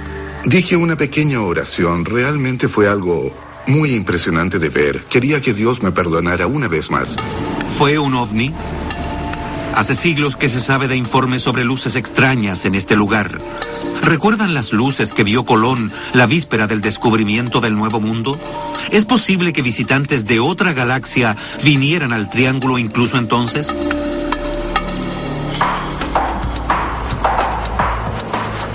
Dije 0.44 0.76
una 0.76 0.98
pequeña 0.98 1.40
oración. 1.40 2.04
Realmente 2.04 2.68
fue 2.68 2.90
algo 2.90 3.34
muy 3.68 3.94
impresionante 3.94 4.60
de 4.60 4.68
ver. 4.68 5.06
Quería 5.06 5.42
que 5.42 5.54
Dios 5.54 5.82
me 5.82 5.94
perdonara 5.94 6.48
una 6.48 6.68
vez 6.68 6.92
más. 6.92 7.16
¿Fue 7.78 7.98
un 7.98 8.14
ovni? 8.16 8.54
Hace 9.76 9.96
siglos 9.96 10.36
que 10.36 10.50
se 10.50 10.60
sabe 10.60 10.88
de 10.88 10.98
informes 10.98 11.42
sobre 11.42 11.64
luces 11.64 11.96
extrañas 11.96 12.66
en 12.66 12.76
este 12.76 12.96
lugar. 12.96 13.40
¿Recuerdan 14.02 14.54
las 14.54 14.74
luces 14.74 15.14
que 15.14 15.24
vio 15.24 15.46
Colón 15.46 15.92
la 16.14 16.26
víspera 16.26 16.68
del 16.68 16.82
descubrimiento 16.82 17.62
del 17.62 17.76
Nuevo 17.76 18.00
Mundo? 18.00 18.40
¿Es 18.92 19.06
posible 19.06 19.54
que 19.54 19.62
visitantes 19.62 20.26
de 20.26 20.40
otra 20.40 20.74
galaxia 20.74 21.36
vinieran 21.64 22.14
al 22.14 22.30
Triángulo 22.30 22.78
incluso 22.78 23.18
entonces? 23.18 23.76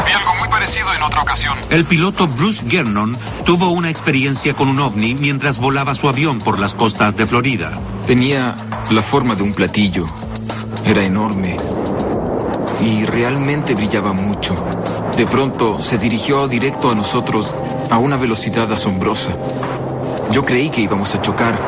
Vi 0.07 0.13
algo 0.13 0.35
muy 0.39 0.49
parecido 0.49 0.93
en 0.95 1.03
otra 1.03 1.23
ocasión. 1.23 1.59
El 1.71 1.85
piloto 1.85 2.29
Bruce 2.29 2.63
Gernon 2.69 3.17
tuvo 3.45 3.71
una 3.71 3.91
experiencia 3.91 4.55
con 4.55 4.69
un 4.69 4.81
ovni 4.81 5.15
mientras 5.15 5.59
volaba 5.59 5.95
su 5.95 6.09
avión 6.09 6.39
por 6.39 6.59
las 6.59 6.75
costas 6.75 7.17
de 7.17 7.27
Florida. 7.27 7.73
Tenía 8.07 8.57
la 8.91 9.03
forma 9.03 9.35
de 9.35 9.43
un 9.43 9.55
platillo. 9.55 10.07
Era 10.87 11.03
enorme. 11.03 11.57
Y 12.83 13.07
realmente 13.07 13.75
brillaba 13.75 14.13
mucho. 14.13 14.55
De 15.17 15.27
pronto 15.27 15.81
se 15.81 15.97
dirigió 15.97 16.47
directo 16.47 16.91
a 16.91 16.95
nosotros 16.95 17.49
a 17.91 17.99
una 17.99 18.17
velocidad 18.17 18.71
asombrosa. 18.71 19.33
Yo 20.31 20.45
creí 20.45 20.69
que 20.69 20.83
íbamos 20.83 21.15
a 21.15 21.23
chocar. 21.23 21.59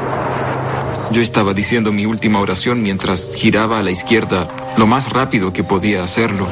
Yo 1.13 1.23
estaba 1.23 1.55
diciendo 1.55 1.93
mi 1.93 2.05
última 2.05 2.41
oración 2.41 2.83
mientras 2.83 3.29
giraba 3.35 3.79
a 3.79 3.83
la 3.83 3.91
izquierda 3.91 4.49
lo 4.77 4.87
más 4.87 5.11
rápido 5.11 5.53
que 5.53 5.65
podía 5.65 6.03
hacerlo. 6.03 6.47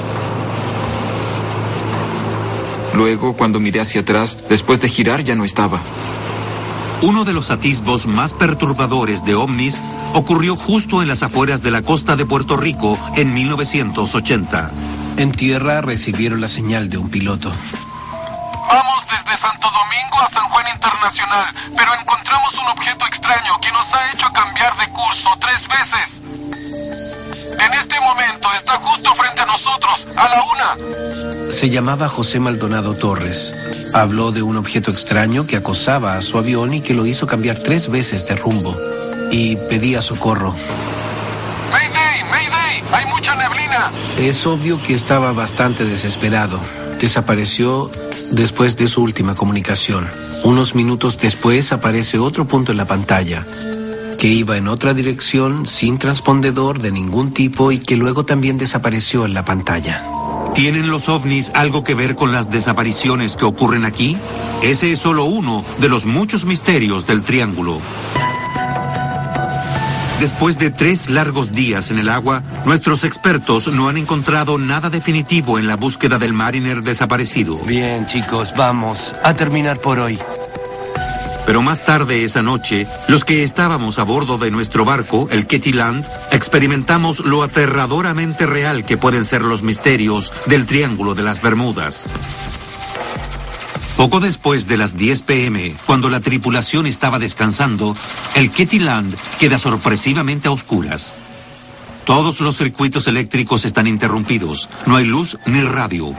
Luego, 2.94 3.34
cuando 3.34 3.60
miré 3.60 3.80
hacia 3.80 4.02
atrás, 4.02 4.48
después 4.48 4.80
de 4.80 4.88
girar 4.88 5.22
ya 5.22 5.34
no 5.34 5.44
estaba. 5.44 5.80
Uno 7.04 7.26
de 7.26 7.34
los 7.34 7.50
atisbos 7.50 8.06
más 8.06 8.32
perturbadores 8.32 9.26
de 9.26 9.34
ovnis 9.34 9.74
ocurrió 10.14 10.56
justo 10.56 11.02
en 11.02 11.08
las 11.08 11.22
afueras 11.22 11.62
de 11.62 11.70
la 11.70 11.82
costa 11.82 12.16
de 12.16 12.24
Puerto 12.24 12.56
Rico 12.56 12.98
en 13.14 13.34
1980. 13.34 14.70
En 15.18 15.30
tierra 15.30 15.82
recibieron 15.82 16.40
la 16.40 16.48
señal 16.48 16.88
de 16.88 16.96
un 16.96 17.10
piloto. 17.10 17.52
Vamos 18.70 19.06
desde 19.10 19.36
Santo 19.36 19.68
Domingo 19.68 20.18
a 20.26 20.30
San 20.30 20.44
Juan 20.44 20.64
Internacional, 20.74 21.54
pero 21.76 21.92
encontramos 22.00 22.56
un 22.56 22.68
objeto 22.68 23.04
extraño 23.04 23.60
que 23.60 23.70
nos 23.72 23.92
ha 23.92 24.10
hecho 24.10 24.32
cambiar 24.32 24.74
de 24.78 24.88
curso 24.88 25.28
tres 25.40 25.68
veces. 25.68 26.22
En 27.64 27.72
este 27.72 27.98
momento 28.00 28.48
está 28.56 28.74
justo 28.74 29.14
frente 29.14 29.40
a 29.40 29.46
nosotros, 29.46 30.06
a 30.16 30.24
¡A 30.24 30.28
la 30.28 30.44
una! 30.52 31.52
Se 31.52 31.70
llamaba 31.70 32.08
José 32.08 32.38
Maldonado 32.38 32.94
Torres. 32.94 33.54
Habló 33.94 34.32
de 34.32 34.42
un 34.42 34.58
objeto 34.58 34.90
extraño 34.90 35.46
que 35.46 35.56
acosaba 35.56 36.14
a 36.14 36.22
su 36.22 36.36
avión 36.36 36.74
y 36.74 36.82
que 36.82 36.92
lo 36.92 37.06
hizo 37.06 37.26
cambiar 37.26 37.58
tres 37.58 37.88
veces 37.88 38.26
de 38.26 38.36
rumbo. 38.36 38.76
Y 39.30 39.56
pedía 39.56 40.02
socorro. 40.02 40.54
¡Mayday! 41.72 42.24
¡Mayday! 42.30 42.84
¡Hay 42.92 43.06
mucha 43.06 43.34
neblina! 43.34 43.90
Es 44.18 44.46
obvio 44.46 44.82
que 44.82 44.92
estaba 44.92 45.32
bastante 45.32 45.84
desesperado. 45.84 46.60
Desapareció 47.00 47.90
después 48.32 48.76
de 48.76 48.88
su 48.88 49.02
última 49.02 49.34
comunicación. 49.34 50.06
Unos 50.42 50.74
minutos 50.74 51.18
después 51.18 51.72
aparece 51.72 52.18
otro 52.18 52.44
punto 52.44 52.72
en 52.72 52.78
la 52.78 52.86
pantalla, 52.86 53.46
que 54.24 54.30
iba 54.30 54.56
en 54.56 54.68
otra 54.68 54.94
dirección 54.94 55.66
sin 55.66 55.98
transpondedor 55.98 56.78
de 56.78 56.90
ningún 56.90 57.34
tipo 57.34 57.72
y 57.72 57.78
que 57.78 57.94
luego 57.94 58.24
también 58.24 58.56
desapareció 58.56 59.26
en 59.26 59.34
la 59.34 59.44
pantalla. 59.44 60.02
¿Tienen 60.54 60.88
los 60.88 61.10
ovnis 61.10 61.50
algo 61.52 61.84
que 61.84 61.92
ver 61.92 62.14
con 62.14 62.32
las 62.32 62.50
desapariciones 62.50 63.36
que 63.36 63.44
ocurren 63.44 63.84
aquí? 63.84 64.16
Ese 64.62 64.92
es 64.92 65.00
solo 65.00 65.26
uno 65.26 65.62
de 65.78 65.90
los 65.90 66.06
muchos 66.06 66.46
misterios 66.46 67.06
del 67.06 67.22
Triángulo. 67.22 67.82
Después 70.20 70.56
de 70.56 70.70
tres 70.70 71.10
largos 71.10 71.52
días 71.52 71.90
en 71.90 71.98
el 71.98 72.08
agua, 72.08 72.42
nuestros 72.64 73.04
expertos 73.04 73.68
no 73.68 73.90
han 73.90 73.98
encontrado 73.98 74.56
nada 74.56 74.88
definitivo 74.88 75.58
en 75.58 75.66
la 75.66 75.76
búsqueda 75.76 76.18
del 76.18 76.32
mariner 76.32 76.80
desaparecido. 76.80 77.58
Bien, 77.66 78.06
chicos, 78.06 78.54
vamos 78.56 79.14
a 79.22 79.34
terminar 79.34 79.80
por 79.80 79.98
hoy. 79.98 80.18
Pero 81.46 81.60
más 81.60 81.84
tarde 81.84 82.24
esa 82.24 82.42
noche, 82.42 82.86
los 83.06 83.24
que 83.24 83.42
estábamos 83.42 83.98
a 83.98 84.02
bordo 84.02 84.38
de 84.38 84.50
nuestro 84.50 84.84
barco, 84.84 85.28
el 85.30 85.46
Ketty 85.46 85.72
Land, 85.72 86.06
experimentamos 86.30 87.20
lo 87.20 87.42
aterradoramente 87.42 88.46
real 88.46 88.84
que 88.84 88.96
pueden 88.96 89.24
ser 89.24 89.42
los 89.42 89.62
misterios 89.62 90.32
del 90.46 90.64
Triángulo 90.64 91.14
de 91.14 91.22
las 91.22 91.42
Bermudas. 91.42 92.06
Poco 93.96 94.20
después 94.20 94.66
de 94.66 94.76
las 94.76 94.96
10 94.96 95.22
pm, 95.22 95.76
cuando 95.86 96.10
la 96.10 96.20
tripulación 96.20 96.86
estaba 96.86 97.18
descansando, 97.18 97.96
el 98.34 98.50
Ketty 98.50 98.80
Land 98.80 99.16
queda 99.38 99.58
sorpresivamente 99.58 100.48
a 100.48 100.50
oscuras. 100.50 101.14
Todos 102.04 102.40
los 102.40 102.56
circuitos 102.56 103.06
eléctricos 103.06 103.64
están 103.64 103.86
interrumpidos, 103.86 104.68
no 104.86 104.96
hay 104.96 105.04
luz 105.04 105.38
ni 105.46 105.62
radio. 105.62 106.14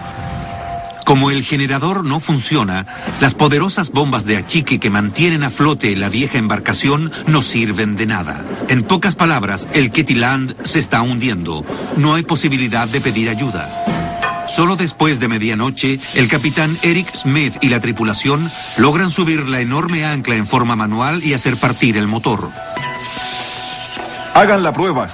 Como 1.05 1.29
el 1.29 1.43
generador 1.43 2.03
no 2.03 2.19
funciona, 2.19 2.87
las 3.21 3.35
poderosas 3.35 3.91
bombas 3.91 4.25
de 4.25 4.37
achique 4.37 4.79
que 4.79 4.89
mantienen 4.89 5.43
a 5.43 5.51
flote 5.51 5.95
la 5.95 6.09
vieja 6.09 6.39
embarcación 6.39 7.11
no 7.27 7.43
sirven 7.43 7.95
de 7.95 8.07
nada. 8.07 8.43
En 8.69 8.81
pocas 8.81 9.13
palabras, 9.13 9.67
el 9.73 9.91
Ketty 9.91 10.15
Land 10.15 10.55
se 10.63 10.79
está 10.79 11.03
hundiendo. 11.03 11.63
No 11.95 12.15
hay 12.15 12.23
posibilidad 12.23 12.87
de 12.87 13.01
pedir 13.01 13.29
ayuda. 13.29 13.69
Solo 14.47 14.75
después 14.75 15.19
de 15.19 15.27
medianoche, 15.27 15.99
el 16.15 16.27
capitán 16.27 16.75
Eric 16.81 17.13
Smith 17.13 17.53
y 17.61 17.69
la 17.69 17.79
tripulación 17.79 18.51
logran 18.77 19.11
subir 19.11 19.47
la 19.47 19.59
enorme 19.59 20.05
ancla 20.05 20.35
en 20.35 20.47
forma 20.47 20.75
manual 20.75 21.23
y 21.23 21.35
hacer 21.35 21.57
partir 21.57 21.97
el 21.97 22.07
motor. 22.07 22.49
Hagan 24.33 24.63
la 24.63 24.73
prueba. 24.73 25.07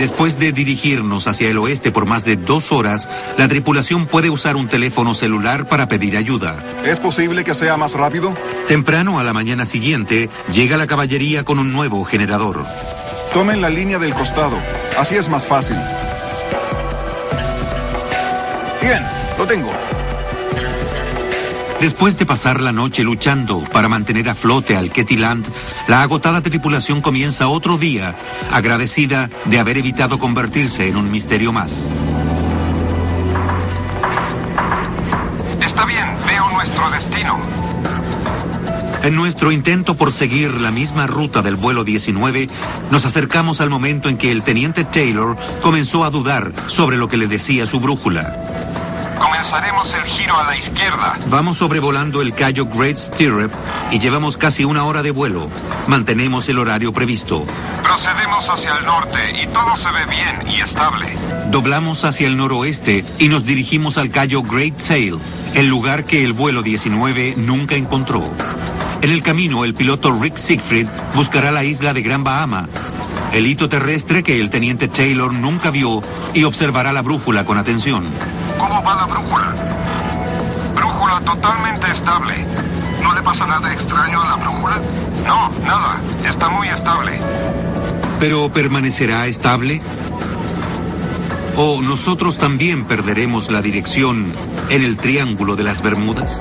Después 0.00 0.38
de 0.38 0.50
dirigirnos 0.50 1.26
hacia 1.26 1.50
el 1.50 1.58
oeste 1.58 1.92
por 1.92 2.06
más 2.06 2.24
de 2.24 2.36
dos 2.36 2.72
horas, 2.72 3.06
la 3.36 3.48
tripulación 3.48 4.06
puede 4.06 4.30
usar 4.30 4.56
un 4.56 4.66
teléfono 4.66 5.12
celular 5.12 5.68
para 5.68 5.88
pedir 5.88 6.16
ayuda. 6.16 6.56
¿Es 6.86 6.98
posible 6.98 7.44
que 7.44 7.52
sea 7.54 7.76
más 7.76 7.92
rápido? 7.92 8.34
Temprano 8.66 9.18
a 9.18 9.24
la 9.24 9.34
mañana 9.34 9.66
siguiente, 9.66 10.30
llega 10.50 10.78
la 10.78 10.86
caballería 10.86 11.44
con 11.44 11.58
un 11.58 11.70
nuevo 11.70 12.02
generador. 12.04 12.64
Tomen 13.34 13.60
la 13.60 13.68
línea 13.68 13.98
del 13.98 14.14
costado. 14.14 14.56
Así 14.98 15.16
es 15.16 15.28
más 15.28 15.46
fácil. 15.46 15.76
Bien, 18.80 19.02
lo 19.36 19.46
tengo. 19.46 19.70
Después 21.80 22.18
de 22.18 22.26
pasar 22.26 22.60
la 22.60 22.72
noche 22.72 23.02
luchando 23.02 23.64
para 23.72 23.88
mantener 23.88 24.28
a 24.28 24.34
flote 24.34 24.76
al 24.76 24.90
Ketty 24.90 25.16
Land, 25.16 25.46
la 25.88 26.02
agotada 26.02 26.42
tripulación 26.42 27.00
comienza 27.00 27.48
otro 27.48 27.78
día, 27.78 28.14
agradecida 28.52 29.30
de 29.46 29.58
haber 29.58 29.78
evitado 29.78 30.18
convertirse 30.18 30.88
en 30.88 30.98
un 30.98 31.10
misterio 31.10 31.52
más. 31.52 31.88
Está 35.62 35.86
bien, 35.86 36.04
veo 36.26 36.50
nuestro 36.52 36.90
destino. 36.90 37.38
En 39.02 39.16
nuestro 39.16 39.50
intento 39.50 39.96
por 39.96 40.12
seguir 40.12 40.52
la 40.60 40.70
misma 40.70 41.06
ruta 41.06 41.40
del 41.40 41.56
vuelo 41.56 41.84
19, 41.84 42.48
nos 42.90 43.06
acercamos 43.06 43.62
al 43.62 43.70
momento 43.70 44.10
en 44.10 44.18
que 44.18 44.30
el 44.30 44.42
teniente 44.42 44.84
Taylor 44.84 45.34
comenzó 45.62 46.04
a 46.04 46.10
dudar 46.10 46.52
sobre 46.66 46.98
lo 46.98 47.08
que 47.08 47.16
le 47.16 47.26
decía 47.26 47.66
su 47.66 47.80
brújula. 47.80 48.49
Comenzaremos 49.20 49.94
el 49.94 50.02
giro 50.04 50.36
a 50.36 50.44
la 50.44 50.56
izquierda. 50.56 51.18
Vamos 51.26 51.58
sobrevolando 51.58 52.22
el 52.22 52.34
callo 52.34 52.66
Great 52.66 52.96
Stirrup 52.96 53.52
y 53.90 53.98
llevamos 53.98 54.36
casi 54.36 54.64
una 54.64 54.84
hora 54.84 55.02
de 55.02 55.10
vuelo. 55.10 55.48
Mantenemos 55.86 56.48
el 56.48 56.58
horario 56.58 56.92
previsto. 56.92 57.44
Procedemos 57.82 58.48
hacia 58.48 58.76
el 58.78 58.86
norte 58.86 59.18
y 59.42 59.46
todo 59.48 59.76
se 59.76 59.90
ve 59.90 60.06
bien 60.06 60.48
y 60.48 60.60
estable. 60.60 61.06
Doblamos 61.50 62.04
hacia 62.04 62.26
el 62.28 62.36
noroeste 62.36 63.04
y 63.18 63.28
nos 63.28 63.44
dirigimos 63.44 63.98
al 63.98 64.10
callo 64.10 64.42
Great 64.42 64.78
Sail, 64.78 65.18
el 65.54 65.68
lugar 65.68 66.04
que 66.04 66.24
el 66.24 66.32
vuelo 66.32 66.62
19 66.62 67.34
nunca 67.36 67.76
encontró. 67.76 68.24
En 69.02 69.10
el 69.10 69.22
camino, 69.22 69.64
el 69.64 69.74
piloto 69.74 70.18
Rick 70.18 70.36
Siegfried 70.36 70.88
buscará 71.14 71.50
la 71.50 71.64
isla 71.64 71.92
de 71.92 72.02
Gran 72.02 72.24
Bahama, 72.24 72.68
el 73.32 73.46
hito 73.46 73.68
terrestre 73.68 74.22
que 74.22 74.40
el 74.40 74.50
teniente 74.50 74.88
Taylor 74.88 75.32
nunca 75.32 75.70
vio 75.70 76.02
y 76.34 76.44
observará 76.44 76.92
la 76.92 77.02
brújula 77.02 77.44
con 77.44 77.58
atención. 77.58 78.04
¿Cómo 78.80 78.92
va 78.92 78.96
la 78.96 79.06
brújula? 79.12 79.54
Brújula 80.74 81.20
totalmente 81.20 81.90
estable. 81.90 82.34
¿No 83.02 83.14
le 83.14 83.20
pasa 83.20 83.46
nada 83.46 83.70
extraño 83.74 84.22
a 84.22 84.24
la 84.24 84.36
brújula? 84.36 84.76
No, 85.26 85.50
nada. 85.66 86.00
Está 86.26 86.48
muy 86.48 86.66
estable. 86.68 87.20
¿Pero 88.18 88.50
permanecerá 88.50 89.26
estable? 89.26 89.82
¿O 91.56 91.82
nosotros 91.82 92.38
también 92.38 92.86
perderemos 92.86 93.50
la 93.50 93.60
dirección 93.60 94.32
en 94.70 94.82
el 94.82 94.96
Triángulo 94.96 95.56
de 95.56 95.64
las 95.64 95.82
Bermudas? 95.82 96.40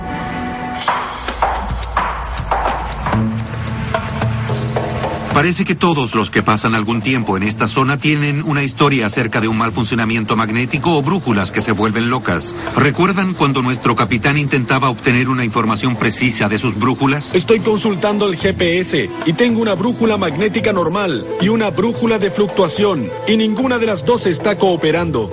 Parece 5.40 5.64
que 5.64 5.74
todos 5.74 6.16
los 6.16 6.30
que 6.30 6.44
pasan 6.44 6.76
algún 6.76 7.00
tiempo 7.00 7.38
en 7.38 7.44
esta 7.44 7.70
zona 7.70 7.98
tienen 7.98 8.44
una 8.44 8.62
historia 8.62 9.06
acerca 9.06 9.40
de 9.40 9.48
un 9.48 9.58
mal 9.58 9.72
funcionamiento 9.72 10.36
magnético 10.36 10.98
o 10.98 11.02
brújulas 11.02 11.50
que 11.50 11.62
se 11.62 11.72
vuelven 11.72 12.10
locas. 12.10 12.54
¿Recuerdan 12.76 13.34
cuando 13.34 13.62
nuestro 13.62 13.96
capitán 13.96 14.38
intentaba 14.38 14.90
obtener 14.90 15.30
una 15.30 15.46
información 15.46 15.96
precisa 15.96 16.50
de 16.50 16.60
sus 16.60 16.78
brújulas? 16.78 17.34
Estoy 17.34 17.62
consultando 17.62 18.26
el 18.28 18.36
GPS 18.36 19.10
y 19.26 19.32
tengo 19.32 19.62
una 19.62 19.76
brújula 19.76 20.18
magnética 20.18 20.74
normal 20.74 21.26
y 21.40 21.48
una 21.48 21.70
brújula 21.70 22.20
de 22.20 22.32
fluctuación 22.32 23.10
y 23.26 23.38
ninguna 23.38 23.80
de 23.80 23.86
las 23.86 24.04
dos 24.04 24.26
está 24.26 24.58
cooperando. 24.58 25.32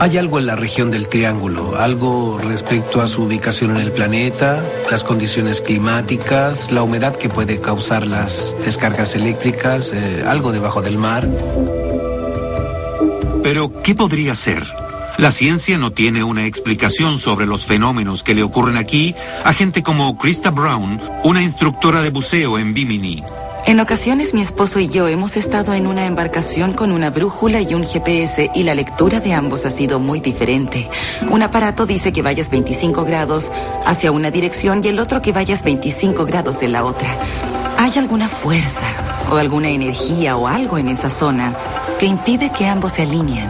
Hay 0.00 0.16
algo 0.18 0.38
en 0.38 0.46
la 0.46 0.56
región 0.56 0.90
del 0.90 1.08
Triángulo, 1.08 1.78
algo 1.78 2.38
respecto 2.38 3.02
a 3.02 3.06
su 3.06 3.22
ubicación 3.22 3.72
en 3.72 3.76
el 3.78 3.92
planeta, 3.92 4.62
las 4.90 5.04
condiciones 5.04 5.60
climáticas, 5.60 6.72
la 6.72 6.82
humedad 6.82 7.14
que 7.16 7.28
puede 7.28 7.60
causar 7.60 8.06
las 8.06 8.56
descargas 8.64 9.14
eléctricas, 9.14 9.92
eh, 9.94 10.24
algo 10.26 10.50
debajo 10.50 10.82
del 10.82 10.98
mar. 10.98 11.28
Pero, 13.42 13.70
¿qué 13.82 13.94
podría 13.94 14.34
ser? 14.34 14.64
La 15.18 15.30
ciencia 15.30 15.78
no 15.78 15.92
tiene 15.92 16.24
una 16.24 16.46
explicación 16.46 17.18
sobre 17.18 17.46
los 17.46 17.64
fenómenos 17.64 18.22
que 18.22 18.34
le 18.34 18.42
ocurren 18.42 18.76
aquí 18.76 19.14
a 19.44 19.52
gente 19.52 19.82
como 19.82 20.16
Krista 20.16 20.50
Brown, 20.50 21.00
una 21.22 21.42
instructora 21.42 22.02
de 22.02 22.10
buceo 22.10 22.58
en 22.58 22.74
Bimini. 22.74 23.22
En 23.64 23.78
ocasiones 23.78 24.34
mi 24.34 24.42
esposo 24.42 24.80
y 24.80 24.88
yo 24.88 25.06
hemos 25.06 25.36
estado 25.36 25.72
en 25.74 25.86
una 25.86 26.04
embarcación 26.04 26.72
con 26.72 26.90
una 26.90 27.10
brújula 27.10 27.60
y 27.60 27.74
un 27.74 27.84
GPS 27.84 28.50
y 28.54 28.64
la 28.64 28.74
lectura 28.74 29.20
de 29.20 29.32
ambos 29.34 29.64
ha 29.64 29.70
sido 29.70 30.00
muy 30.00 30.18
diferente. 30.18 30.88
Un 31.30 31.42
aparato 31.42 31.86
dice 31.86 32.12
que 32.12 32.22
vayas 32.22 32.50
25 32.50 33.04
grados 33.04 33.52
hacia 33.86 34.10
una 34.10 34.32
dirección 34.32 34.80
y 34.82 34.88
el 34.88 34.98
otro 34.98 35.22
que 35.22 35.32
vayas 35.32 35.62
25 35.62 36.24
grados 36.24 36.62
en 36.62 36.72
la 36.72 36.84
otra. 36.84 37.08
¿Hay 37.78 37.92
alguna 37.96 38.28
fuerza 38.28 38.86
o 39.30 39.36
alguna 39.36 39.68
energía 39.68 40.36
o 40.36 40.48
algo 40.48 40.76
en 40.76 40.88
esa 40.88 41.08
zona 41.08 41.54
que 42.00 42.06
impide 42.06 42.50
que 42.50 42.66
ambos 42.66 42.92
se 42.92 43.02
alineen? 43.02 43.48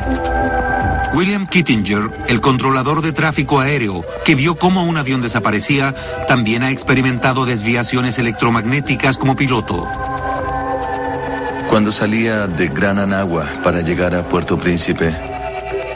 William 1.14 1.46
Kittinger, 1.46 2.10
el 2.28 2.40
controlador 2.40 3.02
de 3.02 3.12
tráfico 3.12 3.60
aéreo, 3.60 4.02
que 4.24 4.34
vio 4.34 4.56
cómo 4.56 4.84
un 4.84 4.96
avión 4.96 5.20
desaparecía, 5.20 5.94
también 6.26 6.62
ha 6.62 6.70
experimentado 6.70 7.44
desviaciones 7.44 8.18
electromagnéticas 8.18 9.18
como 9.18 9.36
piloto. 9.36 9.86
Cuando 11.68 11.92
salía 11.92 12.46
de 12.46 12.68
Gran 12.68 12.98
Anagua 12.98 13.46
para 13.62 13.82
llegar 13.82 14.14
a 14.14 14.22
Puerto 14.24 14.58
Príncipe, 14.58 15.14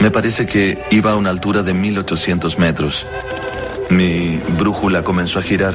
me 0.01 0.11
parece 0.11 0.45
que 0.45 0.85
iba 0.91 1.12
a 1.12 1.17
una 1.17 1.31
altura 1.31 1.62
de 1.62 1.73
1800 1.73 2.59
metros. 2.59 3.07
Mi 3.89 4.37
brújula 4.59 5.03
comenzó 5.03 5.39
a 5.39 5.43
girar. 5.43 5.75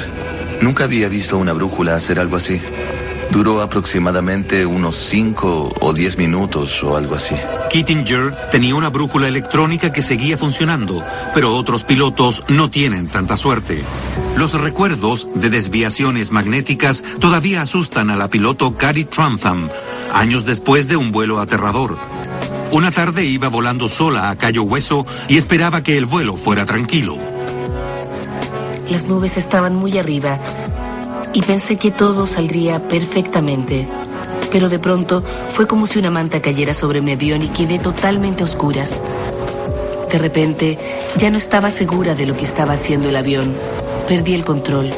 Nunca 0.62 0.84
había 0.84 1.08
visto 1.08 1.38
una 1.38 1.54
brújula 1.54 1.96
hacer 1.96 2.20
algo 2.20 2.38
así. 2.38 2.62
Duró 3.32 3.62
aproximadamente 3.62 4.66
unos 4.66 4.98
5 4.98 5.76
o 5.80 5.94
10 5.94 6.18
minutos 6.18 6.84
o 6.84 6.98
algo 6.98 7.16
así. 7.16 7.36
Kittinger 7.70 8.36
tenía 8.52 8.76
una 8.76 8.90
brújula 8.90 9.30
electrónica 9.30 9.94
que 9.94 10.02
seguía 10.02 10.38
funcionando, 10.38 11.02
pero 11.34 11.56
otros 11.56 11.86
pilotos 11.86 12.44
no 12.50 12.70
tienen 12.70 13.08
tanta 13.08 13.38
suerte. 13.38 13.84
Los 14.36 14.54
recuerdos 14.54 15.28
de 15.34 15.50
desviaciones 15.50 16.32
magnéticas 16.32 17.04
todavía 17.22 17.62
asustan 17.62 18.10
a 18.10 18.18
la 18.18 18.28
piloto 18.28 18.76
Carrie 18.76 19.06
Trantham, 19.06 19.70
años 20.12 20.44
después 20.44 20.90
de 20.90 20.98
un 20.98 21.14
vuelo 21.14 21.40
aterrador. 21.40 21.98
Una 22.72 22.92
tarde 22.92 23.24
iba 23.24 23.48
volando 23.48 23.88
sola 23.88 24.30
a 24.30 24.38
Cayo 24.38 24.64
Hueso 24.64 25.06
y 25.30 25.38
esperaba 25.38 25.84
que 25.84 25.98
el 25.98 26.06
vuelo 26.06 26.36
fuera 26.36 26.66
tranquilo. 26.66 27.18
Las 28.90 29.06
nubes 29.06 29.38
estaban 29.38 29.76
muy 29.76 29.98
arriba 29.98 30.38
y 31.34 31.42
pensé 31.42 31.78
que 31.78 31.92
todo 31.92 32.28
saldría 32.28 32.88
perfectamente. 32.88 33.88
Pero 34.52 34.70
de 34.70 34.80
pronto 34.80 35.24
fue 35.56 35.68
como 35.68 35.88
si 35.88 36.00
una 36.00 36.12
manta 36.12 36.42
cayera 36.42 36.74
sobre 36.74 37.02
mi 37.02 37.12
avión 37.12 37.42
y 37.42 37.48
quedé 37.50 37.80
totalmente 37.80 38.44
a 38.44 38.46
oscuras. 38.46 39.02
De 40.12 40.18
repente 40.18 40.78
ya 41.18 41.30
no 41.30 41.38
estaba 41.38 41.70
segura 41.72 42.16
de 42.16 42.26
lo 42.26 42.36
que 42.36 42.44
estaba 42.44 42.74
haciendo 42.74 43.10
el 43.10 43.16
avión. 43.16 43.56
Perdí 44.08 44.34
el 44.34 44.44
control. 44.44 44.92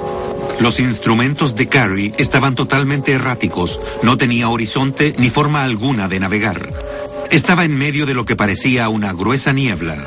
Los 0.60 0.80
instrumentos 0.80 1.56
de 1.56 1.68
Carrie 1.68 2.14
estaban 2.18 2.56
totalmente 2.56 3.12
erráticos. 3.12 3.80
No 4.02 4.18
tenía 4.18 4.50
horizonte 4.50 5.14
ni 5.18 5.30
forma 5.30 5.64
alguna 5.64 6.08
de 6.08 6.20
navegar. 6.20 6.68
Estaba 7.32 7.66
en 7.66 7.78
medio 7.78 8.06
de 8.06 8.14
lo 8.14 8.26
que 8.26 8.36
parecía 8.36 8.90
una 8.90 9.14
gruesa 9.14 9.54
niebla. 9.54 10.04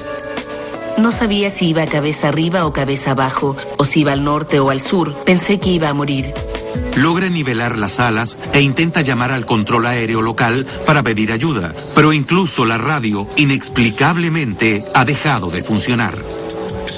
No 0.99 1.13
sabía 1.13 1.51
si 1.51 1.69
iba 1.69 1.87
cabeza 1.87 2.29
arriba 2.29 2.65
o 2.65 2.73
cabeza 2.73 3.11
abajo, 3.11 3.57
o 3.77 3.85
si 3.85 4.01
iba 4.01 4.13
al 4.13 4.25
norte 4.25 4.61
o 4.61 4.71
al 4.71 4.81
sur. 4.81 5.15
Pensé 5.25 5.59
que 5.59 5.71
iba 5.71 5.91
a 5.91 5.95
morir. 5.95 6.33
Logra 6.97 7.29
nivelar 7.29 7.79
las 7.79 8.01
alas 8.01 8.39
e 8.55 8.63
intenta 8.63 9.03
llamar 9.03 9.31
al 9.31 9.45
control 9.45 9.87
aéreo 9.87 10.23
local 10.23 10.67
para 10.87 11.03
pedir 11.03 11.33
ayuda, 11.33 11.75
pero 11.95 12.15
incluso 12.15 12.65
la 12.65 12.79
radio 12.79 13.27
inexplicablemente 13.37 14.85
ha 14.95 15.05
dejado 15.05 15.51
de 15.51 15.63
funcionar. 15.63 16.15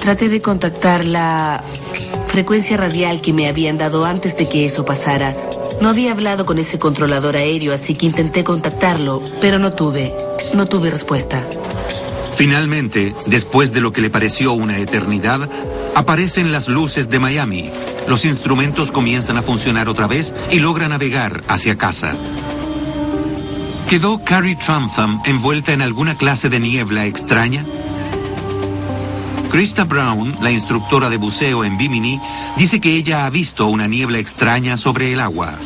Traté 0.01 0.29
de 0.29 0.41
contactar 0.41 1.05
la 1.05 1.65
frecuencia 2.29 2.77
radial 2.77 3.21
que 3.21 3.33
me 3.33 3.49
habían 3.49 3.79
dado 3.79 4.05
antes 4.05 4.37
de 4.37 4.49
que 4.49 4.65
eso 4.65 4.85
pasara. 4.85 5.35
No 5.81 5.89
había 5.89 6.13
hablado 6.13 6.47
con 6.47 6.59
ese 6.59 6.79
controlador 6.79 7.37
aéreo, 7.37 7.75
así 7.75 7.95
que 7.95 8.07
intenté 8.07 8.45
contactarlo, 8.45 9.23
pero 9.41 9.59
no 9.59 9.73
tuve, 9.73 10.15
no 10.55 10.67
tuve 10.67 10.91
respuesta. 10.91 11.45
Finalmente, 12.39 13.17
después 13.27 13.73
de 13.73 13.81
lo 13.81 13.93
que 13.93 14.01
le 14.01 14.11
pareció 14.11 14.53
una 14.53 14.79
eternidad, 14.79 15.51
aparecen 15.97 16.53
las 16.53 16.69
luces 16.69 17.11
de 17.11 17.19
Miami. 17.19 17.69
Los 18.07 18.25
instrumentos 18.25 18.93
comienzan 18.93 19.37
a 19.39 19.43
funcionar 19.43 19.89
otra 19.89 20.07
vez 20.07 20.33
y 20.53 20.61
logra 20.61 20.89
navegar 20.89 21.43
hacia 21.49 21.77
casa. 21.77 22.13
¿Quedó 23.91 24.23
Carrie 24.23 24.55
Trantham 24.55 25.21
envuelta 25.25 25.73
en 25.73 25.83
alguna 25.83 26.15
clase 26.15 26.49
de 26.49 26.61
niebla 26.61 27.07
extraña? 27.07 27.65
Krista 29.51 29.83
Brown, 29.83 30.37
la 30.41 30.53
instructora 30.53 31.11
de 31.11 31.17
buceo 31.17 31.65
en 31.65 31.77
Bimini, 31.77 32.21
dice 32.57 32.81
que 32.81 32.95
ella 32.95 33.27
ha 33.27 33.31
visto 33.31 33.67
una 33.67 33.89
niebla 33.89 34.19
extraña 34.19 34.77
sobre 34.77 35.13
el 35.13 35.19
agua. 35.19 35.59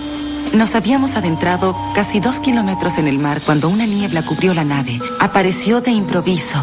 Nos 0.54 0.74
habíamos 0.74 1.16
adentrado 1.16 1.74
casi 1.94 2.20
dos 2.20 2.38
kilómetros 2.38 2.98
en 2.98 3.08
el 3.08 3.18
mar 3.18 3.40
cuando 3.44 3.70
una 3.70 3.86
niebla 3.86 4.22
cubrió 4.22 4.52
la 4.52 4.64
nave. 4.64 5.00
Apareció 5.18 5.80
de 5.80 5.92
improviso, 5.92 6.58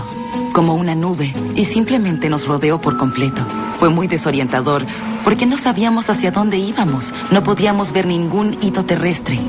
como 0.53 0.75
una 0.75 0.93
nube, 0.93 1.33
y 1.55 1.65
simplemente 1.65 2.29
nos 2.29 2.45
rodeó 2.45 2.79
por 2.79 2.97
completo. 2.97 3.41
Fue 3.79 3.89
muy 3.89 4.07
desorientador, 4.07 4.85
porque 5.23 5.47
no 5.47 5.57
sabíamos 5.57 6.07
hacia 6.09 6.29
dónde 6.29 6.57
íbamos. 6.57 7.13
No 7.31 7.43
podíamos 7.43 7.91
ver 7.91 8.05
ningún 8.05 8.57
hito 8.61 8.85
terrestre. 8.85 9.39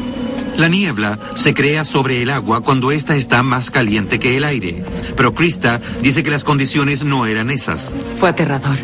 La 0.57 0.69
niebla 0.69 1.19
se 1.35 1.53
crea 1.53 1.85
sobre 1.85 2.23
el 2.23 2.31
agua 2.31 2.63
cuando 2.63 2.93
ésta 2.93 3.17
está 3.17 3.43
más 3.43 3.71
caliente 3.71 4.19
que 4.19 4.39
el 4.39 4.45
aire. 4.45 4.83
Pero 5.17 5.35
Krista 5.35 5.83
dice 6.03 6.23
que 6.23 6.31
las 6.31 6.45
condiciones 6.45 7.05
no 7.05 7.27
eran 7.27 7.51
esas. 7.51 7.93
Fue 8.19 8.31
aterrador. 8.31 8.79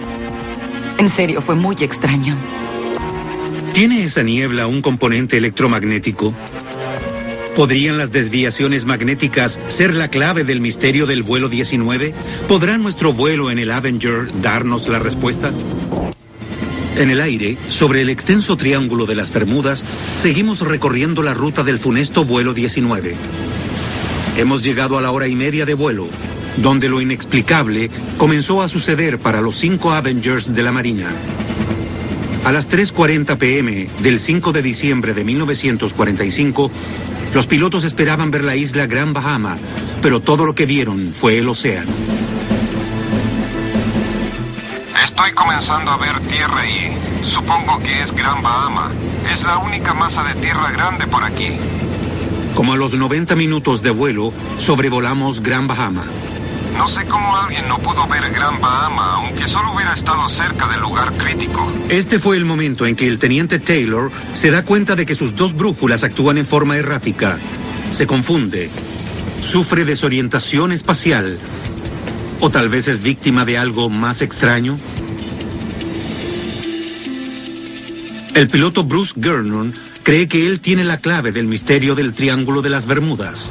En 0.98 1.08
serio, 1.08 1.40
fue 1.40 1.54
muy 1.54 1.76
extraño. 1.80 2.36
¿Tiene 3.76 4.04
esa 4.04 4.22
niebla 4.22 4.66
un 4.68 4.80
componente 4.80 5.36
electromagnético? 5.36 6.32
¿Podrían 7.54 7.98
las 7.98 8.10
desviaciones 8.10 8.86
magnéticas 8.86 9.58
ser 9.68 9.94
la 9.94 10.08
clave 10.08 10.44
del 10.44 10.62
misterio 10.62 11.04
del 11.04 11.22
vuelo 11.22 11.50
19? 11.50 12.14
¿Podrá 12.48 12.78
nuestro 12.78 13.12
vuelo 13.12 13.50
en 13.50 13.58
el 13.58 13.70
Avenger 13.70 14.30
darnos 14.40 14.88
la 14.88 14.98
respuesta? 14.98 15.52
En 16.96 17.10
el 17.10 17.20
aire, 17.20 17.58
sobre 17.68 18.00
el 18.00 18.08
extenso 18.08 18.56
triángulo 18.56 19.04
de 19.04 19.14
las 19.14 19.30
Bermudas, 19.30 19.84
seguimos 20.16 20.60
recorriendo 20.60 21.22
la 21.22 21.34
ruta 21.34 21.62
del 21.62 21.78
funesto 21.78 22.24
vuelo 22.24 22.54
19. 22.54 23.14
Hemos 24.38 24.62
llegado 24.62 24.96
a 24.96 25.02
la 25.02 25.10
hora 25.10 25.28
y 25.28 25.36
media 25.36 25.66
de 25.66 25.74
vuelo, 25.74 26.08
donde 26.56 26.88
lo 26.88 27.02
inexplicable 27.02 27.90
comenzó 28.16 28.62
a 28.62 28.70
suceder 28.70 29.18
para 29.18 29.42
los 29.42 29.56
cinco 29.56 29.92
Avengers 29.92 30.54
de 30.54 30.62
la 30.62 30.72
Marina. 30.72 31.10
A 32.46 32.52
las 32.52 32.70
3.40 32.70 33.38
pm 33.38 33.88
del 34.04 34.20
5 34.20 34.52
de 34.52 34.62
diciembre 34.62 35.14
de 35.14 35.24
1945, 35.24 36.70
los 37.34 37.48
pilotos 37.48 37.82
esperaban 37.82 38.30
ver 38.30 38.44
la 38.44 38.54
isla 38.54 38.86
Gran 38.86 39.12
Bahama, 39.12 39.58
pero 40.00 40.20
todo 40.20 40.46
lo 40.46 40.54
que 40.54 40.64
vieron 40.64 41.12
fue 41.12 41.38
el 41.38 41.48
océano. 41.48 41.90
Estoy 45.02 45.32
comenzando 45.32 45.90
a 45.90 45.96
ver 45.96 46.20
tierra 46.28 46.64
y 46.68 47.24
supongo 47.24 47.80
que 47.80 48.00
es 48.00 48.12
Gran 48.12 48.40
Bahama. 48.40 48.92
Es 49.28 49.42
la 49.42 49.58
única 49.58 49.92
masa 49.92 50.22
de 50.22 50.34
tierra 50.34 50.70
grande 50.70 51.08
por 51.08 51.24
aquí. 51.24 51.48
Como 52.54 52.74
a 52.74 52.76
los 52.76 52.94
90 52.94 53.34
minutos 53.34 53.82
de 53.82 53.90
vuelo, 53.90 54.32
sobrevolamos 54.58 55.42
Gran 55.42 55.66
Bahama. 55.66 56.04
No 56.76 56.86
sé 56.88 57.04
cómo 57.06 57.36
alguien 57.36 57.66
no 57.68 57.78
pudo 57.78 58.06
ver 58.06 58.30
Gran 58.32 58.60
Bahama, 58.60 59.14
aunque 59.14 59.46
solo 59.46 59.72
hubiera 59.72 59.92
estado 59.92 60.28
cerca 60.28 60.68
del 60.68 60.80
lugar 60.80 61.12
crítico. 61.14 61.70
Este 61.88 62.18
fue 62.18 62.36
el 62.36 62.44
momento 62.44 62.86
en 62.86 62.96
que 62.96 63.06
el 63.06 63.18
teniente 63.18 63.58
Taylor 63.58 64.10
se 64.34 64.50
da 64.50 64.62
cuenta 64.62 64.94
de 64.94 65.06
que 65.06 65.14
sus 65.14 65.34
dos 65.34 65.54
brújulas 65.54 66.04
actúan 66.04 66.38
en 66.38 66.46
forma 66.46 66.76
errática. 66.76 67.38
Se 67.92 68.06
confunde. 68.06 68.70
Sufre 69.40 69.84
desorientación 69.84 70.72
espacial. 70.72 71.38
¿O 72.40 72.50
tal 72.50 72.68
vez 72.68 72.88
es 72.88 73.02
víctima 73.02 73.44
de 73.44 73.58
algo 73.58 73.88
más 73.88 74.20
extraño? 74.20 74.78
El 78.34 78.48
piloto 78.48 78.84
Bruce 78.84 79.14
Gernon 79.18 79.72
cree 80.02 80.28
que 80.28 80.46
él 80.46 80.60
tiene 80.60 80.84
la 80.84 80.98
clave 80.98 81.32
del 81.32 81.46
misterio 81.46 81.94
del 81.94 82.12
Triángulo 82.12 82.60
de 82.60 82.68
las 82.68 82.86
Bermudas. 82.86 83.50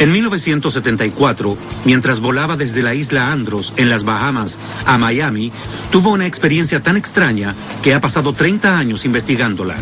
En 0.00 0.12
1974, 0.12 1.58
mientras 1.84 2.20
volaba 2.20 2.56
desde 2.56 2.82
la 2.82 2.94
isla 2.94 3.30
Andros, 3.30 3.74
en 3.76 3.90
las 3.90 4.02
Bahamas, 4.02 4.58
a 4.86 4.96
Miami, 4.96 5.52
tuvo 5.92 6.08
una 6.10 6.26
experiencia 6.26 6.82
tan 6.82 6.96
extraña 6.96 7.54
que 7.82 7.92
ha 7.92 8.00
pasado 8.00 8.32
30 8.32 8.78
años 8.78 9.04
investigándola. 9.04 9.76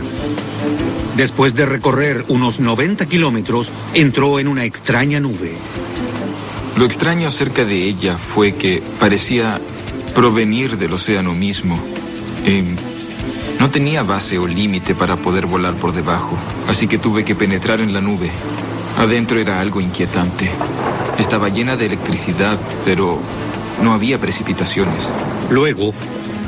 Después 1.16 1.54
de 1.54 1.66
recorrer 1.66 2.24
unos 2.26 2.58
90 2.58 3.06
kilómetros, 3.06 3.70
entró 3.94 4.40
en 4.40 4.48
una 4.48 4.64
extraña 4.64 5.20
nube. 5.20 5.52
Lo 6.76 6.84
extraño 6.84 7.28
acerca 7.28 7.64
de 7.64 7.84
ella 7.84 8.18
fue 8.18 8.54
que 8.54 8.82
parecía 8.98 9.60
provenir 10.16 10.78
del 10.78 10.94
océano 10.94 11.32
mismo. 11.32 11.78
Eh, 12.44 12.64
no 13.60 13.70
tenía 13.70 14.02
base 14.02 14.36
o 14.36 14.48
límite 14.48 14.96
para 14.96 15.14
poder 15.14 15.46
volar 15.46 15.74
por 15.74 15.92
debajo, 15.92 16.36
así 16.66 16.88
que 16.88 16.98
tuve 16.98 17.24
que 17.24 17.36
penetrar 17.36 17.80
en 17.80 17.92
la 17.92 18.00
nube. 18.00 18.32
Adentro 18.98 19.38
era 19.38 19.60
algo 19.60 19.80
inquietante. 19.80 20.50
Estaba 21.18 21.48
llena 21.48 21.76
de 21.76 21.86
electricidad, 21.86 22.58
pero 22.84 23.20
no 23.80 23.92
había 23.92 24.18
precipitaciones. 24.18 25.08
Luego, 25.50 25.94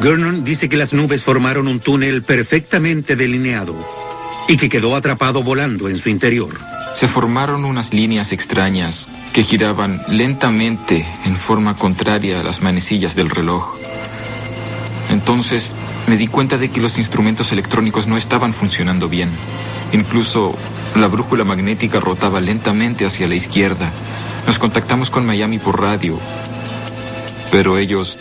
Gernon 0.03 0.43
dice 0.43 0.69
que 0.69 0.77
las 0.77 0.93
nubes 0.93 1.23
formaron 1.23 1.69
un 1.69 1.79
túnel 1.79 2.23
perfectamente 2.25 3.15
delineado 3.15 3.77
y 4.49 4.57
que 4.57 4.69
quedó 4.69 4.97
atrapado 4.97 5.45
volando 5.45 5.89
en 5.89 5.99
su 5.99 6.09
interior. 6.09 6.59
Se 6.93 7.07
formaron 7.07 7.65
unas 7.65 7.95
líneas 7.95 8.33
extrañas 8.33 9.07
que 9.33 9.45
giraban 9.45 10.03
lentamente 10.09 11.07
en 11.25 11.37
forma 11.37 11.77
contraria 11.77 12.41
a 12.41 12.43
las 12.43 12.63
manecillas 12.63 13.15
del 13.15 13.31
reloj. 13.31 13.77
Entonces 15.09 15.71
me 16.09 16.17
di 16.17 16.27
cuenta 16.27 16.59
de 16.59 16.69
que 16.69 16.81
los 16.81 16.99
instrumentos 16.99 17.53
electrónicos 17.53 18.09
no 18.09 18.17
estaban 18.17 18.53
funcionando 18.53 19.09
bien. 19.09 19.31
Incluso 19.93 20.57
la 20.97 21.07
brújula 21.07 21.45
magnética 21.45 22.01
rotaba 22.01 22.41
lentamente 22.41 23.07
hacia 23.07 23.29
la 23.29 23.35
izquierda. 23.35 23.91
Nos 24.47 24.59
contactamos 24.59 25.11
con 25.11 25.27
Miami 25.27 25.59
por 25.59 25.81
radio, 25.81 26.19
pero 27.51 27.79
ellos 27.79 28.19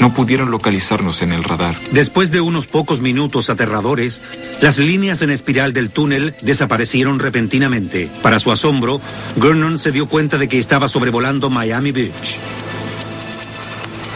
no 0.00 0.12
pudieron 0.12 0.50
localizarnos 0.50 1.22
en 1.22 1.32
el 1.32 1.44
radar. 1.44 1.76
Después 1.92 2.30
de 2.30 2.40
unos 2.40 2.66
pocos 2.66 3.00
minutos 3.00 3.50
aterradores, 3.50 4.20
las 4.60 4.78
líneas 4.78 5.22
en 5.22 5.30
espiral 5.30 5.72
del 5.72 5.90
túnel 5.90 6.34
desaparecieron 6.42 7.18
repentinamente. 7.18 8.08
Para 8.22 8.38
su 8.38 8.52
asombro, 8.52 9.00
Gernon 9.40 9.78
se 9.78 9.92
dio 9.92 10.06
cuenta 10.06 10.38
de 10.38 10.48
que 10.48 10.58
estaba 10.58 10.88
sobrevolando 10.88 11.50
Miami 11.50 11.92
Beach. 11.92 12.38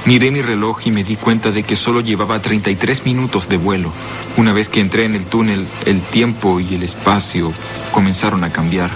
Miré 0.07 0.31
mi 0.31 0.41
reloj 0.41 0.87
y 0.87 0.91
me 0.91 1.05
di 1.05 1.17
cuenta 1.17 1.51
de 1.51 1.63
que 1.63 1.77
solo 1.77 2.01
llevaba 2.01 2.41
33 2.41 3.05
minutos 3.05 3.49
de 3.49 3.57
vuelo. 3.57 3.93
Una 4.37 4.53
vez 4.53 4.69
que 4.69 4.81
entré 4.81 5.05
en 5.05 5.15
el 5.15 5.27
túnel, 5.27 5.67
el 5.85 6.01
tiempo 6.01 6.61
y 6.61 6.75
el 6.75 6.83
espacio 6.83 7.53
comenzaron 7.93 8.45
a 8.45 8.51
cambiar. 8.51 8.91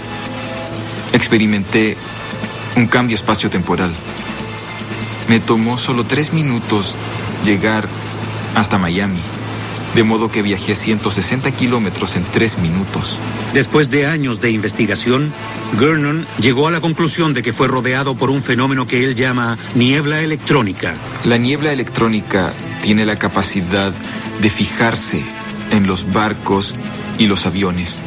Experimenté 1.11 1.97
un 2.75 2.87
cambio 2.87 3.15
espacio-temporal. 3.15 3.93
Me 5.29 5.39
tomó 5.39 5.77
solo 5.77 6.03
tres 6.03 6.33
minutos 6.33 6.95
llegar 7.45 7.87
hasta 8.55 8.77
Miami, 8.77 9.19
de 9.95 10.03
modo 10.03 10.29
que 10.29 10.41
viajé 10.41 10.75
160 10.75 11.51
kilómetros 11.51 12.15
en 12.15 12.23
tres 12.23 12.57
minutos. 12.57 13.17
Después 13.53 13.89
de 13.89 14.05
años 14.05 14.41
de 14.41 14.51
investigación, 14.51 15.31
Gernon 15.77 16.25
llegó 16.39 16.67
a 16.67 16.71
la 16.71 16.81
conclusión 16.81 17.33
de 17.33 17.43
que 17.43 17.53
fue 17.53 17.67
rodeado 17.67 18.15
por 18.15 18.29
un 18.29 18.41
fenómeno 18.41 18.87
que 18.87 19.03
él 19.03 19.15
llama 19.15 19.57
niebla 19.75 20.21
electrónica. 20.21 20.95
La 21.23 21.37
niebla 21.37 21.71
electrónica 21.71 22.53
tiene 22.81 23.05
la 23.05 23.15
capacidad 23.15 23.93
de 24.41 24.49
fijarse 24.49 25.23
en 25.71 25.87
los 25.87 26.11
barcos 26.11 26.73
y 27.17 27.27
los 27.27 27.45
aviones. 27.45 27.99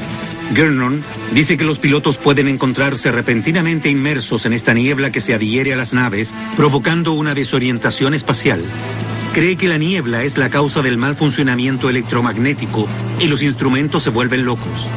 Gernon 0.54 1.02
dice 1.32 1.56
que 1.56 1.64
los 1.64 1.78
pilotos 1.78 2.18
pueden 2.18 2.46
encontrarse 2.48 3.10
repentinamente 3.10 3.90
inmersos 3.90 4.46
en 4.46 4.52
esta 4.52 4.74
niebla 4.74 5.10
que 5.10 5.20
se 5.20 5.34
adhiere 5.34 5.72
a 5.72 5.76
las 5.76 5.92
naves, 5.92 6.32
provocando 6.56 7.12
una 7.12 7.34
desorientación 7.34 8.14
espacial. 8.14 8.62
Cree 9.36 9.56
que 9.56 9.68
la 9.68 9.76
niebla 9.76 10.22
es 10.22 10.38
la 10.38 10.48
causa 10.48 10.80
del 10.80 10.96
mal 10.96 11.14
funcionamiento 11.14 11.90
electromagnético 11.90 12.88
y 13.20 13.26
los 13.26 13.42
instrumentos 13.42 14.02
se 14.02 14.08
vuelven 14.08 14.46
locos. 14.46 14.88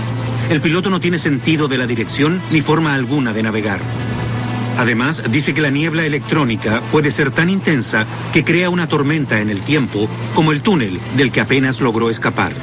El 0.49 0.61
piloto 0.61 0.89
no 0.89 1.01
tiene 1.01 1.19
sentido 1.19 1.67
de 1.67 1.77
la 1.77 1.85
dirección 1.85 2.41
ni 2.49 2.61
forma 2.61 2.93
alguna 2.93 3.33
de 3.33 3.43
navegar. 3.43 3.81
Además, 4.77 5.23
dice 5.29 5.53
que 5.53 5.59
la 5.59 5.71
niebla 5.71 6.05
electrónica 6.05 6.79
puede 6.89 7.11
ser 7.11 7.31
tan 7.31 7.49
intensa 7.49 8.05
que 8.31 8.45
crea 8.45 8.69
una 8.69 8.87
tormenta 8.87 9.41
en 9.41 9.49
el 9.49 9.59
tiempo, 9.59 10.07
como 10.33 10.53
el 10.53 10.61
túnel 10.61 11.01
del 11.17 11.33
que 11.33 11.41
apenas 11.41 11.81
logró 11.81 12.09
escapar. 12.09 12.53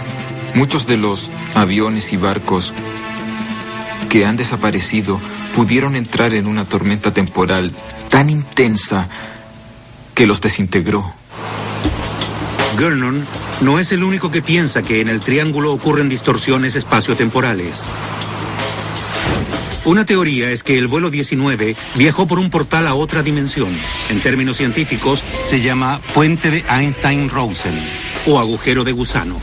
Muchos 0.54 0.86
de 0.86 0.96
los 0.96 1.28
aviones 1.54 2.10
y 2.14 2.16
barcos 2.16 2.72
que 4.08 4.24
han 4.24 4.38
desaparecido 4.38 5.20
pudieron 5.54 5.94
entrar 5.94 6.32
en 6.32 6.46
una 6.46 6.64
tormenta 6.64 7.12
temporal 7.12 7.70
tan 8.08 8.30
intensa 8.30 9.10
que 10.14 10.26
los 10.26 10.40
desintegró. 10.40 11.15
Gernon 12.76 13.24
no 13.60 13.78
es 13.78 13.92
el 13.92 14.02
único 14.02 14.30
que 14.30 14.42
piensa 14.42 14.82
que 14.82 15.00
en 15.00 15.08
el 15.08 15.20
triángulo 15.20 15.72
ocurren 15.72 16.08
distorsiones 16.08 16.76
espaciotemporales. 16.76 17.82
Una 19.84 20.04
teoría 20.04 20.50
es 20.50 20.64
que 20.64 20.76
el 20.76 20.88
vuelo 20.88 21.10
19 21.10 21.76
viajó 21.94 22.26
por 22.26 22.40
un 22.40 22.50
portal 22.50 22.88
a 22.88 22.94
otra 22.94 23.22
dimensión. 23.22 23.68
En 24.08 24.20
términos 24.20 24.56
científicos, 24.56 25.22
se 25.48 25.60
llama 25.60 26.00
puente 26.12 26.50
de 26.50 26.64
Einstein-Rosen 26.68 27.80
o 28.26 28.40
agujero 28.40 28.82
de 28.82 28.90
gusano. 28.92 29.40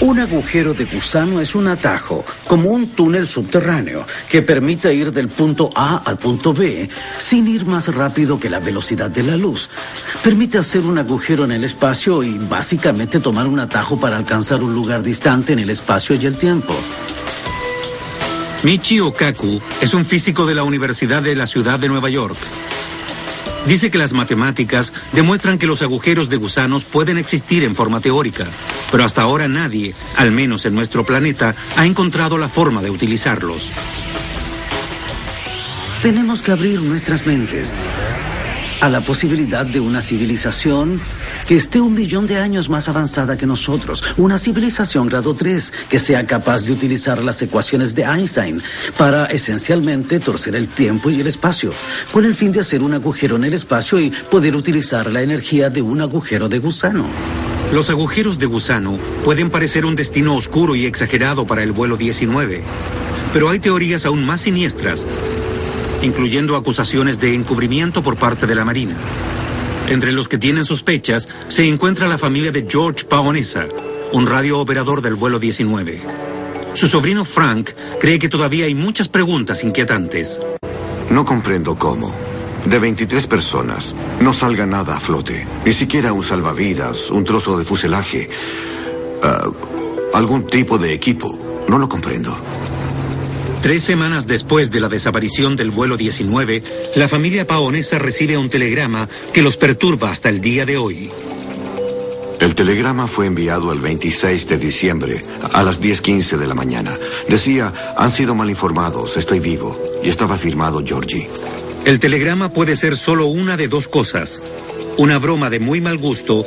Un 0.00 0.20
agujero 0.20 0.74
de 0.74 0.84
gusano 0.84 1.40
es 1.40 1.56
un 1.56 1.66
atajo, 1.66 2.24
como 2.46 2.70
un 2.70 2.90
túnel 2.90 3.26
subterráneo, 3.26 4.06
que 4.28 4.42
permite 4.42 4.94
ir 4.94 5.10
del 5.10 5.26
punto 5.28 5.70
A 5.74 5.96
al 5.98 6.16
punto 6.16 6.54
B 6.54 6.88
sin 7.18 7.48
ir 7.48 7.66
más 7.66 7.92
rápido 7.92 8.38
que 8.38 8.48
la 8.48 8.60
velocidad 8.60 9.10
de 9.10 9.24
la 9.24 9.36
luz. 9.36 9.68
Permite 10.22 10.58
hacer 10.58 10.82
un 10.82 10.98
agujero 10.98 11.44
en 11.44 11.50
el 11.50 11.64
espacio 11.64 12.22
y 12.22 12.38
básicamente 12.38 13.18
tomar 13.18 13.48
un 13.48 13.58
atajo 13.58 13.98
para 13.98 14.16
alcanzar 14.16 14.62
un 14.62 14.72
lugar 14.72 15.02
distante 15.02 15.52
en 15.52 15.58
el 15.58 15.70
espacio 15.70 16.14
y 16.14 16.26
el 16.26 16.36
tiempo. 16.36 16.76
Michi 18.62 19.00
Okaku 19.00 19.60
es 19.80 19.94
un 19.94 20.04
físico 20.04 20.46
de 20.46 20.54
la 20.54 20.62
Universidad 20.62 21.22
de 21.22 21.34
la 21.34 21.48
Ciudad 21.48 21.78
de 21.78 21.88
Nueva 21.88 22.08
York. 22.08 22.38
Dice 23.68 23.90
que 23.90 23.98
las 23.98 24.14
matemáticas 24.14 24.94
demuestran 25.12 25.58
que 25.58 25.66
los 25.66 25.82
agujeros 25.82 26.30
de 26.30 26.38
gusanos 26.38 26.86
pueden 26.86 27.18
existir 27.18 27.64
en 27.64 27.76
forma 27.76 28.00
teórica, 28.00 28.46
pero 28.90 29.04
hasta 29.04 29.20
ahora 29.20 29.46
nadie, 29.46 29.94
al 30.16 30.32
menos 30.32 30.64
en 30.64 30.74
nuestro 30.74 31.04
planeta, 31.04 31.54
ha 31.76 31.84
encontrado 31.84 32.38
la 32.38 32.48
forma 32.48 32.80
de 32.80 32.90
utilizarlos. 32.90 33.68
Tenemos 36.00 36.40
que 36.40 36.52
abrir 36.52 36.80
nuestras 36.80 37.26
mentes 37.26 37.74
a 38.80 38.88
la 38.88 39.02
posibilidad 39.02 39.66
de 39.66 39.80
una 39.80 40.00
civilización 40.00 41.00
que 41.46 41.56
esté 41.56 41.80
un 41.80 41.94
millón 41.94 42.26
de 42.26 42.38
años 42.38 42.68
más 42.68 42.88
avanzada 42.88 43.36
que 43.36 43.46
nosotros. 43.46 44.04
Una 44.16 44.38
civilización 44.38 45.08
grado 45.08 45.34
3 45.34 45.72
que 45.88 45.98
sea 45.98 46.26
capaz 46.26 46.64
de 46.64 46.72
utilizar 46.72 47.22
las 47.22 47.40
ecuaciones 47.42 47.94
de 47.94 48.02
Einstein 48.02 48.62
para 48.96 49.26
esencialmente 49.26 50.20
torcer 50.20 50.54
el 50.54 50.68
tiempo 50.68 51.10
y 51.10 51.20
el 51.20 51.26
espacio, 51.26 51.72
con 52.12 52.24
el 52.24 52.34
fin 52.34 52.52
de 52.52 52.60
hacer 52.60 52.82
un 52.82 52.94
agujero 52.94 53.36
en 53.36 53.44
el 53.44 53.54
espacio 53.54 54.00
y 54.00 54.10
poder 54.10 54.54
utilizar 54.54 55.10
la 55.12 55.22
energía 55.22 55.70
de 55.70 55.82
un 55.82 56.00
agujero 56.00 56.48
de 56.48 56.58
gusano. 56.58 57.06
Los 57.72 57.90
agujeros 57.90 58.38
de 58.38 58.46
gusano 58.46 58.98
pueden 59.24 59.50
parecer 59.50 59.84
un 59.84 59.96
destino 59.96 60.36
oscuro 60.36 60.74
y 60.74 60.86
exagerado 60.86 61.46
para 61.46 61.62
el 61.62 61.72
vuelo 61.72 61.96
19, 61.96 62.62
pero 63.32 63.50
hay 63.50 63.58
teorías 63.58 64.06
aún 64.06 64.24
más 64.24 64.42
siniestras 64.42 65.04
incluyendo 66.02 66.56
acusaciones 66.56 67.18
de 67.18 67.34
encubrimiento 67.34 68.02
por 68.02 68.16
parte 68.16 68.46
de 68.46 68.54
la 68.54 68.64
Marina. 68.64 68.94
Entre 69.88 70.12
los 70.12 70.28
que 70.28 70.38
tienen 70.38 70.64
sospechas 70.64 71.28
se 71.48 71.66
encuentra 71.66 72.08
la 72.08 72.18
familia 72.18 72.52
de 72.52 72.66
George 72.68 73.04
Paonesa, 73.04 73.66
un 74.12 74.26
radiooperador 74.26 75.02
del 75.02 75.14
vuelo 75.14 75.38
19. 75.38 76.02
Su 76.74 76.88
sobrino 76.88 77.24
Frank 77.24 77.70
cree 77.98 78.18
que 78.18 78.28
todavía 78.28 78.66
hay 78.66 78.74
muchas 78.74 79.08
preguntas 79.08 79.64
inquietantes. 79.64 80.40
No 81.10 81.24
comprendo 81.24 81.74
cómo. 81.74 82.12
De 82.66 82.78
23 82.78 83.26
personas, 83.26 83.94
no 84.20 84.34
salga 84.34 84.66
nada 84.66 84.96
a 84.96 85.00
flote. 85.00 85.46
Ni 85.64 85.72
siquiera 85.72 86.12
un 86.12 86.22
salvavidas, 86.22 87.10
un 87.10 87.24
trozo 87.24 87.56
de 87.56 87.64
fuselaje, 87.64 88.28
ah, 89.22 89.48
algún 90.12 90.46
tipo 90.46 90.76
de 90.76 90.92
equipo. 90.92 91.36
No 91.66 91.78
lo 91.78 91.88
comprendo. 91.88 92.36
Tres 93.62 93.82
semanas 93.82 94.26
después 94.26 94.70
de 94.70 94.78
la 94.78 94.88
desaparición 94.88 95.56
del 95.56 95.70
vuelo 95.70 95.96
19, 95.96 96.62
la 96.94 97.08
familia 97.08 97.46
paonesa 97.46 97.98
recibe 97.98 98.38
un 98.38 98.48
telegrama 98.48 99.08
que 99.32 99.42
los 99.42 99.56
perturba 99.56 100.12
hasta 100.12 100.28
el 100.28 100.40
día 100.40 100.64
de 100.64 100.76
hoy. 100.76 101.10
El 102.40 102.54
telegrama 102.54 103.08
fue 103.08 103.26
enviado 103.26 103.72
el 103.72 103.80
26 103.80 104.46
de 104.46 104.58
diciembre 104.58 105.22
a 105.52 105.64
las 105.64 105.80
10.15 105.80 106.36
de 106.36 106.46
la 106.46 106.54
mañana. 106.54 106.96
Decía, 107.28 107.72
han 107.96 108.12
sido 108.12 108.36
mal 108.36 108.48
informados, 108.48 109.16
estoy 109.16 109.40
vivo. 109.40 109.76
Y 110.04 110.08
estaba 110.08 110.38
firmado 110.38 110.80
Georgie. 110.84 111.28
El 111.84 111.98
telegrama 111.98 112.50
puede 112.50 112.76
ser 112.76 112.96
solo 112.96 113.26
una 113.26 113.56
de 113.56 113.66
dos 113.66 113.88
cosas. 113.88 114.40
Una 114.98 115.18
broma 115.18 115.50
de 115.50 115.58
muy 115.58 115.80
mal 115.80 115.98
gusto 115.98 116.46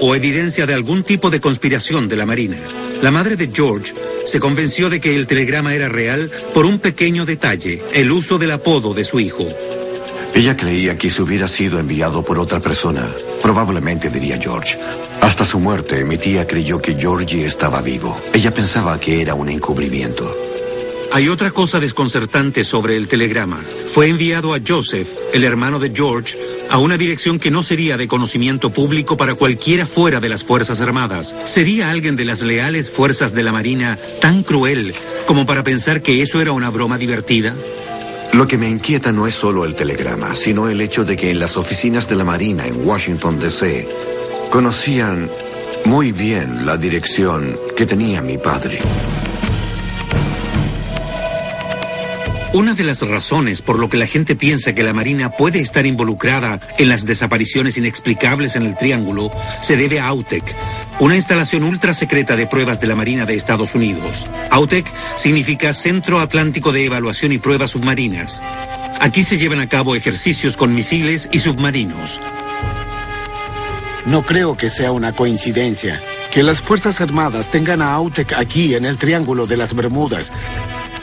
o 0.00 0.14
evidencia 0.14 0.66
de 0.66 0.74
algún 0.74 1.02
tipo 1.02 1.30
de 1.30 1.40
conspiración 1.40 2.08
de 2.08 2.16
la 2.16 2.26
Marina. 2.26 2.56
La 3.02 3.10
madre 3.10 3.36
de 3.36 3.50
George 3.52 3.94
se 4.24 4.40
convenció 4.40 4.90
de 4.90 5.00
que 5.00 5.16
el 5.16 5.26
telegrama 5.26 5.74
era 5.74 5.88
real 5.88 6.30
por 6.54 6.66
un 6.66 6.78
pequeño 6.78 7.26
detalle, 7.26 7.82
el 7.92 8.10
uso 8.10 8.38
del 8.38 8.52
apodo 8.52 8.94
de 8.94 9.04
su 9.04 9.20
hijo. 9.20 9.46
Ella 10.34 10.56
creía 10.56 10.96
que 10.96 11.10
si 11.10 11.20
hubiera 11.22 11.48
sido 11.48 11.78
enviado 11.78 12.22
por 12.22 12.38
otra 12.38 12.60
persona, 12.60 13.06
probablemente 13.42 14.10
diría 14.10 14.38
George. 14.40 14.78
Hasta 15.20 15.44
su 15.44 15.58
muerte, 15.58 16.04
mi 16.04 16.18
tía 16.18 16.46
creyó 16.46 16.80
que 16.80 16.94
Georgie 16.94 17.44
estaba 17.44 17.82
vivo. 17.82 18.16
Ella 18.32 18.52
pensaba 18.52 18.98
que 19.00 19.20
era 19.20 19.34
un 19.34 19.48
encubrimiento. 19.48 20.49
Hay 21.12 21.28
otra 21.28 21.50
cosa 21.50 21.80
desconcertante 21.80 22.62
sobre 22.62 22.96
el 22.96 23.08
telegrama. 23.08 23.56
Fue 23.56 24.06
enviado 24.06 24.54
a 24.54 24.60
Joseph, 24.66 25.08
el 25.32 25.42
hermano 25.42 25.80
de 25.80 25.90
George, 25.90 26.38
a 26.70 26.78
una 26.78 26.96
dirección 26.96 27.40
que 27.40 27.50
no 27.50 27.64
sería 27.64 27.96
de 27.96 28.06
conocimiento 28.06 28.70
público 28.70 29.16
para 29.16 29.34
cualquiera 29.34 29.88
fuera 29.88 30.20
de 30.20 30.28
las 30.28 30.44
Fuerzas 30.44 30.80
Armadas. 30.80 31.34
¿Sería 31.46 31.90
alguien 31.90 32.14
de 32.14 32.24
las 32.24 32.42
leales 32.42 32.90
fuerzas 32.90 33.34
de 33.34 33.42
la 33.42 33.50
Marina 33.50 33.98
tan 34.20 34.44
cruel 34.44 34.94
como 35.26 35.46
para 35.46 35.64
pensar 35.64 36.00
que 36.00 36.22
eso 36.22 36.40
era 36.40 36.52
una 36.52 36.70
broma 36.70 36.96
divertida? 36.96 37.56
Lo 38.32 38.46
que 38.46 38.56
me 38.56 38.68
inquieta 38.68 39.10
no 39.10 39.26
es 39.26 39.34
solo 39.34 39.64
el 39.64 39.74
telegrama, 39.74 40.36
sino 40.36 40.68
el 40.68 40.80
hecho 40.80 41.04
de 41.04 41.16
que 41.16 41.30
en 41.30 41.40
las 41.40 41.56
oficinas 41.56 42.08
de 42.08 42.14
la 42.14 42.22
Marina 42.22 42.68
en 42.68 42.86
Washington, 42.86 43.40
D.C., 43.40 43.88
conocían 44.52 45.28
muy 45.86 46.12
bien 46.12 46.64
la 46.64 46.76
dirección 46.76 47.56
que 47.76 47.86
tenía 47.86 48.22
mi 48.22 48.38
padre. 48.38 48.78
Una 52.52 52.74
de 52.74 52.82
las 52.82 53.00
razones 53.02 53.62
por 53.62 53.78
lo 53.78 53.88
que 53.88 53.96
la 53.96 54.08
gente 54.08 54.34
piensa 54.34 54.72
que 54.72 54.82
la 54.82 54.92
Marina 54.92 55.30
puede 55.30 55.60
estar 55.60 55.86
involucrada 55.86 56.58
en 56.78 56.88
las 56.88 57.06
desapariciones 57.06 57.76
inexplicables 57.76 58.56
en 58.56 58.66
el 58.66 58.76
Triángulo 58.76 59.30
se 59.62 59.76
debe 59.76 60.00
a 60.00 60.08
AUTEC, 60.08 60.42
una 60.98 61.14
instalación 61.14 61.62
ultra 61.62 61.94
secreta 61.94 62.34
de 62.34 62.48
pruebas 62.48 62.80
de 62.80 62.88
la 62.88 62.96
Marina 62.96 63.24
de 63.24 63.36
Estados 63.36 63.76
Unidos. 63.76 64.26
AUTEC 64.50 64.92
significa 65.14 65.72
Centro 65.72 66.18
Atlántico 66.18 66.72
de 66.72 66.86
Evaluación 66.86 67.30
y 67.30 67.38
Pruebas 67.38 67.70
Submarinas. 67.70 68.42
Aquí 68.98 69.22
se 69.22 69.38
llevan 69.38 69.60
a 69.60 69.68
cabo 69.68 69.94
ejercicios 69.94 70.56
con 70.56 70.74
misiles 70.74 71.28
y 71.30 71.38
submarinos. 71.38 72.18
No 74.06 74.22
creo 74.22 74.56
que 74.56 74.70
sea 74.70 74.90
una 74.90 75.12
coincidencia 75.12 76.02
que 76.32 76.42
las 76.42 76.60
Fuerzas 76.60 77.00
Armadas 77.00 77.48
tengan 77.48 77.80
a 77.80 77.92
AUTEC 77.92 78.32
aquí 78.32 78.74
en 78.74 78.86
el 78.86 78.98
Triángulo 78.98 79.46
de 79.46 79.56
las 79.56 79.72
Bermudas. 79.72 80.32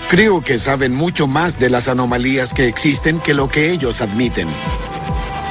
Creo 0.10 0.40
que 0.40 0.58
saben 0.58 0.96
mucho 0.96 1.28
más 1.28 1.60
de 1.60 1.70
las 1.70 1.90
anomalías 1.90 2.54
que 2.54 2.68
existen 2.68 3.20
que 3.20 3.34
lo 3.34 3.50
que 3.50 3.72
ellos 3.72 4.00
admiten. 4.00 4.48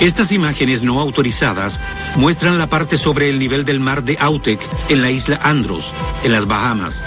Estas 0.00 0.32
imágenes 0.32 0.82
no 0.82 0.98
autorizadas 0.98 1.78
muestran 2.16 2.56
la 2.56 2.66
parte 2.66 2.96
sobre 2.96 3.28
el 3.28 3.38
nivel 3.38 3.66
del 3.66 3.80
mar 3.80 4.02
de 4.02 4.16
Autec 4.18 4.58
en 4.88 5.02
la 5.02 5.10
isla 5.10 5.38
Andros, 5.42 5.92
en 6.24 6.32
las 6.32 6.46
Bahamas. 6.46 7.04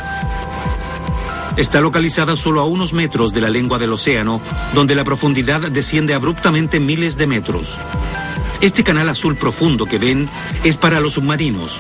Está 1.58 1.82
localizada 1.82 2.36
solo 2.36 2.62
a 2.62 2.66
unos 2.66 2.94
metros 2.94 3.34
de 3.34 3.42
la 3.42 3.50
lengua 3.50 3.80
del 3.80 3.94
océano, 3.94 4.42
donde 4.76 4.94
la 4.94 5.04
profundidad 5.04 5.72
desciende 5.72 6.14
abruptamente 6.14 6.80
miles 6.80 7.18
de 7.18 7.26
metros. 7.26 7.80
Este 8.62 8.84
canal 8.84 9.08
azul 9.08 9.38
profundo 9.38 9.86
que 9.86 9.98
ven 9.98 10.30
es 10.66 10.76
para 10.76 11.00
los 11.00 11.14
submarinos. 11.14 11.80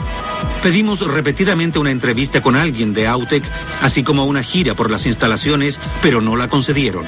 Pedimos 0.64 1.06
repetidamente 1.06 1.78
una 1.78 1.92
entrevista 1.92 2.42
con 2.42 2.56
alguien 2.56 2.94
de 2.94 3.06
Autec, 3.06 3.44
así 3.82 4.04
como 4.04 4.26
una 4.26 4.44
gira 4.44 4.76
por 4.76 4.90
las 4.90 5.06
instalaciones, 5.06 5.80
pero 6.02 6.22
no 6.22 6.38
la 6.38 6.48
concedieron. 6.48 7.06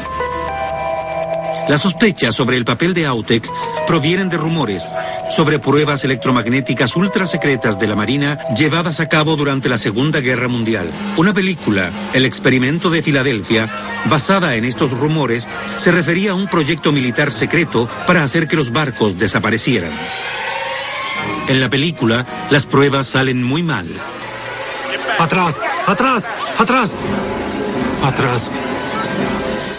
Las 1.69 1.81
sospechas 1.81 2.35
sobre 2.35 2.57
el 2.57 2.65
papel 2.65 2.93
de 2.93 3.05
Autec 3.05 3.47
provienen 3.87 4.27
de 4.27 4.37
rumores 4.37 4.83
sobre 5.31 5.59
pruebas 5.59 6.03
electromagnéticas 6.03 6.95
ultra 6.95 7.25
secretas 7.25 7.79
de 7.79 7.87
la 7.87 7.95
Marina 7.95 8.37
llevadas 8.55 8.99
a 8.99 9.07
cabo 9.07 9.35
durante 9.35 9.69
la 9.69 9.77
Segunda 9.77 10.19
Guerra 10.19 10.47
Mundial. 10.47 10.89
Una 11.17 11.33
película, 11.33 11.91
El 12.13 12.25
experimento 12.25 12.89
de 12.89 13.01
Filadelfia, 13.01 13.69
basada 14.05 14.55
en 14.55 14.65
estos 14.65 14.91
rumores, 14.91 15.47
se 15.77 15.91
refería 15.91 16.31
a 16.31 16.35
un 16.35 16.47
proyecto 16.47 16.91
militar 16.91 17.31
secreto 17.31 17.89
para 18.05 18.23
hacer 18.23 18.47
que 18.47 18.57
los 18.57 18.71
barcos 18.71 19.17
desaparecieran. 19.17 19.91
En 21.47 21.61
la 21.61 21.69
película, 21.69 22.25
las 22.49 22.65
pruebas 22.65 23.07
salen 23.07 23.41
muy 23.41 23.63
mal. 23.63 23.87
Atrás, 25.17 25.55
atrás, 25.87 26.23
atrás, 26.59 26.91
atrás. 28.03 28.51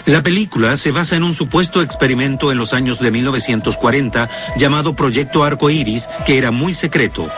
La 0.05 0.21
película 0.21 0.75
se 0.75 0.91
basa 0.91 1.15
en 1.15 1.23
un 1.23 1.33
supuesto 1.33 1.81
experimento 1.81 2.51
en 2.51 2.57
los 2.57 2.73
años 2.73 2.99
de 2.99 3.09
1940 3.09 4.29
llamado 4.57 4.95
Proyecto 4.95 5.45
Arco 5.45 5.69
Iris, 5.69 6.09
que 6.25 6.37
era 6.37 6.51
muy 6.51 6.73
secreto. 6.73 7.29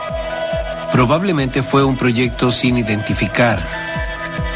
Probablemente 0.92 1.62
fue 1.62 1.84
un 1.84 1.96
proyecto 1.96 2.50
sin 2.50 2.78
identificar 2.78 3.64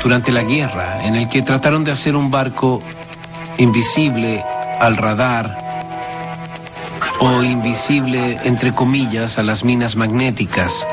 durante 0.01 0.31
la 0.31 0.41
guerra, 0.41 1.05
en 1.05 1.15
el 1.15 1.29
que 1.29 1.43
trataron 1.43 1.83
de 1.83 1.91
hacer 1.91 2.15
un 2.15 2.31
barco 2.31 2.81
invisible 3.59 4.43
al 4.79 4.97
radar 4.97 5.55
o 7.19 7.43
invisible, 7.43 8.39
entre 8.43 8.71
comillas, 8.71 9.37
a 9.37 9.43
las 9.43 9.63
minas 9.63 9.95
magnéticas. 9.95 10.87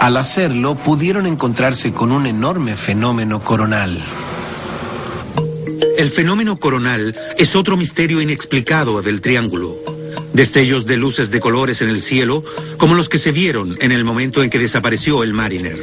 Al 0.00 0.16
hacerlo, 0.16 0.76
pudieron 0.76 1.26
encontrarse 1.26 1.92
con 1.92 2.10
un 2.10 2.26
enorme 2.26 2.74
fenómeno 2.74 3.40
coronal. 3.40 4.02
El 5.98 6.10
fenómeno 6.10 6.58
coronal 6.58 7.16
es 7.38 7.54
otro 7.54 7.76
misterio 7.76 8.20
inexplicado 8.20 9.02
del 9.02 9.20
triángulo. 9.20 9.74
Destellos 10.32 10.86
de 10.86 10.96
luces 10.96 11.30
de 11.30 11.40
colores 11.40 11.82
en 11.82 11.88
el 11.88 12.02
cielo, 12.02 12.42
como 12.78 12.94
los 12.94 13.08
que 13.08 13.18
se 13.18 13.32
vieron 13.32 13.76
en 13.80 13.92
el 13.92 14.04
momento 14.04 14.42
en 14.42 14.50
que 14.50 14.58
desapareció 14.58 15.22
el 15.22 15.32
Mariner. 15.32 15.78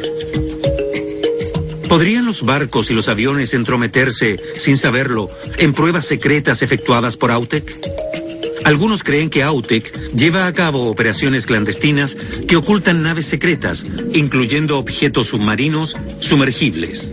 ¿Podrían 1.88 2.26
los 2.26 2.43
barcos 2.43 2.89
y 2.91 2.93
los 2.93 3.08
aviones 3.08 3.54
entrometerse, 3.54 4.38
sin 4.58 4.78
saberlo, 4.78 5.30
en 5.58 5.74
pruebas 5.74 6.06
secretas 6.06 6.62
efectuadas 6.62 7.16
por 7.16 7.32
Autec? 7.32 7.74
Algunos 8.66 9.04
creen 9.04 9.30
que 9.30 9.43
Autec 9.43 9.93
lleva 10.14 10.45
a 10.45 10.54
cabo 10.54 10.89
operaciones 10.89 11.45
clandestinas 11.45 12.16
que 12.48 12.58
ocultan 12.58 13.04
naves 13.04 13.28
secretas, 13.28 13.86
incluyendo 14.14 14.78
objetos 14.78 15.28
submarinos 15.28 15.95
sumergibles. 16.20 17.12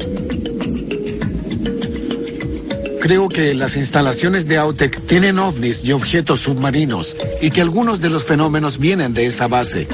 Creo 3.04 3.28
que 3.28 3.52
las 3.52 3.76
instalaciones 3.76 4.48
de 4.48 4.56
Autec 4.56 4.98
tienen 5.06 5.38
ovnis 5.38 5.84
y 5.84 5.92
objetos 5.92 6.40
submarinos 6.40 7.14
y 7.42 7.50
que 7.50 7.60
algunos 7.60 8.00
de 8.00 8.08
los 8.08 8.24
fenómenos 8.24 8.78
vienen 8.78 9.12
de 9.12 9.26
esa 9.26 9.46
base. 9.46 9.86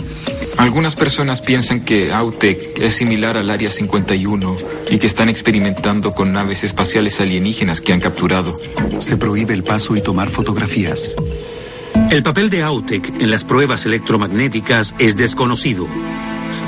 Algunas 0.58 0.94
personas 0.94 1.40
piensan 1.40 1.80
que 1.80 2.12
Autec 2.12 2.78
es 2.80 2.94
similar 2.94 3.36
al 3.36 3.50
Área 3.50 3.68
51 3.68 4.56
y 4.92 4.98
que 4.98 5.08
están 5.08 5.28
experimentando 5.28 6.12
con 6.12 6.32
naves 6.32 6.62
espaciales 6.62 7.20
alienígenas 7.20 7.80
que 7.80 7.92
han 7.92 8.00
capturado. 8.00 8.61
Se 9.00 9.16
prohíbe 9.16 9.54
el 9.54 9.64
paso 9.64 9.96
y 9.96 10.00
tomar 10.02 10.30
fotografías. 10.30 11.16
El 12.12 12.22
papel 12.22 12.48
de 12.48 12.62
Autec 12.62 13.20
en 13.20 13.32
las 13.32 13.42
pruebas 13.42 13.86
electromagnéticas 13.86 14.94
es 15.00 15.16
desconocido, 15.16 15.88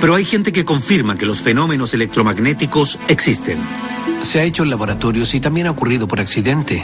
pero 0.03 0.17
hay 0.17 0.25
gente 0.25 0.51
que 0.51 0.65
confirma 0.65 1.17
que 1.17 1.27
los 1.27 1.43
fenómenos 1.43 1.95
electromagnéticos 1.95 2.99
existen. 3.07 3.59
Se 4.23 4.41
ha 4.41 4.43
hecho 4.43 4.65
en 4.65 4.71
laboratorios 4.71 5.33
y 5.37 5.41
también 5.41 5.69
ha 5.69 5.71
ocurrido 5.71 6.09
por 6.09 6.19
accidente. 6.19 6.83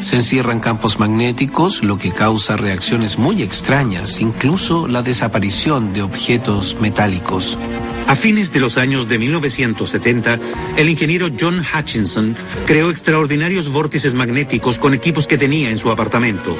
Se 0.00 0.16
encierran 0.16 0.58
campos 0.58 0.98
magnéticos, 0.98 1.84
lo 1.84 1.98
que 1.98 2.10
causa 2.10 2.56
reacciones 2.56 3.16
muy 3.16 3.42
extrañas, 3.42 4.20
incluso 4.20 4.88
la 4.88 5.02
desaparición 5.02 5.92
de 5.92 6.02
objetos 6.02 6.78
metálicos. 6.80 7.56
A 8.08 8.16
fines 8.16 8.52
de 8.52 8.58
los 8.58 8.76
años 8.76 9.06
de 9.06 9.20
1970, 9.20 10.40
el 10.78 10.88
ingeniero 10.88 11.28
John 11.38 11.60
Hutchinson 11.60 12.34
creó 12.66 12.90
extraordinarios 12.90 13.70
vórtices 13.70 14.14
magnéticos 14.14 14.80
con 14.80 14.94
equipos 14.94 15.28
que 15.28 15.38
tenía 15.38 15.70
en 15.70 15.78
su 15.78 15.92
apartamento. 15.92 16.56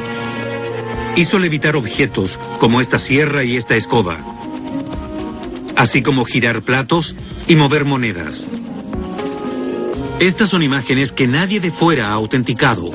Hizo 1.17 1.41
levitar 1.41 1.75
objetos 1.75 2.39
como 2.61 2.81
esta 2.81 3.01
sierra 3.01 3.43
y 3.43 3.57
esta 3.57 3.75
escoba, 3.75 4.21
así 5.77 6.03
como 6.03 6.25
girar 6.25 6.63
platos 6.63 7.15
y 7.49 7.57
mover 7.57 7.85
monedas. 7.85 8.49
Estas 10.21 10.51
son 10.51 10.63
imágenes 10.63 11.13
que 11.13 11.27
nadie 11.27 11.61
de 11.61 11.71
fuera 11.71 12.09
ha 12.09 12.13
autenticado. 12.13 12.91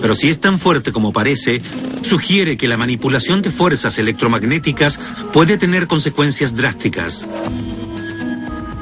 Pero 0.00 0.14
si 0.14 0.28
es 0.28 0.40
tan 0.40 0.58
fuerte 0.58 0.92
como 0.92 1.12
parece, 1.12 1.60
sugiere 2.02 2.56
que 2.56 2.68
la 2.68 2.76
manipulación 2.76 3.42
de 3.42 3.50
fuerzas 3.50 3.98
electromagnéticas 3.98 4.98
puede 5.32 5.58
tener 5.58 5.86
consecuencias 5.86 6.54
drásticas. 6.54 7.26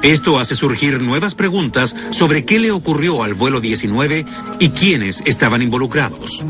Esto 0.02 0.38
hace 0.38 0.54
surgir 0.54 1.00
nuevas 1.00 1.34
preguntas 1.34 1.96
sobre 2.10 2.44
qué 2.44 2.58
le 2.58 2.70
ocurrió 2.70 3.22
al 3.22 3.32
vuelo 3.32 3.60
19 3.60 4.26
y 4.60 4.68
quiénes 4.68 5.22
estaban 5.24 5.62
involucrados. 5.62 6.44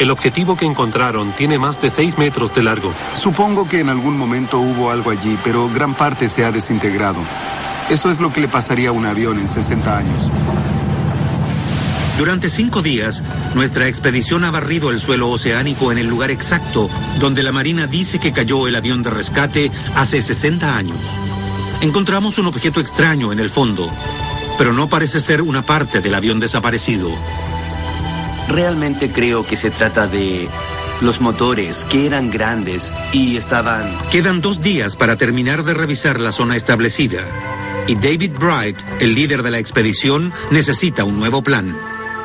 El 0.00 0.10
objetivo 0.10 0.56
que 0.56 0.64
encontraron 0.64 1.32
tiene 1.32 1.58
más 1.58 1.78
de 1.82 1.90
6 1.90 2.16
metros 2.16 2.54
de 2.54 2.62
largo. 2.62 2.90
Supongo 3.14 3.68
que 3.68 3.80
en 3.80 3.90
algún 3.90 4.16
momento 4.16 4.58
hubo 4.58 4.90
algo 4.90 5.10
allí, 5.10 5.36
pero 5.44 5.68
gran 5.68 5.92
parte 5.92 6.30
se 6.30 6.42
ha 6.42 6.50
desintegrado. 6.50 7.20
Eso 7.90 8.10
es 8.10 8.18
lo 8.18 8.32
que 8.32 8.40
le 8.40 8.48
pasaría 8.48 8.88
a 8.88 8.92
un 8.92 9.04
avión 9.04 9.38
en 9.38 9.46
60 9.46 9.98
años. 9.98 10.30
Durante 12.16 12.48
cinco 12.48 12.80
días, 12.80 13.22
nuestra 13.54 13.88
expedición 13.88 14.44
ha 14.44 14.50
barrido 14.50 14.90
el 14.90 15.00
suelo 15.00 15.28
oceánico 15.28 15.92
en 15.92 15.98
el 15.98 16.06
lugar 16.06 16.30
exacto 16.30 16.88
donde 17.18 17.42
la 17.42 17.52
Marina 17.52 17.86
dice 17.86 18.18
que 18.18 18.32
cayó 18.32 18.66
el 18.68 18.76
avión 18.76 19.02
de 19.02 19.10
rescate 19.10 19.70
hace 19.96 20.22
60 20.22 20.78
años. 20.78 20.98
Encontramos 21.82 22.38
un 22.38 22.46
objeto 22.46 22.80
extraño 22.80 23.32
en 23.32 23.38
el 23.38 23.50
fondo, 23.50 23.90
pero 24.56 24.72
no 24.72 24.88
parece 24.88 25.20
ser 25.20 25.42
una 25.42 25.60
parte 25.60 26.00
del 26.00 26.14
avión 26.14 26.40
desaparecido. 26.40 27.10
Realmente 28.50 29.12
creo 29.12 29.46
que 29.46 29.54
se 29.54 29.70
trata 29.70 30.08
de 30.08 30.48
los 31.00 31.20
motores, 31.20 31.86
que 31.88 32.04
eran 32.04 32.30
grandes 32.32 32.92
y 33.12 33.36
estaban... 33.36 33.96
Quedan 34.10 34.40
dos 34.40 34.60
días 34.60 34.96
para 34.96 35.14
terminar 35.16 35.62
de 35.62 35.72
revisar 35.72 36.20
la 36.20 36.32
zona 36.32 36.56
establecida. 36.56 37.22
Y 37.86 37.94
David 37.94 38.32
Bright, 38.40 38.76
el 38.98 39.14
líder 39.14 39.44
de 39.44 39.52
la 39.52 39.60
expedición, 39.60 40.32
necesita 40.50 41.04
un 41.04 41.16
nuevo 41.16 41.42
plan. 41.42 41.76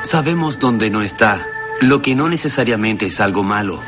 Sabemos 0.04 0.60
dónde 0.60 0.90
no 0.90 1.04
está, 1.04 1.46
lo 1.82 2.02
que 2.02 2.16
no 2.16 2.28
necesariamente 2.28 3.06
es 3.06 3.20
algo 3.20 3.44
malo. 3.44 3.80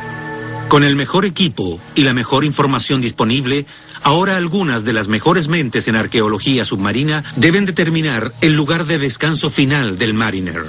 Con 0.69 0.83
el 0.83 0.95
mejor 0.95 1.25
equipo 1.25 1.79
y 1.95 2.03
la 2.03 2.13
mejor 2.13 2.43
información 2.45 3.01
disponible, 3.01 3.65
ahora 4.03 4.37
algunas 4.37 4.85
de 4.85 4.93
las 4.93 5.07
mejores 5.07 5.47
mentes 5.47 5.87
en 5.87 5.95
arqueología 5.95 6.65
submarina 6.65 7.23
deben 7.35 7.65
determinar 7.65 8.31
el 8.41 8.55
lugar 8.55 8.85
de 8.85 8.99
descanso 8.99 9.49
final 9.49 9.97
del 9.97 10.13
Mariner. 10.13 10.63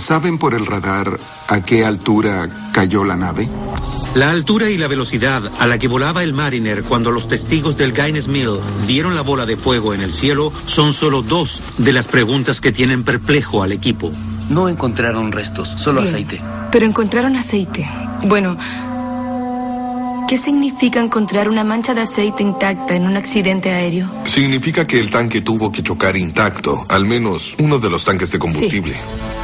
¿Saben 0.00 0.38
por 0.38 0.54
el 0.54 0.66
radar 0.66 1.20
a 1.46 1.60
qué 1.60 1.84
altura 1.84 2.48
cayó 2.72 3.04
la 3.04 3.16
nave? 3.16 3.48
La 4.14 4.30
altura 4.30 4.70
y 4.70 4.78
la 4.78 4.88
velocidad 4.88 5.42
a 5.58 5.66
la 5.66 5.78
que 5.78 5.86
volaba 5.86 6.24
el 6.24 6.32
Mariner 6.32 6.82
cuando 6.82 7.10
los 7.10 7.28
testigos 7.28 7.76
del 7.76 7.92
Gaines 7.92 8.26
Mill 8.26 8.58
vieron 8.86 9.14
la 9.14 9.20
bola 9.20 9.46
de 9.46 9.56
fuego 9.56 9.94
en 9.94 10.00
el 10.00 10.12
cielo 10.12 10.52
son 10.66 10.94
solo 10.94 11.22
dos 11.22 11.60
de 11.78 11.92
las 11.92 12.08
preguntas 12.08 12.60
que 12.60 12.72
tienen 12.72 13.04
perplejo 13.04 13.62
al 13.62 13.72
equipo. 13.72 14.10
No 14.48 14.68
encontraron 14.68 15.30
restos, 15.30 15.68
solo 15.68 16.00
Bien, 16.00 16.14
aceite. 16.14 16.40
Pero 16.72 16.86
encontraron 16.86 17.36
aceite. 17.36 17.88
Bueno, 18.24 18.56
¿qué 20.28 20.38
significa 20.38 20.98
encontrar 20.98 21.48
una 21.48 21.62
mancha 21.62 21.94
de 21.94 22.00
aceite 22.00 22.42
intacta 22.42 22.96
en 22.96 23.06
un 23.06 23.16
accidente 23.16 23.70
aéreo? 23.70 24.10
Significa 24.24 24.86
que 24.86 24.98
el 24.98 25.10
tanque 25.10 25.42
tuvo 25.42 25.70
que 25.70 25.82
chocar 25.82 26.16
intacto, 26.16 26.84
al 26.88 27.04
menos 27.04 27.54
uno 27.58 27.78
de 27.78 27.90
los 27.90 28.04
tanques 28.04 28.30
de 28.30 28.38
combustible. 28.40 28.94
Sí, 28.94 29.39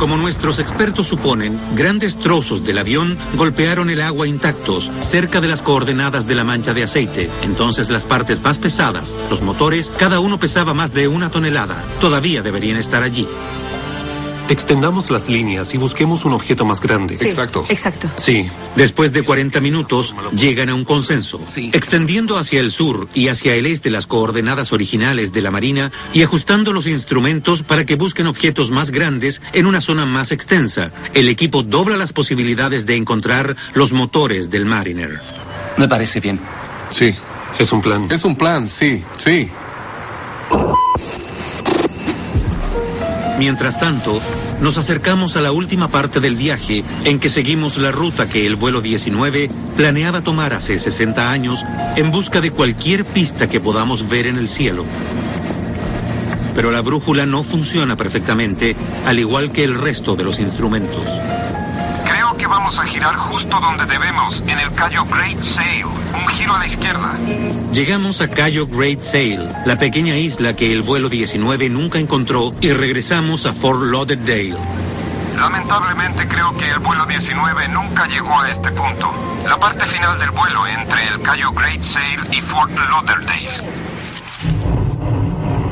como 0.00 0.16
nuestros 0.16 0.58
expertos 0.58 1.06
suponen, 1.06 1.58
grandes 1.76 2.18
trozos 2.18 2.64
del 2.64 2.78
avión 2.78 3.16
golpearon 3.36 3.88
el 3.88 4.02
agua 4.02 4.26
intactos 4.26 4.90
cerca 5.00 5.40
de 5.40 5.46
las 5.46 5.62
coordenadas 5.62 6.26
de 6.26 6.34
la 6.34 6.42
mancha 6.42 6.74
de 6.74 6.82
aceite. 6.82 7.30
Entonces 7.42 7.88
las 7.88 8.04
partes 8.04 8.42
más 8.42 8.58
pesadas, 8.58 9.14
los 9.30 9.40
motores, 9.40 9.92
cada 9.96 10.18
uno 10.18 10.40
pesaba 10.40 10.74
más 10.74 10.92
de 10.92 11.06
una 11.06 11.30
tonelada. 11.30 11.76
Todavía 12.00 12.42
deberían 12.42 12.76
estar 12.76 13.04
allí. 13.04 13.28
Extendamos 14.52 15.10
las 15.10 15.30
líneas 15.30 15.72
y 15.72 15.78
busquemos 15.78 16.26
un 16.26 16.34
objeto 16.34 16.66
más 16.66 16.78
grande. 16.78 17.16
Sí, 17.16 17.28
Exacto. 17.28 17.64
Sí. 18.18 18.46
Después 18.76 19.14
de 19.14 19.22
40 19.22 19.60
minutos, 19.60 20.14
llegan 20.36 20.68
a 20.68 20.74
un 20.74 20.84
consenso, 20.84 21.40
extendiendo 21.72 22.36
hacia 22.36 22.60
el 22.60 22.70
sur 22.70 23.08
y 23.14 23.28
hacia 23.28 23.54
el 23.54 23.64
este 23.64 23.88
las 23.88 24.06
coordenadas 24.06 24.74
originales 24.74 25.32
de 25.32 25.40
la 25.40 25.50
Marina 25.50 25.90
y 26.12 26.22
ajustando 26.22 26.74
los 26.74 26.86
instrumentos 26.86 27.62
para 27.62 27.86
que 27.86 27.94
busquen 27.94 28.26
objetos 28.26 28.70
más 28.70 28.90
grandes 28.90 29.40
en 29.54 29.64
una 29.64 29.80
zona 29.80 30.04
más 30.04 30.32
extensa. 30.32 30.92
El 31.14 31.30
equipo 31.30 31.62
dobla 31.62 31.96
las 31.96 32.12
posibilidades 32.12 32.84
de 32.84 32.96
encontrar 32.96 33.56
los 33.72 33.94
motores 33.94 34.50
del 34.50 34.66
Mariner. 34.66 35.18
Me 35.78 35.88
parece 35.88 36.20
bien. 36.20 36.38
Sí. 36.90 37.14
Es 37.58 37.72
un 37.72 37.80
plan. 37.80 38.06
Es 38.10 38.22
un 38.26 38.36
plan, 38.36 38.68
sí, 38.68 39.02
sí. 39.16 39.48
Mientras 43.42 43.80
tanto, 43.80 44.20
nos 44.60 44.78
acercamos 44.78 45.34
a 45.34 45.40
la 45.40 45.50
última 45.50 45.88
parte 45.88 46.20
del 46.20 46.36
viaje 46.36 46.84
en 47.02 47.18
que 47.18 47.28
seguimos 47.28 47.76
la 47.76 47.90
ruta 47.90 48.28
que 48.28 48.46
el 48.46 48.54
vuelo 48.54 48.80
19 48.80 49.50
planeaba 49.76 50.20
tomar 50.20 50.54
hace 50.54 50.78
60 50.78 51.28
años 51.28 51.64
en 51.96 52.12
busca 52.12 52.40
de 52.40 52.52
cualquier 52.52 53.04
pista 53.04 53.48
que 53.48 53.58
podamos 53.58 54.08
ver 54.08 54.28
en 54.28 54.36
el 54.36 54.48
cielo. 54.48 54.84
Pero 56.54 56.70
la 56.70 56.82
brújula 56.82 57.26
no 57.26 57.42
funciona 57.42 57.96
perfectamente, 57.96 58.76
al 59.06 59.18
igual 59.18 59.50
que 59.50 59.64
el 59.64 59.74
resto 59.74 60.14
de 60.14 60.22
los 60.22 60.38
instrumentos. 60.38 61.04
Vamos 62.62 62.78
a 62.78 62.84
girar 62.84 63.16
justo 63.16 63.58
donde 63.58 63.86
debemos, 63.86 64.44
en 64.46 64.56
el 64.56 64.72
callo 64.74 65.04
Great 65.06 65.42
Sail. 65.42 65.84
Un 65.84 66.28
giro 66.28 66.54
a 66.54 66.60
la 66.60 66.66
izquierda. 66.66 67.18
Llegamos 67.72 68.20
a 68.20 68.28
Cayo 68.28 68.68
Great 68.68 69.00
Sail, 69.00 69.48
la 69.66 69.76
pequeña 69.76 70.16
isla 70.16 70.54
que 70.54 70.70
el 70.70 70.82
vuelo 70.82 71.08
19 71.08 71.68
nunca 71.70 71.98
encontró, 71.98 72.52
y 72.60 72.70
regresamos 72.70 73.46
a 73.46 73.52
Fort 73.52 73.82
Lauderdale. 73.82 74.54
Lamentablemente 75.36 76.28
creo 76.28 76.56
que 76.56 76.70
el 76.70 76.78
vuelo 76.78 77.04
19 77.04 77.66
nunca 77.70 78.06
llegó 78.06 78.40
a 78.40 78.48
este 78.48 78.70
punto. 78.70 79.12
La 79.44 79.58
parte 79.58 79.84
final 79.84 80.16
del 80.20 80.30
vuelo 80.30 80.64
entre 80.64 81.08
el 81.08 81.20
callo 81.20 81.50
Great 81.50 81.82
Sail 81.82 82.20
y 82.30 82.40
Fort 82.40 82.70
Lauderdale. 82.78 83.50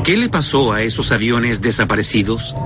¿Qué 0.02 0.16
le 0.16 0.28
pasó 0.28 0.72
a 0.72 0.82
esos 0.82 1.12
aviones 1.12 1.60
desaparecidos? 1.60 2.56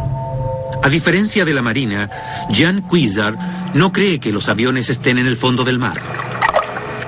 A 0.82 0.88
diferencia 0.88 1.44
de 1.44 1.52
la 1.52 1.60
Marina, 1.60 2.08
Jan 2.50 2.80
Cuizar 2.80 3.63
no 3.74 3.92
cree 3.92 4.20
que 4.20 4.32
los 4.32 4.48
aviones 4.48 4.88
estén 4.88 5.18
en 5.18 5.26
el 5.26 5.36
fondo 5.36 5.64
del 5.64 5.78
mar. 5.78 6.00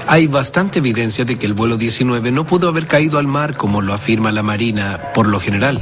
Hay 0.08 0.26
bastante 0.26 0.80
evidencia 0.80 1.24
de 1.24 1.38
que 1.38 1.46
el 1.46 1.54
vuelo 1.54 1.76
19 1.76 2.30
no 2.30 2.44
pudo 2.46 2.68
haber 2.68 2.86
caído 2.86 3.18
al 3.18 3.26
mar 3.26 3.56
como 3.56 3.80
lo 3.80 3.94
afirma 3.94 4.30
la 4.32 4.42
Marina 4.42 5.00
por 5.14 5.28
lo 5.28 5.40
general. 5.40 5.80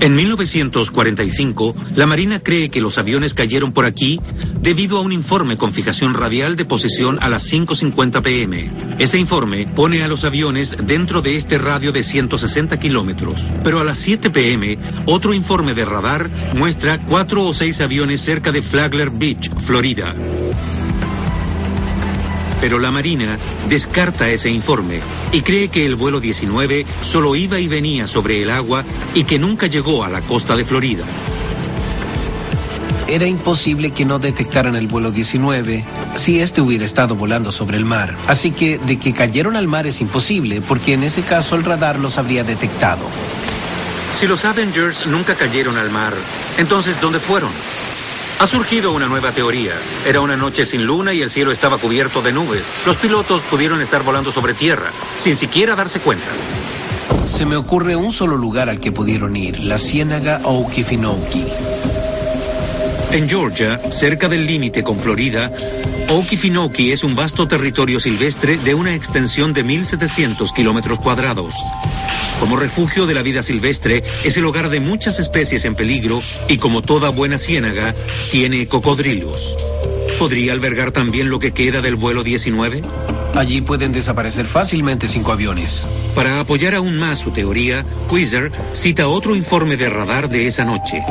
En 0.00 0.14
1945, 0.14 1.74
la 1.96 2.06
Marina 2.06 2.38
cree 2.38 2.70
que 2.70 2.80
los 2.80 2.98
aviones 2.98 3.34
cayeron 3.34 3.72
por 3.72 3.84
aquí 3.84 4.20
debido 4.60 4.98
a 4.98 5.00
un 5.00 5.10
informe 5.10 5.56
con 5.56 5.72
fijación 5.72 6.14
radial 6.14 6.54
de 6.54 6.64
posición 6.64 7.18
a 7.20 7.28
las 7.28 7.52
5.50 7.52 8.22
pm. 8.22 8.70
Ese 8.98 9.18
informe 9.18 9.66
pone 9.66 10.04
a 10.04 10.08
los 10.08 10.22
aviones 10.22 10.76
dentro 10.84 11.20
de 11.20 11.36
este 11.36 11.58
radio 11.58 11.90
de 11.90 12.04
160 12.04 12.78
kilómetros. 12.78 13.44
Pero 13.64 13.80
a 13.80 13.84
las 13.84 13.98
7 13.98 14.30
pm, 14.30 14.78
otro 15.06 15.34
informe 15.34 15.74
de 15.74 15.84
radar 15.84 16.30
muestra 16.54 17.00
cuatro 17.00 17.44
o 17.44 17.52
seis 17.52 17.80
aviones 17.80 18.20
cerca 18.20 18.52
de 18.52 18.62
Flagler 18.62 19.10
Beach, 19.10 19.50
Florida. 19.58 20.14
Pero 22.60 22.78
la 22.78 22.90
Marina 22.90 23.38
descarta 23.68 24.28
ese 24.28 24.50
informe 24.50 25.00
y 25.32 25.42
cree 25.42 25.68
que 25.68 25.86
el 25.86 25.96
vuelo 25.96 26.20
19 26.20 26.86
solo 27.02 27.36
iba 27.36 27.58
y 27.58 27.68
venía 27.68 28.08
sobre 28.08 28.42
el 28.42 28.50
agua 28.50 28.84
y 29.14 29.24
que 29.24 29.38
nunca 29.38 29.66
llegó 29.66 30.04
a 30.04 30.08
la 30.08 30.20
costa 30.22 30.56
de 30.56 30.64
Florida. 30.64 31.04
Era 33.06 33.26
imposible 33.26 33.92
que 33.92 34.04
no 34.04 34.18
detectaran 34.18 34.76
el 34.76 34.86
vuelo 34.86 35.10
19 35.10 35.82
si 36.14 36.40
este 36.40 36.60
hubiera 36.60 36.84
estado 36.84 37.14
volando 37.14 37.50
sobre 37.50 37.78
el 37.78 37.86
mar. 37.86 38.14
Así 38.26 38.50
que 38.50 38.76
de 38.78 38.98
que 38.98 39.14
cayeron 39.14 39.56
al 39.56 39.66
mar 39.66 39.86
es 39.86 40.02
imposible, 40.02 40.60
porque 40.60 40.92
en 40.92 41.04
ese 41.04 41.22
caso 41.22 41.56
el 41.56 41.64
radar 41.64 41.98
los 41.98 42.18
habría 42.18 42.44
detectado. 42.44 43.06
Si 44.18 44.26
los 44.26 44.44
Avengers 44.44 45.06
nunca 45.06 45.36
cayeron 45.36 45.78
al 45.78 45.90
mar, 45.90 46.12
entonces 46.58 47.00
¿dónde 47.00 47.18
fueron? 47.18 47.50
Ha 48.40 48.46
surgido 48.46 48.92
una 48.92 49.08
nueva 49.08 49.32
teoría. 49.32 49.72
Era 50.06 50.20
una 50.20 50.36
noche 50.36 50.64
sin 50.64 50.86
luna 50.86 51.12
y 51.12 51.22
el 51.22 51.30
cielo 51.30 51.50
estaba 51.50 51.76
cubierto 51.76 52.22
de 52.22 52.30
nubes. 52.30 52.64
Los 52.86 52.96
pilotos 52.96 53.42
pudieron 53.42 53.80
estar 53.80 54.04
volando 54.04 54.30
sobre 54.30 54.54
tierra, 54.54 54.92
sin 55.16 55.34
siquiera 55.34 55.74
darse 55.74 55.98
cuenta. 55.98 56.26
Se 57.26 57.44
me 57.44 57.56
ocurre 57.56 57.96
un 57.96 58.12
solo 58.12 58.36
lugar 58.36 58.68
al 58.68 58.78
que 58.78 58.92
pudieron 58.92 59.34
ir, 59.34 59.58
la 59.58 59.76
ciénaga 59.76 60.40
Okefenokee. 60.44 61.77
En 63.10 63.28
Georgia, 63.28 63.78
cerca 63.90 64.28
del 64.28 64.46
límite 64.46 64.82
con 64.82 64.98
Florida, 64.98 65.50
Okefenokee 66.08 66.92
es 66.92 67.04
un 67.04 67.16
vasto 67.16 67.48
territorio 67.48 68.00
silvestre 68.00 68.58
de 68.58 68.74
una 68.74 68.94
extensión 68.94 69.54
de 69.54 69.64
1.700 69.64 70.52
kilómetros 70.54 70.98
cuadrados. 71.00 71.54
Como 72.38 72.56
refugio 72.56 73.06
de 73.06 73.14
la 73.14 73.22
vida 73.22 73.42
silvestre, 73.42 74.04
es 74.24 74.36
el 74.36 74.44
hogar 74.44 74.68
de 74.68 74.80
muchas 74.80 75.18
especies 75.18 75.64
en 75.64 75.74
peligro 75.74 76.22
y 76.48 76.58
como 76.58 76.82
toda 76.82 77.08
buena 77.08 77.38
ciénaga, 77.38 77.94
tiene 78.30 78.68
cocodrilos. 78.68 79.56
¿Podría 80.18 80.52
albergar 80.52 80.92
también 80.92 81.30
lo 81.30 81.38
que 81.38 81.52
queda 81.52 81.80
del 81.80 81.96
vuelo 81.96 82.22
19? 82.22 82.82
Allí 83.38 83.60
pueden 83.60 83.92
desaparecer 83.92 84.46
fácilmente 84.46 85.06
cinco 85.06 85.32
aviones. 85.32 85.84
Para 86.16 86.40
apoyar 86.40 86.74
aún 86.74 86.98
más 86.98 87.20
su 87.20 87.30
teoría, 87.30 87.84
Quizer 88.10 88.50
cita 88.72 89.06
otro 89.06 89.36
informe 89.36 89.76
de 89.76 89.88
radar 89.88 90.28
de 90.28 90.48
esa 90.48 90.64
noche. 90.64 91.04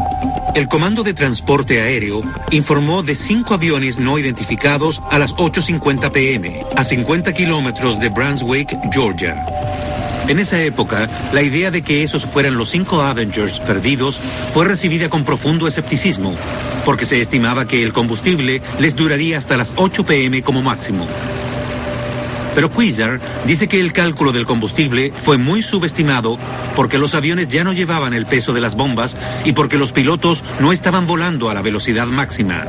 El 0.53 0.67
Comando 0.67 1.03
de 1.03 1.13
Transporte 1.13 1.79
Aéreo 1.79 2.21
informó 2.51 3.01
de 3.01 3.15
cinco 3.15 3.53
aviones 3.53 3.97
no 3.97 4.19
identificados 4.19 5.01
a 5.09 5.19
las 5.19 5.33
8.50 5.35 6.11
pm, 6.11 6.65
a 6.75 6.83
50 6.83 7.31
kilómetros 7.31 7.97
de 7.97 8.09
Brunswick, 8.09 8.75
Georgia. 8.91 9.45
En 10.27 10.39
esa 10.39 10.61
época, 10.61 11.09
la 11.31 11.43
idea 11.43 11.71
de 11.71 11.81
que 11.81 12.03
esos 12.03 12.25
fueran 12.25 12.57
los 12.57 12.71
cinco 12.71 13.01
Avengers 13.03 13.61
perdidos 13.61 14.19
fue 14.53 14.65
recibida 14.65 15.07
con 15.07 15.23
profundo 15.23 15.65
escepticismo, 15.65 16.35
porque 16.83 17.05
se 17.05 17.21
estimaba 17.21 17.69
que 17.69 17.83
el 17.83 17.93
combustible 17.93 18.61
les 18.79 18.97
duraría 18.97 19.37
hasta 19.37 19.55
las 19.55 19.71
8 19.77 20.05
pm 20.05 20.41
como 20.41 20.61
máximo. 20.61 21.07
Pero 22.57 22.71
Quizar 22.71 23.21
dice 23.45 23.67
que 23.67 23.79
el 23.79 23.93
cálculo 23.93 24.31
del 24.31 24.47
combustible 24.47 25.13
fue 25.13 25.37
muy 25.37 25.61
subestimado 25.61 26.39
porque 26.75 26.97
los 26.97 27.13
aviones 27.13 27.49
ya 27.49 27.63
no 27.63 27.71
llevaban 27.71 28.15
el 28.15 28.25
peso 28.25 28.51
de 28.51 28.61
las 28.61 28.73
bombas 28.73 29.15
y 29.45 29.51
porque 29.51 29.77
los 29.77 29.91
pilotos 29.91 30.43
no 30.59 30.71
estaban 30.71 31.05
volando 31.05 31.51
a 31.51 31.53
la 31.53 31.61
velocidad 31.61 32.07
máxima. 32.07 32.65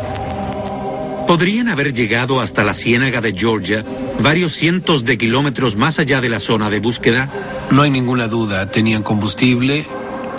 ¿Podrían 1.27 1.71
haber 1.71 1.95
llegado 1.95 2.43
hasta 2.43 2.65
la 2.65 2.75
ciénaga 2.75 3.23
de 3.23 3.33
Georgia, 3.33 3.83
varios 4.21 4.53
cientos 4.53 5.07
de 5.07 5.17
kilómetros 5.17 5.75
más 5.75 5.99
allá 5.99 6.21
de 6.21 6.29
la 6.29 6.41
zona 6.41 6.69
de 6.69 6.81
búsqueda? 6.81 7.31
No 7.71 7.81
hay 7.81 7.91
ninguna 7.91 8.29
duda, 8.29 8.71
tenían 8.71 9.03
combustible 9.03 9.87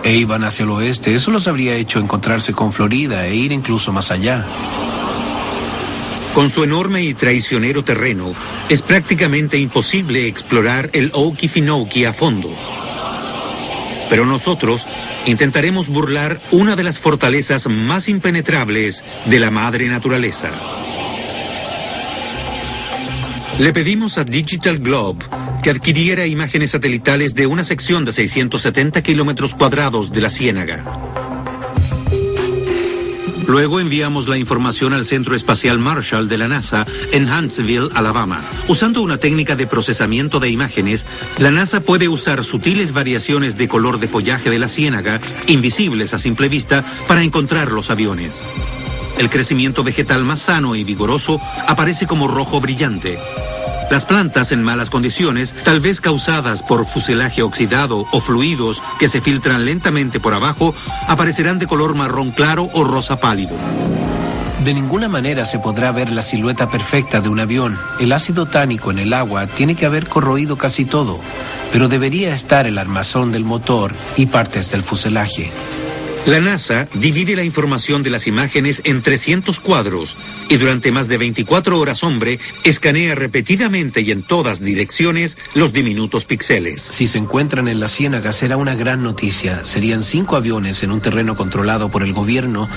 e 0.04 0.16
iban 0.16 0.44
hacia 0.44 0.62
el 0.62 0.70
oeste. 0.70 1.16
Eso 1.16 1.32
los 1.32 1.48
habría 1.48 1.74
hecho 1.74 1.98
encontrarse 1.98 2.54
con 2.54 2.72
Florida 2.72 3.26
e 3.26 3.34
ir 3.34 3.52
incluso 3.52 3.92
más 3.92 4.12
allá. 4.12 4.46
Con 6.40 6.50
su 6.50 6.64
enorme 6.64 7.04
y 7.04 7.14
traicionero 7.14 7.84
terreno, 7.84 8.34
es 8.70 8.82
prácticamente 8.82 9.58
imposible 9.58 10.26
explorar 10.26 10.90
el 10.94 11.12
Okefenokee 11.14 12.06
a 12.06 12.14
fondo. 12.14 12.50
Pero 14.10 14.26
nosotros 14.26 14.88
intentaremos 15.26 15.90
burlar 15.90 16.40
una 16.52 16.78
de 16.78 16.84
las 16.84 16.98
fortalezas 16.98 17.68
más 17.68 18.08
impenetrables 18.08 19.04
de 19.26 19.38
la 19.38 19.52
madre 19.52 19.90
naturaleza. 19.90 20.52
Le 23.58 23.74
pedimos 23.74 24.18
a 24.18 24.24
Digital 24.24 24.80
Globe 24.80 25.26
que 25.62 25.72
adquiriera 25.72 26.26
imágenes 26.26 26.72
satelitales 26.72 27.36
de 27.36 27.48
una 27.48 27.66
sección 27.66 28.06
de 28.06 28.14
670 28.14 29.04
kilómetros 29.04 29.56
cuadrados 29.56 30.14
de 30.14 30.22
la 30.22 30.30
Ciénaga. 30.30 31.19
Luego 33.50 33.80
enviamos 33.80 34.28
la 34.28 34.38
información 34.38 34.94
al 34.94 35.06
Centro 35.06 35.36
Espacial 35.36 35.80
Marshall 35.80 36.28
de 36.28 36.38
la 36.38 36.48
NASA 36.48 36.86
en 37.12 37.28
Huntsville, 37.28 37.90
Alabama. 37.96 38.44
Usando 38.68 39.02
una 39.02 39.18
técnica 39.18 39.56
de 39.56 39.66
procesamiento 39.66 40.40
de 40.40 40.50
imágenes, 40.52 41.04
la 41.40 41.50
NASA 41.50 41.82
puede 41.82 42.08
usar 42.08 42.44
sutiles 42.44 42.94
variaciones 42.94 43.58
de 43.58 43.68
color 43.68 44.00
de 44.00 44.08
follaje 44.08 44.52
de 44.52 44.60
la 44.60 44.70
ciénaga, 44.70 45.20
invisibles 45.48 46.14
a 46.14 46.20
simple 46.20 46.48
vista, 46.48 46.84
para 47.08 47.24
encontrar 47.24 47.72
los 47.72 47.90
aviones. 47.90 48.40
El 49.18 49.32
crecimiento 49.32 49.84
vegetal 49.84 50.24
más 50.24 50.42
sano 50.42 50.76
y 50.76 50.84
vigoroso 50.84 51.42
aparece 51.68 52.06
como 52.06 52.28
rojo 52.28 52.62
brillante. 52.62 53.18
Las 53.90 54.06
plantas 54.06 54.52
en 54.52 54.62
malas 54.62 54.90
condiciones, 54.90 55.56
tal 55.64 55.80
vez 55.80 56.00
causadas 56.00 56.62
por 56.62 56.86
fuselaje 56.86 57.42
oxidado 57.42 58.06
o 58.12 58.20
fluidos 58.20 58.82
que 59.00 59.08
se 59.08 59.20
filtran 59.20 59.66
lentamente 59.66 60.20
por 60.20 60.34
abajo, 60.36 60.76
aparecerán 61.08 61.58
de 61.58 61.66
color 61.66 61.96
marrón 61.96 62.32
claro 62.32 62.70
o 62.74 62.84
rosa 62.84 63.20
pálido. 63.20 63.56
De 64.64 64.74
ninguna 64.74 65.08
manera 65.08 65.46
se 65.46 65.58
podrá 65.58 65.92
ver 65.92 66.12
la 66.12 66.22
silueta 66.22 66.70
perfecta 66.70 67.22
de 67.22 67.30
un 67.30 67.40
avión. 67.40 67.80
El 68.00 68.12
ácido 68.12 68.46
tánico 68.46 68.92
en 68.92 69.00
el 69.00 69.14
agua 69.14 69.48
tiene 69.48 69.74
que 69.74 69.86
haber 69.86 70.08
corroído 70.08 70.58
casi 70.58 70.86
todo, 70.86 71.20
pero 71.72 71.88
debería 71.88 72.34
estar 72.34 72.68
el 72.68 72.78
armazón 72.78 73.32
del 73.32 73.46
motor 73.46 73.96
y 74.18 74.26
partes 74.26 74.70
del 74.70 74.84
fuselaje. 74.84 75.50
La 76.26 76.40
NASA 76.40 76.86
divide 76.94 77.36
la 77.36 77.44
información 77.44 78.04
de 78.04 78.10
las 78.10 78.28
imágenes 78.28 78.82
en 78.86 79.02
300 79.02 79.60
cuadros 79.60 80.16
y 80.50 80.58
durante 80.58 80.92
más 80.92 81.08
de 81.08 81.18
24 81.18 81.80
horas 81.80 82.04
hombre 82.04 82.40
escanea 82.64 83.16
repetidamente 83.16 84.02
y 84.02 84.12
en 84.12 84.22
todas 84.22 84.62
direcciones 84.62 85.38
los 85.56 85.74
diminutos 85.74 86.26
píxeles. 86.26 86.84
Si 86.84 87.08
se 87.08 87.18
encuentran 87.18 87.68
en 87.68 87.80
la 87.80 87.88
ciénaga 87.88 88.32
será 88.32 88.58
una 88.58 88.76
gran 88.76 89.02
noticia. 89.02 89.66
Serían 89.66 90.04
cinco 90.04 90.36
aviones 90.36 90.84
en 90.84 90.92
un 90.92 91.02
terreno 91.02 91.36
controlado 91.36 91.90
por 91.90 92.04
el 92.04 92.14
gobierno 92.14 92.70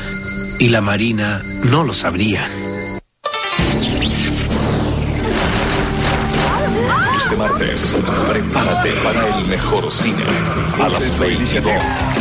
y 0.58 0.68
la 0.68 0.80
Marina 0.80 1.42
no 1.64 1.84
lo 1.84 1.92
sabría. 1.92 2.48
Este 7.16 7.36
martes, 7.36 7.96
prepárate 8.30 8.92
para 9.02 9.38
el 9.38 9.46
mejor 9.46 9.90
cine. 9.90 10.22
A 10.80 10.88
las 10.88 11.18
22. 11.18 12.11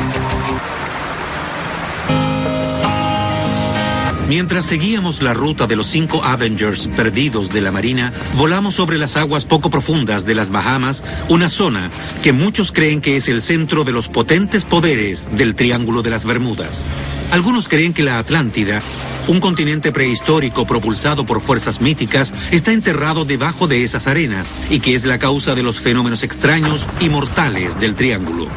Mientras 4.32 4.64
seguíamos 4.64 5.22
la 5.22 5.34
ruta 5.34 5.68
de 5.68 5.76
los 5.76 5.88
cinco 5.88 6.24
Avengers 6.24 6.88
perdidos 6.96 7.52
de 7.52 7.60
la 7.60 7.70
Marina, 7.70 8.14
volamos 8.36 8.76
sobre 8.76 8.98
las 8.98 9.18
aguas 9.18 9.44
poco 9.44 9.70
profundas 9.70 10.26
de 10.26 10.36
las 10.36 10.52
Bahamas, 10.52 11.04
una 11.28 11.50
zona 11.50 11.92
que 12.24 12.32
muchos 12.32 12.72
creen 12.72 13.02
que 13.02 13.18
es 13.18 13.28
el 13.28 13.42
centro 13.42 13.84
de 13.84 13.92
los 13.92 14.08
potentes 14.08 14.64
poderes 14.64 15.28
del 15.36 15.54
Triángulo 15.54 16.02
de 16.02 16.12
las 16.12 16.24
Bermudas. 16.24 16.86
Algunos 17.34 17.68
creen 17.68 17.94
que 17.94 18.04
la 18.04 18.20
Atlántida, 18.20 18.82
un 19.28 19.42
continente 19.42 19.92
prehistórico 19.92 20.66
propulsado 20.66 21.26
por 21.26 21.42
fuerzas 21.42 21.82
míticas, 21.82 22.32
está 22.52 22.72
enterrado 22.72 23.26
debajo 23.26 23.68
de 23.68 23.84
esas 23.84 24.08
arenas 24.08 24.54
y 24.70 24.80
que 24.80 24.96
es 24.96 25.04
la 25.04 25.20
causa 25.20 25.56
de 25.56 25.64
los 25.64 25.82
fenómenos 25.82 26.24
extraños 26.24 26.88
y 27.02 27.10
mortales 27.10 27.78
del 27.82 27.96
Triángulo. 27.96 28.48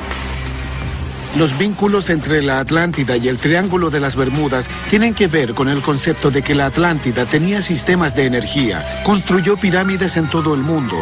Los 1.36 1.58
vínculos 1.58 2.10
entre 2.10 2.42
la 2.42 2.60
Atlántida 2.60 3.16
y 3.16 3.26
el 3.26 3.38
Triángulo 3.38 3.90
de 3.90 3.98
las 3.98 4.14
Bermudas 4.14 4.68
tienen 4.88 5.14
que 5.14 5.26
ver 5.26 5.52
con 5.54 5.68
el 5.68 5.82
concepto 5.82 6.30
de 6.30 6.42
que 6.42 6.54
la 6.54 6.66
Atlántida 6.66 7.26
tenía 7.26 7.60
sistemas 7.60 8.14
de 8.14 8.26
energía, 8.26 9.02
construyó 9.04 9.56
pirámides 9.56 10.16
en 10.16 10.30
todo 10.30 10.54
el 10.54 10.60
mundo, 10.60 10.96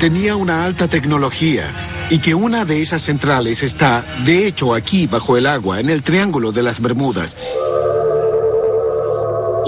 tenía 0.00 0.36
una 0.36 0.64
alta 0.64 0.88
tecnología 0.88 1.66
y 2.08 2.18
que 2.18 2.34
una 2.34 2.64
de 2.64 2.80
esas 2.80 3.02
centrales 3.02 3.62
está, 3.62 4.04
de 4.24 4.46
hecho, 4.46 4.74
aquí 4.74 5.06
bajo 5.06 5.36
el 5.36 5.46
agua, 5.46 5.80
en 5.80 5.90
el 5.90 6.02
Triángulo 6.02 6.50
de 6.50 6.62
las 6.62 6.80
Bermudas. 6.80 7.36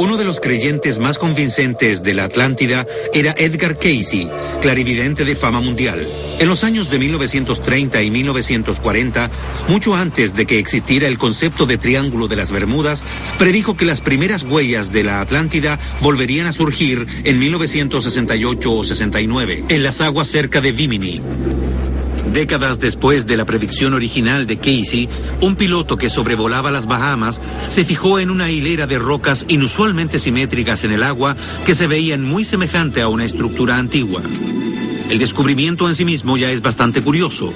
Uno 0.00 0.16
de 0.16 0.24
los 0.24 0.40
creyentes 0.40 0.98
más 0.98 1.18
convincentes 1.18 2.02
de 2.02 2.14
la 2.14 2.24
Atlántida 2.24 2.86
era 3.12 3.34
Edgar 3.36 3.78
Casey, 3.78 4.30
clarividente 4.62 5.26
de 5.26 5.36
fama 5.36 5.60
mundial. 5.60 6.06
En 6.38 6.48
los 6.48 6.64
años 6.64 6.90
de 6.90 6.98
1930 6.98 8.00
y 8.00 8.10
1940, 8.10 9.28
mucho 9.68 9.94
antes 9.94 10.34
de 10.34 10.46
que 10.46 10.58
existiera 10.58 11.06
el 11.06 11.18
concepto 11.18 11.66
de 11.66 11.76
Triángulo 11.76 12.28
de 12.28 12.36
las 12.36 12.50
Bermudas, 12.50 13.02
predijo 13.38 13.76
que 13.76 13.84
las 13.84 14.00
primeras 14.00 14.42
huellas 14.42 14.90
de 14.90 15.04
la 15.04 15.20
Atlántida 15.20 15.78
volverían 16.00 16.46
a 16.46 16.54
surgir 16.54 17.06
en 17.24 17.38
1968 17.38 18.72
o 18.72 18.82
69, 18.82 19.64
en 19.68 19.82
las 19.82 20.00
aguas 20.00 20.28
cerca 20.28 20.62
de 20.62 20.72
Bimini. 20.72 21.20
Décadas 22.32 22.78
después 22.78 23.26
de 23.26 23.36
la 23.36 23.44
predicción 23.44 23.92
original 23.92 24.46
de 24.46 24.56
Casey, 24.56 25.08
un 25.40 25.56
piloto 25.56 25.96
que 25.96 26.08
sobrevolaba 26.08 26.70
las 26.70 26.86
Bahamas 26.86 27.40
se 27.68 27.84
fijó 27.84 28.20
en 28.20 28.30
una 28.30 28.50
hilera 28.50 28.86
de 28.86 29.00
rocas 29.00 29.44
inusualmente 29.48 30.20
simétricas 30.20 30.84
en 30.84 30.92
el 30.92 31.02
agua 31.02 31.36
que 31.66 31.74
se 31.74 31.88
veían 31.88 32.24
muy 32.24 32.44
semejante 32.44 33.00
a 33.00 33.08
una 33.08 33.24
estructura 33.24 33.78
antigua. 33.78 34.22
El 35.10 35.18
descubrimiento 35.18 35.88
en 35.88 35.96
sí 35.96 36.04
mismo 36.04 36.36
ya 36.36 36.52
es 36.52 36.62
bastante 36.62 37.02
curioso, 37.02 37.52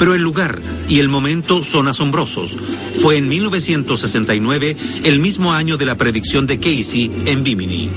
pero 0.00 0.16
el 0.16 0.22
lugar 0.22 0.58
y 0.88 0.98
el 0.98 1.08
momento 1.08 1.62
son 1.62 1.86
asombrosos. 1.86 2.56
Fue 3.00 3.18
en 3.18 3.28
1969, 3.28 4.76
el 5.04 5.20
mismo 5.20 5.52
año 5.52 5.76
de 5.76 5.86
la 5.86 5.94
predicción 5.94 6.48
de 6.48 6.58
Casey 6.58 7.10
en 7.26 7.44
Bimini. 7.44 7.88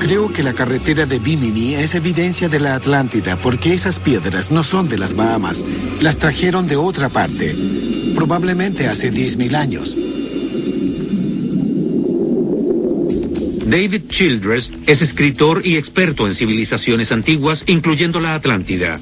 Creo 0.00 0.32
que 0.32 0.42
la 0.42 0.52
carretera 0.52 1.06
de 1.06 1.18
Bimini 1.18 1.74
es 1.74 1.94
evidencia 1.94 2.48
de 2.48 2.60
la 2.60 2.74
Atlántida 2.74 3.36
porque 3.36 3.74
esas 3.74 3.98
piedras 3.98 4.50
no 4.50 4.62
son 4.62 4.88
de 4.88 4.98
las 4.98 5.14
Bahamas. 5.14 5.64
Las 6.00 6.18
trajeron 6.18 6.68
de 6.68 6.76
otra 6.76 7.08
parte, 7.08 7.54
probablemente 8.14 8.86
hace 8.86 9.10
10.000 9.10 9.54
años. 9.54 9.96
David 13.68 14.04
Childress 14.08 14.72
es 14.86 15.02
escritor 15.02 15.60
y 15.64 15.76
experto 15.76 16.26
en 16.26 16.32
civilizaciones 16.32 17.12
antiguas, 17.12 17.64
incluyendo 17.66 18.18
la 18.18 18.34
Atlántida. 18.34 18.98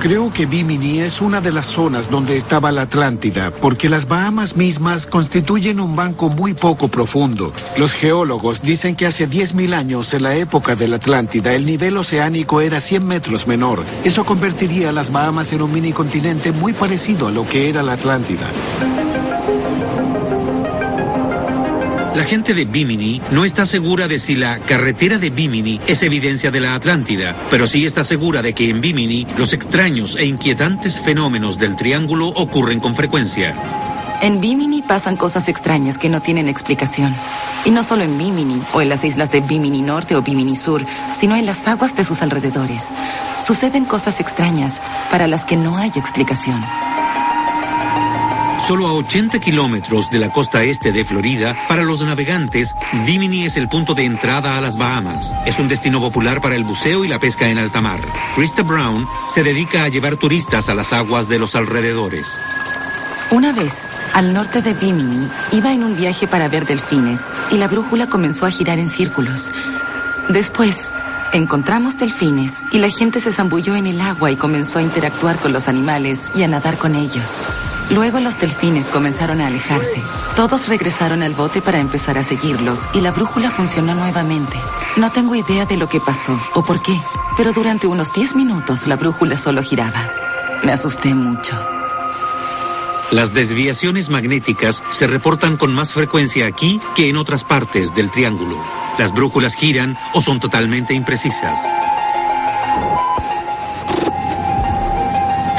Creo 0.00 0.30
que 0.30 0.46
Bimini 0.46 1.00
es 1.00 1.20
una 1.20 1.42
de 1.42 1.52
las 1.52 1.66
zonas 1.66 2.10
donde 2.10 2.34
estaba 2.34 2.72
la 2.72 2.82
Atlántida, 2.82 3.50
porque 3.50 3.90
las 3.90 4.08
Bahamas 4.08 4.56
mismas 4.56 5.06
constituyen 5.06 5.78
un 5.78 5.94
banco 5.94 6.30
muy 6.30 6.54
poco 6.54 6.88
profundo. 6.88 7.52
Los 7.76 7.92
geólogos 7.92 8.62
dicen 8.62 8.96
que 8.96 9.04
hace 9.04 9.28
10.000 9.28 9.74
años, 9.74 10.14
en 10.14 10.22
la 10.22 10.36
época 10.36 10.74
de 10.74 10.88
la 10.88 10.96
Atlántida, 10.96 11.52
el 11.52 11.66
nivel 11.66 11.98
oceánico 11.98 12.62
era 12.62 12.80
100 12.80 13.06
metros 13.06 13.46
menor. 13.46 13.84
Eso 14.02 14.24
convertiría 14.24 14.88
a 14.88 14.92
las 14.92 15.12
Bahamas 15.12 15.52
en 15.52 15.60
un 15.60 15.70
mini 15.70 15.92
continente 15.92 16.50
muy 16.50 16.72
parecido 16.72 17.28
a 17.28 17.30
lo 17.30 17.46
que 17.46 17.68
era 17.68 17.82
la 17.82 17.92
Atlántida. 17.92 18.48
La 22.14 22.24
gente 22.24 22.54
de 22.54 22.64
Bimini 22.64 23.22
no 23.30 23.44
está 23.44 23.64
segura 23.66 24.08
de 24.08 24.18
si 24.18 24.34
la 24.34 24.58
carretera 24.58 25.18
de 25.18 25.30
Bimini 25.30 25.80
es 25.86 26.02
evidencia 26.02 26.50
de 26.50 26.58
la 26.58 26.74
Atlántida, 26.74 27.36
pero 27.50 27.68
sí 27.68 27.86
está 27.86 28.02
segura 28.02 28.42
de 28.42 28.52
que 28.52 28.68
en 28.68 28.80
Bimini 28.80 29.28
los 29.38 29.52
extraños 29.52 30.16
e 30.16 30.24
inquietantes 30.24 30.98
fenómenos 31.00 31.58
del 31.58 31.76
triángulo 31.76 32.26
ocurren 32.28 32.80
con 32.80 32.96
frecuencia. 32.96 33.54
En 34.22 34.40
Bimini 34.40 34.82
pasan 34.82 35.16
cosas 35.16 35.48
extrañas 35.48 35.98
que 35.98 36.08
no 36.08 36.20
tienen 36.20 36.48
explicación. 36.48 37.14
Y 37.64 37.70
no 37.70 37.84
solo 37.84 38.02
en 38.02 38.18
Bimini 38.18 38.60
o 38.72 38.82
en 38.82 38.88
las 38.88 39.04
islas 39.04 39.30
de 39.30 39.40
Bimini 39.40 39.80
Norte 39.80 40.16
o 40.16 40.22
Bimini 40.22 40.56
Sur, 40.56 40.84
sino 41.14 41.36
en 41.36 41.46
las 41.46 41.68
aguas 41.68 41.94
de 41.94 42.04
sus 42.04 42.22
alrededores. 42.22 42.92
Suceden 43.40 43.84
cosas 43.84 44.18
extrañas 44.18 44.80
para 45.10 45.28
las 45.28 45.44
que 45.44 45.56
no 45.56 45.78
hay 45.78 45.90
explicación. 45.94 46.60
Solo 48.70 48.86
a 48.86 48.92
80 48.92 49.40
kilómetros 49.40 50.10
de 50.10 50.20
la 50.20 50.30
costa 50.30 50.62
este 50.62 50.92
de 50.92 51.04
Florida, 51.04 51.56
para 51.66 51.82
los 51.82 52.02
navegantes, 52.02 52.76
Bimini 53.04 53.42
es 53.42 53.56
el 53.56 53.68
punto 53.68 53.96
de 53.96 54.04
entrada 54.04 54.56
a 54.56 54.60
las 54.60 54.78
Bahamas. 54.78 55.34
Es 55.44 55.58
un 55.58 55.66
destino 55.66 55.98
popular 55.98 56.40
para 56.40 56.54
el 56.54 56.62
buceo 56.62 57.04
y 57.04 57.08
la 57.08 57.18
pesca 57.18 57.48
en 57.48 57.58
alta 57.58 57.80
mar. 57.80 58.00
Krista 58.36 58.62
Brown 58.62 59.08
se 59.28 59.42
dedica 59.42 59.82
a 59.82 59.88
llevar 59.88 60.18
turistas 60.18 60.68
a 60.68 60.76
las 60.76 60.92
aguas 60.92 61.28
de 61.28 61.40
los 61.40 61.56
alrededores. 61.56 62.38
Una 63.32 63.52
vez, 63.52 63.88
al 64.14 64.32
norte 64.32 64.62
de 64.62 64.72
Bimini, 64.72 65.26
iba 65.50 65.72
en 65.72 65.82
un 65.82 65.96
viaje 65.96 66.28
para 66.28 66.46
ver 66.46 66.64
delfines 66.64 67.32
y 67.50 67.56
la 67.56 67.66
brújula 67.66 68.06
comenzó 68.06 68.46
a 68.46 68.52
girar 68.52 68.78
en 68.78 68.88
círculos. 68.88 69.50
Después, 70.28 70.92
encontramos 71.32 71.98
delfines 71.98 72.64
y 72.72 72.78
la 72.78 72.90
gente 72.90 73.20
se 73.20 73.32
zambulló 73.32 73.76
en 73.76 73.86
el 73.86 74.00
agua 74.00 74.30
y 74.30 74.36
comenzó 74.36 74.78
a 74.78 74.82
interactuar 74.82 75.36
con 75.38 75.52
los 75.52 75.68
animales 75.68 76.32
y 76.34 76.42
a 76.42 76.48
nadar 76.48 76.76
con 76.76 76.94
ellos. 76.94 77.40
Luego 77.90 78.20
los 78.20 78.38
delfines 78.38 78.88
comenzaron 78.88 79.40
a 79.40 79.48
alejarse. 79.48 80.00
Todos 80.36 80.68
regresaron 80.68 81.22
al 81.22 81.34
bote 81.34 81.60
para 81.60 81.78
empezar 81.78 82.18
a 82.18 82.22
seguirlos 82.22 82.88
y 82.92 83.00
la 83.00 83.10
brújula 83.10 83.50
funcionó 83.50 83.94
nuevamente. 83.94 84.56
No 84.96 85.10
tengo 85.10 85.34
idea 85.34 85.66
de 85.66 85.76
lo 85.76 85.88
que 85.88 86.00
pasó 86.00 86.40
o 86.54 86.62
por 86.62 86.82
qué, 86.82 86.98
pero 87.36 87.52
durante 87.52 87.86
unos 87.86 88.12
10 88.12 88.36
minutos 88.36 88.86
la 88.86 88.96
brújula 88.96 89.36
solo 89.36 89.62
giraba. 89.62 90.08
Me 90.62 90.72
asusté 90.72 91.14
mucho. 91.14 91.56
Las 93.10 93.34
desviaciones 93.34 94.08
magnéticas 94.08 94.82
se 94.92 95.08
reportan 95.08 95.56
con 95.56 95.74
más 95.74 95.92
frecuencia 95.92 96.46
aquí 96.46 96.80
que 96.94 97.08
en 97.08 97.16
otras 97.16 97.42
partes 97.42 97.92
del 97.94 98.10
triángulo. 98.10 98.79
Las 98.98 99.12
brújulas 99.12 99.54
giran 99.54 99.96
o 100.14 100.22
son 100.22 100.40
totalmente 100.40 100.94
imprecisas. 100.94 101.58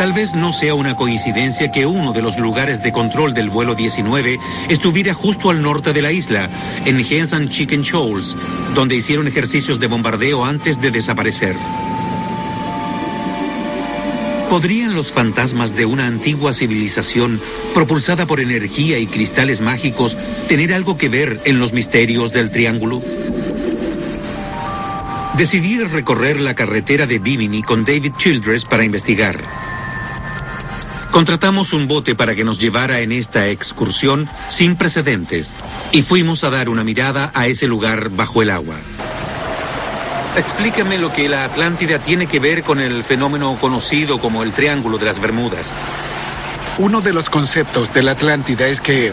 Tal 0.02 0.14
vez 0.14 0.34
no 0.34 0.52
sea 0.52 0.74
una 0.74 0.96
coincidencia 0.96 1.72
que 1.72 1.86
uno 1.86 2.12
de 2.12 2.24
los 2.24 2.40
lugares 2.40 2.82
de 2.82 2.92
control 2.92 3.36
del 3.36 3.52
vuelo 3.52 3.76
19 3.76 4.40
estuviera 4.68 5.14
justo 5.14 5.52
al 5.52 5.62
norte 5.62 5.94
de 5.94 6.02
la 6.02 6.12
isla, 6.12 6.50
en 6.86 7.06
Hens 7.08 7.34
and 7.34 7.50
Chicken 7.50 7.84
Shoals, 7.84 8.36
donde 8.74 8.96
hicieron 8.96 9.28
ejercicios 9.28 9.80
de 9.80 9.86
bombardeo 9.86 10.44
antes 10.44 10.82
de 10.82 10.90
desaparecer. 10.90 11.56
¿Podrían 14.52 14.94
los 14.94 15.14
fantasmas 15.14 15.78
de 15.78 15.86
una 15.86 16.08
antigua 16.08 16.52
civilización 16.52 17.40
propulsada 17.74 18.26
por 18.26 18.42
energía 18.42 19.00
y 19.00 19.08
cristales 19.08 19.62
mágicos 19.62 20.18
tener 20.50 20.74
algo 20.74 20.98
que 20.98 21.08
ver 21.08 21.40
en 21.46 21.58
los 21.58 21.72
misterios 21.72 22.34
del 22.34 22.52
triángulo? 22.52 23.02
Decidí 25.38 25.80
recorrer 25.80 26.42
la 26.42 26.54
carretera 26.54 27.08
de 27.08 27.20
Bimini 27.20 27.64
con 27.64 27.86
David 27.86 28.12
Childress 28.18 28.66
para 28.66 28.84
investigar. 28.84 29.40
Contratamos 31.12 31.72
un 31.72 31.88
bote 31.88 32.14
para 32.14 32.36
que 32.36 32.44
nos 32.44 32.60
llevara 32.60 33.00
en 33.00 33.14
esta 33.14 33.48
excursión 33.48 34.28
sin 34.50 34.76
precedentes 34.76 35.54
y 35.94 36.02
fuimos 36.02 36.44
a 36.44 36.50
dar 36.50 36.68
una 36.68 36.84
mirada 36.84 37.32
a 37.34 37.48
ese 37.48 37.70
lugar 37.70 38.10
bajo 38.10 38.42
el 38.42 38.50
agua. 38.50 38.76
Explícame 40.36 40.98
lo 40.98 41.12
que 41.12 41.28
la 41.28 41.44
Atlántida 41.44 42.00
tiene 42.00 42.26
que 42.26 42.40
ver 42.40 42.64
con 42.64 42.80
el 42.80 43.04
fenómeno 43.04 43.58
conocido 43.60 44.18
como 44.18 44.44
el 44.44 44.54
Triángulo 44.54 44.98
de 44.98 45.06
las 45.06 45.20
Bermudas. 45.20 45.68
Uno 46.78 47.02
de 47.02 47.12
los 47.12 47.30
conceptos 47.30 47.94
de 47.94 48.02
la 48.02 48.12
Atlántida 48.12 48.68
es 48.68 48.80
que 48.80 49.12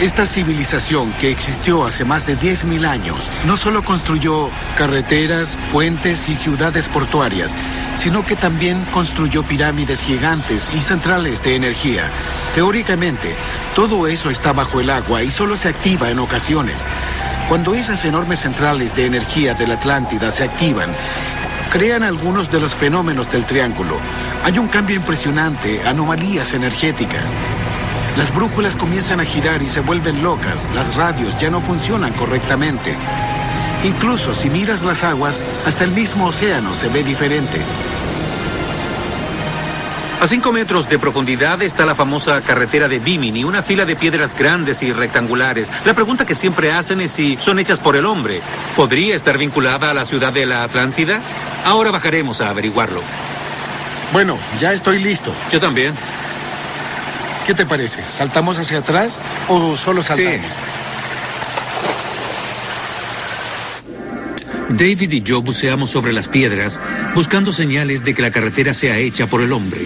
esta 0.00 0.24
civilización 0.24 1.12
que 1.14 1.30
existió 1.30 1.84
hace 1.84 2.04
más 2.04 2.26
de 2.26 2.36
10.000 2.36 2.86
años 2.86 3.18
no 3.46 3.56
solo 3.56 3.82
construyó 3.82 4.50
carreteras, 4.76 5.58
puentes 5.72 6.28
y 6.28 6.34
ciudades 6.36 6.88
portuarias, 6.88 7.54
sino 7.96 8.24
que 8.24 8.36
también 8.36 8.84
construyó 8.92 9.42
pirámides 9.42 10.00
gigantes 10.00 10.70
y 10.74 10.80
centrales 10.80 11.42
de 11.42 11.56
energía. 11.56 12.08
Teóricamente, 12.54 13.34
todo 13.74 14.06
eso 14.06 14.30
está 14.30 14.52
bajo 14.52 14.80
el 14.80 14.90
agua 14.90 15.24
y 15.24 15.30
solo 15.30 15.56
se 15.56 15.68
activa 15.68 16.10
en 16.10 16.20
ocasiones. 16.20 16.84
Cuando 17.48 17.74
esas 17.74 18.04
enormes 18.06 18.40
centrales 18.40 18.96
de 18.96 19.06
energía 19.06 19.54
de 19.54 19.66
la 19.66 19.74
Atlántida 19.74 20.30
se 20.30 20.44
activan, 20.44 20.90
crean 21.70 22.02
algunos 22.02 22.50
de 22.50 22.58
los 22.58 22.72
fenómenos 22.72 23.30
del 23.30 23.44
triángulo. 23.44 23.98
Hay 24.44 24.58
un 24.58 24.68
cambio 24.68 24.96
impresionante, 24.96 25.86
anomalías 25.86 26.54
energéticas. 26.54 27.30
Las 28.16 28.34
brújulas 28.34 28.76
comienzan 28.76 29.20
a 29.20 29.24
girar 29.24 29.62
y 29.62 29.66
se 29.66 29.80
vuelven 29.80 30.22
locas, 30.22 30.68
las 30.74 30.94
radios 30.94 31.36
ya 31.38 31.50
no 31.50 31.60
funcionan 31.60 32.12
correctamente. 32.14 32.94
Incluso 33.84 34.34
si 34.34 34.48
miras 34.48 34.82
las 34.82 35.04
aguas, 35.04 35.38
hasta 35.66 35.84
el 35.84 35.90
mismo 35.90 36.26
océano 36.26 36.74
se 36.74 36.88
ve 36.88 37.04
diferente. 37.04 37.60
A 40.24 40.26
cinco 40.26 40.52
metros 40.52 40.88
de 40.88 40.98
profundidad 40.98 41.60
está 41.60 41.84
la 41.84 41.94
famosa 41.94 42.40
carretera 42.40 42.88
de 42.88 42.98
Bimini, 42.98 43.44
una 43.44 43.62
fila 43.62 43.84
de 43.84 43.94
piedras 43.94 44.34
grandes 44.34 44.82
y 44.82 44.90
rectangulares. 44.90 45.68
La 45.84 45.92
pregunta 45.92 46.24
que 46.24 46.34
siempre 46.34 46.72
hacen 46.72 47.02
es 47.02 47.10
si 47.10 47.36
son 47.36 47.58
hechas 47.58 47.78
por 47.78 47.94
el 47.94 48.06
hombre. 48.06 48.40
¿Podría 48.74 49.16
estar 49.16 49.36
vinculada 49.36 49.90
a 49.90 49.92
la 49.92 50.06
ciudad 50.06 50.32
de 50.32 50.46
la 50.46 50.64
Atlántida? 50.64 51.20
Ahora 51.66 51.90
bajaremos 51.90 52.40
a 52.40 52.48
averiguarlo. 52.48 53.02
Bueno, 54.14 54.38
ya 54.58 54.72
estoy 54.72 54.98
listo. 54.98 55.30
Yo 55.52 55.60
también. 55.60 55.92
¿Qué 57.46 57.52
te 57.52 57.66
parece? 57.66 58.02
¿Saltamos 58.02 58.58
hacia 58.58 58.78
atrás 58.78 59.20
o 59.48 59.76
solo 59.76 60.02
saltamos? 60.02 60.50
David 64.70 65.12
y 65.12 65.20
yo 65.20 65.42
buceamos 65.42 65.90
sobre 65.90 66.14
las 66.14 66.28
piedras 66.28 66.80
buscando 67.14 67.52
señales 67.52 68.04
de 68.04 68.14
que 68.14 68.22
la 68.22 68.30
carretera 68.30 68.72
sea 68.72 68.96
hecha 68.96 69.26
por 69.26 69.42
el 69.42 69.52
hombre. 69.52 69.80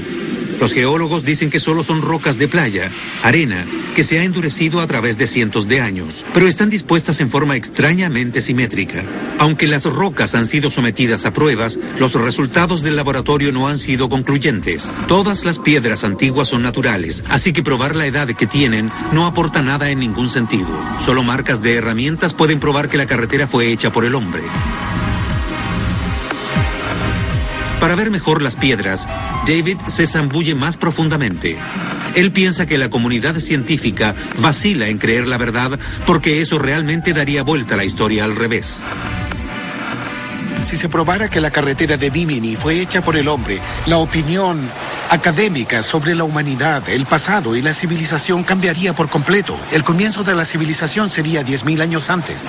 Los 0.60 0.72
geólogos 0.72 1.24
dicen 1.24 1.50
que 1.50 1.60
solo 1.60 1.82
son 1.82 2.02
rocas 2.02 2.38
de 2.38 2.48
playa, 2.48 2.90
arena, 3.22 3.64
que 3.94 4.02
se 4.02 4.18
ha 4.18 4.24
endurecido 4.24 4.80
a 4.80 4.86
través 4.86 5.16
de 5.16 5.26
cientos 5.26 5.68
de 5.68 5.80
años, 5.80 6.24
pero 6.34 6.48
están 6.48 6.68
dispuestas 6.68 7.20
en 7.20 7.30
forma 7.30 7.56
extrañamente 7.56 8.40
simétrica. 8.40 9.04
Aunque 9.38 9.68
las 9.68 9.84
rocas 9.84 10.34
han 10.34 10.46
sido 10.46 10.70
sometidas 10.70 11.24
a 11.24 11.32
pruebas, 11.32 11.78
los 11.98 12.14
resultados 12.14 12.82
del 12.82 12.96
laboratorio 12.96 13.52
no 13.52 13.68
han 13.68 13.78
sido 13.78 14.08
concluyentes. 14.08 14.88
Todas 15.06 15.44
las 15.44 15.58
piedras 15.58 16.02
antiguas 16.02 16.48
son 16.48 16.62
naturales, 16.62 17.22
así 17.28 17.52
que 17.52 17.62
probar 17.62 17.94
la 17.94 18.06
edad 18.06 18.28
que 18.28 18.46
tienen 18.46 18.90
no 19.12 19.26
aporta 19.26 19.62
nada 19.62 19.90
en 19.90 20.00
ningún 20.00 20.28
sentido. 20.28 20.68
Solo 21.04 21.22
marcas 21.22 21.62
de 21.62 21.76
herramientas 21.76 22.34
pueden 22.34 22.58
probar 22.58 22.88
que 22.88 22.98
la 22.98 23.06
carretera 23.06 23.46
fue 23.46 23.70
hecha 23.70 23.90
por 23.92 24.04
el 24.04 24.14
hombre. 24.14 24.42
Para 27.80 27.94
ver 27.94 28.10
mejor 28.10 28.42
las 28.42 28.56
piedras, 28.56 29.06
David 29.46 29.78
se 29.86 30.06
zambulle 30.06 30.54
más 30.56 30.76
profundamente. 30.76 31.56
Él 32.16 32.32
piensa 32.32 32.66
que 32.66 32.76
la 32.76 32.90
comunidad 32.90 33.36
científica 33.36 34.16
vacila 34.38 34.88
en 34.88 34.98
creer 34.98 35.28
la 35.28 35.38
verdad 35.38 35.78
porque 36.04 36.42
eso 36.42 36.58
realmente 36.58 37.12
daría 37.12 37.44
vuelta 37.44 37.74
a 37.74 37.76
la 37.76 37.84
historia 37.84 38.24
al 38.24 38.34
revés. 38.34 38.78
Si 40.62 40.76
se 40.76 40.88
probara 40.88 41.28
que 41.28 41.40
la 41.40 41.52
carretera 41.52 41.96
de 41.96 42.10
Bimini 42.10 42.56
fue 42.56 42.80
hecha 42.80 43.00
por 43.00 43.16
el 43.16 43.28
hombre, 43.28 43.60
la 43.86 43.98
opinión 43.98 44.58
académica 45.08 45.82
sobre 45.82 46.16
la 46.16 46.24
humanidad, 46.24 46.88
el 46.88 47.06
pasado 47.06 47.54
y 47.54 47.62
la 47.62 47.72
civilización 47.72 48.42
cambiaría 48.42 48.92
por 48.92 49.08
completo. 49.08 49.56
El 49.70 49.84
comienzo 49.84 50.24
de 50.24 50.34
la 50.34 50.44
civilización 50.44 51.08
sería 51.08 51.42
10.000 51.42 51.80
años 51.80 52.10
antes. 52.10 52.44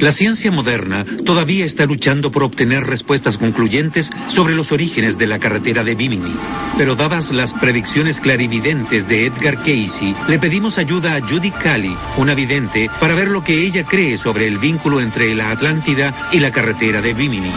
La 0.00 0.12
ciencia 0.12 0.50
moderna 0.50 1.04
todavía 1.24 1.64
está 1.64 1.86
luchando 1.86 2.30
por 2.30 2.42
obtener 2.42 2.84
respuestas 2.84 3.38
concluyentes 3.38 4.10
sobre 4.28 4.54
los 4.54 4.72
orígenes 4.72 5.18
de 5.18 5.26
la 5.26 5.38
carretera 5.38 5.84
de 5.84 5.94
Bimini. 5.94 6.34
Pero 6.76 6.96
dadas 6.96 7.30
las 7.30 7.54
predicciones 7.54 8.20
clarividentes 8.20 9.08
de 9.08 9.26
Edgar 9.26 9.56
Casey, 9.58 10.14
le 10.28 10.38
pedimos 10.38 10.78
ayuda 10.78 11.14
a 11.14 11.20
Judy 11.20 11.50
Cali, 11.52 11.96
una 12.16 12.34
vidente, 12.34 12.90
para 13.00 13.14
ver 13.14 13.30
lo 13.30 13.44
que 13.44 13.62
ella 13.62 13.84
cree 13.84 14.18
sobre 14.18 14.48
el 14.48 14.58
vínculo 14.58 15.00
entre 15.00 15.34
la 15.34 15.50
Atlántida 15.50 16.12
y 16.32 16.40
la 16.40 16.50
carretera 16.50 17.00
de 17.00 17.14
Bimini. 17.14 17.52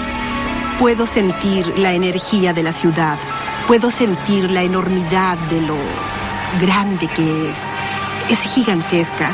Puedo 0.80 1.08
sentir 1.08 1.68
la 1.80 1.94
energía 1.94 2.54
de 2.54 2.64
la 2.64 2.72
ciudad. 2.72 3.18
Puedo 3.68 3.90
sentir 3.90 4.52
la 4.52 4.62
enormidad 4.64 5.38
de 5.50 5.62
lo 5.62 5.76
grande 6.62 7.08
que 7.08 7.50
es. 7.50 7.56
Es 8.30 8.54
gigantesca, 8.54 9.32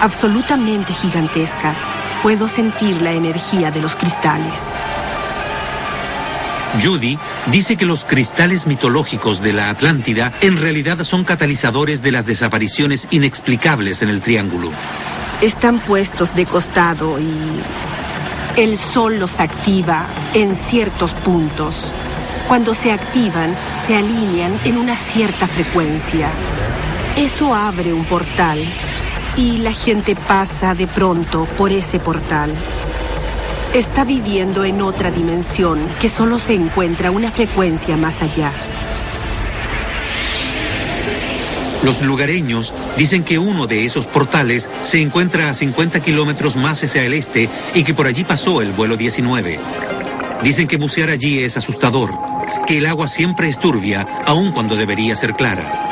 absolutamente 0.00 0.92
gigantesca. 0.94 1.91
Puedo 2.22 2.46
sentir 2.46 3.02
la 3.02 3.10
energía 3.10 3.72
de 3.72 3.80
los 3.80 3.96
cristales. 3.96 4.60
Judy 6.80 7.18
dice 7.46 7.76
que 7.76 7.84
los 7.84 8.04
cristales 8.04 8.68
mitológicos 8.68 9.42
de 9.42 9.52
la 9.52 9.70
Atlántida 9.70 10.32
en 10.40 10.56
realidad 10.56 11.02
son 11.02 11.24
catalizadores 11.24 12.00
de 12.00 12.12
las 12.12 12.24
desapariciones 12.24 13.08
inexplicables 13.10 14.02
en 14.02 14.08
el 14.08 14.20
triángulo. 14.20 14.70
Están 15.40 15.80
puestos 15.80 16.32
de 16.36 16.46
costado 16.46 17.18
y 17.18 17.34
el 18.56 18.78
sol 18.78 19.18
los 19.18 19.40
activa 19.40 20.06
en 20.32 20.54
ciertos 20.54 21.10
puntos. 21.14 21.74
Cuando 22.46 22.72
se 22.72 22.92
activan, 22.92 23.56
se 23.88 23.96
alinean 23.96 24.52
en 24.64 24.78
una 24.78 24.96
cierta 24.96 25.48
frecuencia. 25.48 26.30
Eso 27.16 27.52
abre 27.52 27.92
un 27.92 28.04
portal 28.04 28.64
y 29.36 29.58
la 29.58 29.72
gente 29.72 30.14
pasa 30.14 30.74
de 30.74 30.86
pronto 30.86 31.46
por 31.56 31.72
ese 31.72 31.98
portal. 31.98 32.52
Está 33.74 34.04
viviendo 34.04 34.64
en 34.64 34.82
otra 34.82 35.10
dimensión 35.10 35.78
que 36.00 36.08
solo 36.08 36.38
se 36.38 36.54
encuentra 36.54 37.10
una 37.10 37.30
frecuencia 37.30 37.96
más 37.96 38.20
allá. 38.20 38.52
Los 41.82 42.00
lugareños 42.02 42.72
dicen 42.96 43.24
que 43.24 43.38
uno 43.38 43.66
de 43.66 43.84
esos 43.84 44.06
portales 44.06 44.68
se 44.84 45.00
encuentra 45.00 45.50
a 45.50 45.54
50 45.54 46.00
kilómetros 46.00 46.54
más 46.54 46.84
hacia 46.84 47.02
el 47.02 47.14
este 47.14 47.48
y 47.74 47.82
que 47.82 47.94
por 47.94 48.06
allí 48.06 48.22
pasó 48.24 48.62
el 48.62 48.70
vuelo 48.70 48.96
19. 48.96 49.58
Dicen 50.44 50.68
que 50.68 50.76
bucear 50.76 51.10
allí 51.10 51.40
es 51.40 51.56
asustador, 51.56 52.12
que 52.66 52.78
el 52.78 52.86
agua 52.86 53.08
siempre 53.08 53.48
es 53.48 53.58
turbia, 53.58 54.06
aun 54.26 54.52
cuando 54.52 54.76
debería 54.76 55.16
ser 55.16 55.32
clara. 55.32 55.91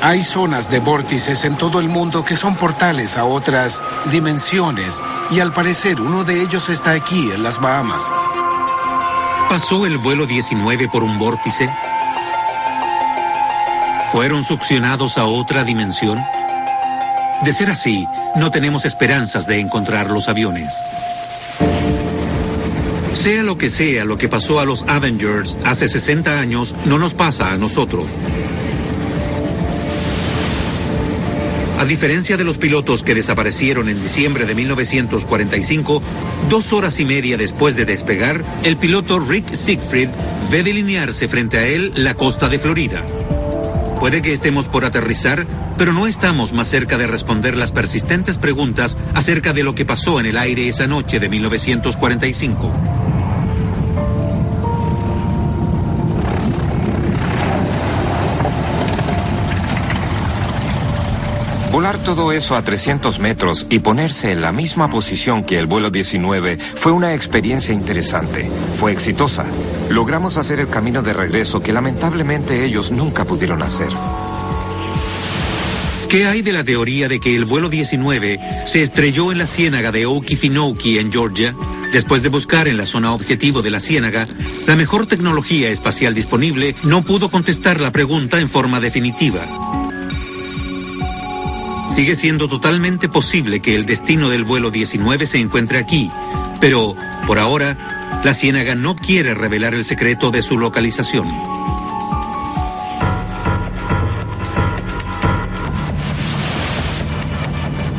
Hay 0.00 0.22
zonas 0.22 0.70
de 0.70 0.78
vórtices 0.78 1.44
en 1.44 1.56
todo 1.56 1.80
el 1.80 1.88
mundo 1.88 2.24
que 2.24 2.36
son 2.36 2.54
portales 2.54 3.16
a 3.16 3.24
otras 3.24 3.82
dimensiones 4.12 5.02
y 5.32 5.40
al 5.40 5.52
parecer 5.52 6.00
uno 6.00 6.22
de 6.22 6.40
ellos 6.40 6.68
está 6.68 6.92
aquí, 6.92 7.32
en 7.32 7.42
las 7.42 7.60
Bahamas. 7.60 8.12
¿Pasó 9.48 9.86
el 9.86 9.98
vuelo 9.98 10.26
19 10.26 10.88
por 10.88 11.02
un 11.02 11.18
vórtice? 11.18 11.68
¿Fueron 14.12 14.44
succionados 14.44 15.18
a 15.18 15.24
otra 15.24 15.64
dimensión? 15.64 16.22
De 17.42 17.52
ser 17.52 17.68
así, 17.70 18.06
no 18.36 18.52
tenemos 18.52 18.84
esperanzas 18.84 19.48
de 19.48 19.58
encontrar 19.58 20.10
los 20.10 20.28
aviones. 20.28 20.74
Sea 23.14 23.42
lo 23.42 23.58
que 23.58 23.68
sea 23.68 24.04
lo 24.04 24.16
que 24.16 24.28
pasó 24.28 24.60
a 24.60 24.64
los 24.64 24.84
Avengers 24.86 25.58
hace 25.64 25.88
60 25.88 26.38
años, 26.38 26.72
no 26.84 26.98
nos 26.98 27.14
pasa 27.14 27.50
a 27.50 27.56
nosotros. 27.56 28.12
A 31.78 31.84
diferencia 31.84 32.36
de 32.36 32.42
los 32.42 32.58
pilotos 32.58 33.04
que 33.04 33.14
desaparecieron 33.14 33.88
en 33.88 34.02
diciembre 34.02 34.46
de 34.46 34.56
1945, 34.56 36.02
dos 36.50 36.72
horas 36.72 36.98
y 36.98 37.04
media 37.04 37.36
después 37.36 37.76
de 37.76 37.84
despegar, 37.84 38.42
el 38.64 38.76
piloto 38.76 39.20
Rick 39.20 39.54
Siegfried 39.54 40.08
ve 40.50 40.64
delinearse 40.64 41.28
frente 41.28 41.56
a 41.56 41.68
él 41.68 41.92
la 41.94 42.14
costa 42.14 42.48
de 42.48 42.58
Florida. 42.58 43.04
Puede 44.00 44.22
que 44.22 44.32
estemos 44.32 44.66
por 44.66 44.84
aterrizar, 44.84 45.46
pero 45.78 45.92
no 45.92 46.08
estamos 46.08 46.52
más 46.52 46.66
cerca 46.66 46.98
de 46.98 47.06
responder 47.06 47.56
las 47.56 47.70
persistentes 47.70 48.38
preguntas 48.38 48.96
acerca 49.14 49.52
de 49.52 49.62
lo 49.62 49.76
que 49.76 49.84
pasó 49.84 50.18
en 50.18 50.26
el 50.26 50.36
aire 50.36 50.68
esa 50.68 50.88
noche 50.88 51.20
de 51.20 51.28
1945. 51.28 52.97
Volar 61.78 62.02
todo 62.02 62.32
eso 62.32 62.56
a 62.56 62.62
300 62.62 63.20
metros 63.20 63.68
y 63.70 63.78
ponerse 63.78 64.32
en 64.32 64.40
la 64.40 64.50
misma 64.50 64.90
posición 64.90 65.44
que 65.44 65.60
el 65.60 65.68
vuelo 65.68 65.90
19 65.90 66.58
fue 66.58 66.90
una 66.90 67.14
experiencia 67.14 67.72
interesante. 67.72 68.50
Fue 68.74 68.90
exitosa. 68.90 69.44
Logramos 69.88 70.38
hacer 70.38 70.58
el 70.58 70.68
camino 70.68 71.02
de 71.02 71.12
regreso 71.12 71.60
que 71.60 71.72
lamentablemente 71.72 72.64
ellos 72.64 72.90
nunca 72.90 73.24
pudieron 73.24 73.62
hacer. 73.62 73.90
¿Qué 76.08 76.26
hay 76.26 76.42
de 76.42 76.52
la 76.52 76.64
teoría 76.64 77.06
de 77.06 77.20
que 77.20 77.36
el 77.36 77.44
vuelo 77.44 77.68
19 77.68 78.40
se 78.66 78.82
estrelló 78.82 79.30
en 79.30 79.38
la 79.38 79.46
ciénaga 79.46 79.92
de 79.92 80.04
Okefenokee 80.04 80.98
en 80.98 81.12
Georgia? 81.12 81.54
Después 81.92 82.24
de 82.24 82.28
buscar 82.28 82.66
en 82.66 82.76
la 82.76 82.86
zona 82.86 83.14
objetivo 83.14 83.62
de 83.62 83.70
la 83.70 83.78
ciénaga, 83.78 84.26
la 84.66 84.74
mejor 84.74 85.06
tecnología 85.06 85.70
espacial 85.70 86.12
disponible 86.12 86.74
no 86.82 87.04
pudo 87.04 87.30
contestar 87.30 87.80
la 87.80 87.92
pregunta 87.92 88.40
en 88.40 88.48
forma 88.48 88.80
definitiva. 88.80 89.77
Sigue 91.98 92.14
siendo 92.14 92.46
totalmente 92.46 93.08
posible 93.08 93.58
que 93.58 93.74
el 93.74 93.84
destino 93.84 94.28
del 94.28 94.44
vuelo 94.44 94.70
19 94.70 95.26
se 95.26 95.38
encuentre 95.38 95.78
aquí, 95.78 96.08
pero, 96.60 96.94
por 97.26 97.40
ahora, 97.40 98.20
la 98.22 98.34
ciénaga 98.34 98.76
no 98.76 98.94
quiere 98.94 99.34
revelar 99.34 99.74
el 99.74 99.84
secreto 99.84 100.30
de 100.30 100.42
su 100.42 100.56
localización. 100.58 101.26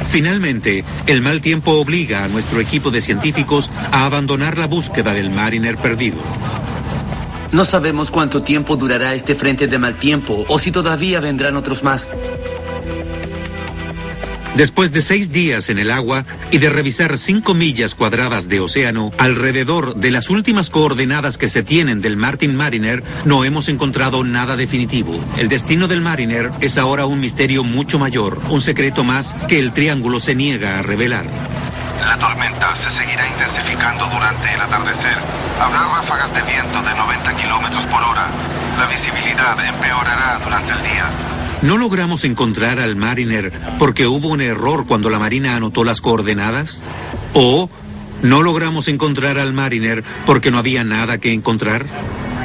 Finalmente, 0.07 0.85
el 1.05 1.21
mal 1.21 1.41
tiempo 1.41 1.71
obliga 1.71 2.23
a 2.23 2.30
nuestro 2.30 2.61
equipo 2.61 2.91
de 2.91 3.01
científicos 3.01 3.69
a 3.91 4.05
abandonar 4.05 4.57
la 4.57 4.67
búsqueda 4.67 5.13
del 5.13 5.30
Mariner 5.30 5.76
perdido. 5.76 6.19
No 7.51 7.65
sabemos 7.65 8.11
cuánto 8.11 8.43
tiempo 8.43 8.77
durará 8.77 9.13
este 9.13 9.35
frente 9.35 9.67
de 9.67 9.77
mal 9.77 9.95
tiempo 9.95 10.45
o 10.47 10.57
si 10.57 10.71
todavía 10.71 11.19
vendrán 11.19 11.57
otros 11.57 11.84
más. 11.84 12.07
Después 14.55 14.91
de 14.91 15.01
seis 15.01 15.31
días 15.31 15.69
en 15.69 15.80
el 15.80 15.91
agua 15.91 16.26
y 16.51 16.57
de 16.57 16.69
revisar 16.69 17.17
cinco 17.17 17.53
millas 17.53 17.95
cuadradas 17.95 18.49
de 18.49 18.59
océano 18.59 19.11
alrededor 19.17 19.95
de 19.95 20.11
las 20.11 20.30
últimas 20.30 20.69
coordenadas 20.69 21.38
que 21.38 21.47
se 21.47 21.63
tienen 21.63 22.01
del 22.01 22.17
Martin 22.17 22.55
Mariner, 22.55 23.03
no 23.26 23.45
hemos 23.45 23.69
encontrado 23.69 24.23
nada 24.23 24.57
definitivo. 24.57 25.17
El 25.38 25.47
destino 25.47 25.88
del 25.88 26.01
Mariner 26.01 26.51
es 26.61 26.77
ahora 26.77 27.05
un 27.05 27.19
misterio 27.19 27.63
mucho 27.63 27.99
mayor, 27.99 28.39
un 28.49 28.61
secreto 28.61 29.03
más 29.03 29.35
que 29.47 29.59
el 29.59 29.71
triángulo 29.71 30.19
se 30.19 30.35
niega 30.35 30.80
a 30.80 30.81
revelar. 30.81 31.26
La 32.05 32.17
tormenta 32.17 32.76
se 32.76 32.89
seguirá 32.89 33.27
intensificando 33.27 34.05
durante 34.07 34.53
el 34.53 34.61
atardecer. 34.61 35.17
Habrá 35.61 35.84
ráfagas 35.95 36.34
de 36.34 36.41
viento 36.41 36.81
de 36.81 36.95
90 36.95 37.35
kilómetros 37.35 37.85
por 37.88 38.01
hora. 38.01 38.27
La 38.77 38.88
visibilidad 38.88 39.59
empeorará 39.63 40.39
durante 40.43 40.71
el 40.71 40.81
día. 40.84 41.09
¿No 41.61 41.77
logramos 41.77 42.23
encontrar 42.23 42.80
al 42.80 42.95
Mariner 42.95 43.52
porque 43.77 44.07
hubo 44.07 44.30
un 44.30 44.40
error 44.40 44.86
cuando 44.88 45.10
la 45.10 45.19
Marina 45.19 45.57
anotó 45.57 45.84
las 45.84 45.99
coordenadas? 45.99 46.84
¿O 47.34 47.69
no 48.23 48.41
logramos 48.41 48.88
encontrar 48.88 49.38
al 49.38 49.52
Mariner 49.52 50.06
porque 50.26 50.52
no 50.52 50.57
había 50.57 50.86
nada 50.86 51.18
que 51.18 51.34
encontrar? 51.34 51.86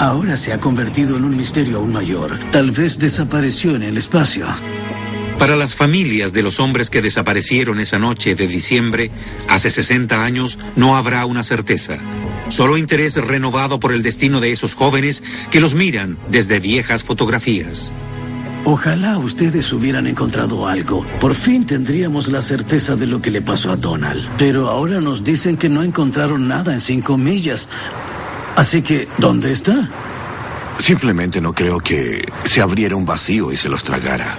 Ahora 0.00 0.36
se 0.36 0.52
ha 0.52 0.58
convertido 0.58 1.16
en 1.16 1.24
un 1.24 1.36
misterio 1.36 1.76
aún 1.76 1.92
mayor. 1.92 2.40
Tal 2.50 2.72
vez 2.72 2.98
desapareció 2.98 3.76
en 3.76 3.84
el 3.84 3.98
espacio. 3.98 4.46
Para 5.38 5.54
las 5.54 5.76
familias 5.76 6.32
de 6.32 6.42
los 6.42 6.58
hombres 6.58 6.90
que 6.90 7.02
desaparecieron 7.02 7.78
esa 7.78 8.00
noche 8.00 8.34
de 8.34 8.48
diciembre, 8.48 9.12
hace 9.48 9.70
60 9.70 10.24
años, 10.24 10.58
no 10.74 10.96
habrá 10.96 11.24
una 11.24 11.44
certeza. 11.44 11.98
Solo 12.48 12.76
interés 12.76 13.14
renovado 13.14 13.78
por 13.78 13.92
el 13.92 14.02
destino 14.02 14.40
de 14.40 14.50
esos 14.50 14.74
jóvenes 14.74 15.22
que 15.52 15.60
los 15.60 15.76
miran 15.76 16.18
desde 16.30 16.58
viejas 16.58 17.04
fotografías. 17.04 17.92
Ojalá 18.66 19.18
ustedes 19.18 19.70
hubieran 19.74 20.06
encontrado 20.06 20.66
algo. 20.66 21.04
Por 21.20 21.34
fin 21.34 21.66
tendríamos 21.66 22.28
la 22.28 22.40
certeza 22.40 22.96
de 22.96 23.06
lo 23.06 23.20
que 23.20 23.30
le 23.30 23.42
pasó 23.42 23.70
a 23.70 23.76
Donald. 23.76 24.26
Pero 24.38 24.70
ahora 24.70 25.02
nos 25.02 25.22
dicen 25.22 25.58
que 25.58 25.68
no 25.68 25.82
encontraron 25.82 26.48
nada 26.48 26.72
en 26.72 26.80
cinco 26.80 27.18
millas. 27.18 27.68
Así 28.56 28.80
que, 28.80 29.06
¿dónde 29.18 29.52
está? 29.52 29.90
Simplemente 30.78 31.42
no 31.42 31.52
creo 31.52 31.78
que 31.78 32.26
se 32.46 32.62
abriera 32.62 32.96
un 32.96 33.04
vacío 33.04 33.52
y 33.52 33.56
se 33.56 33.68
los 33.68 33.82
tragara. 33.82 34.34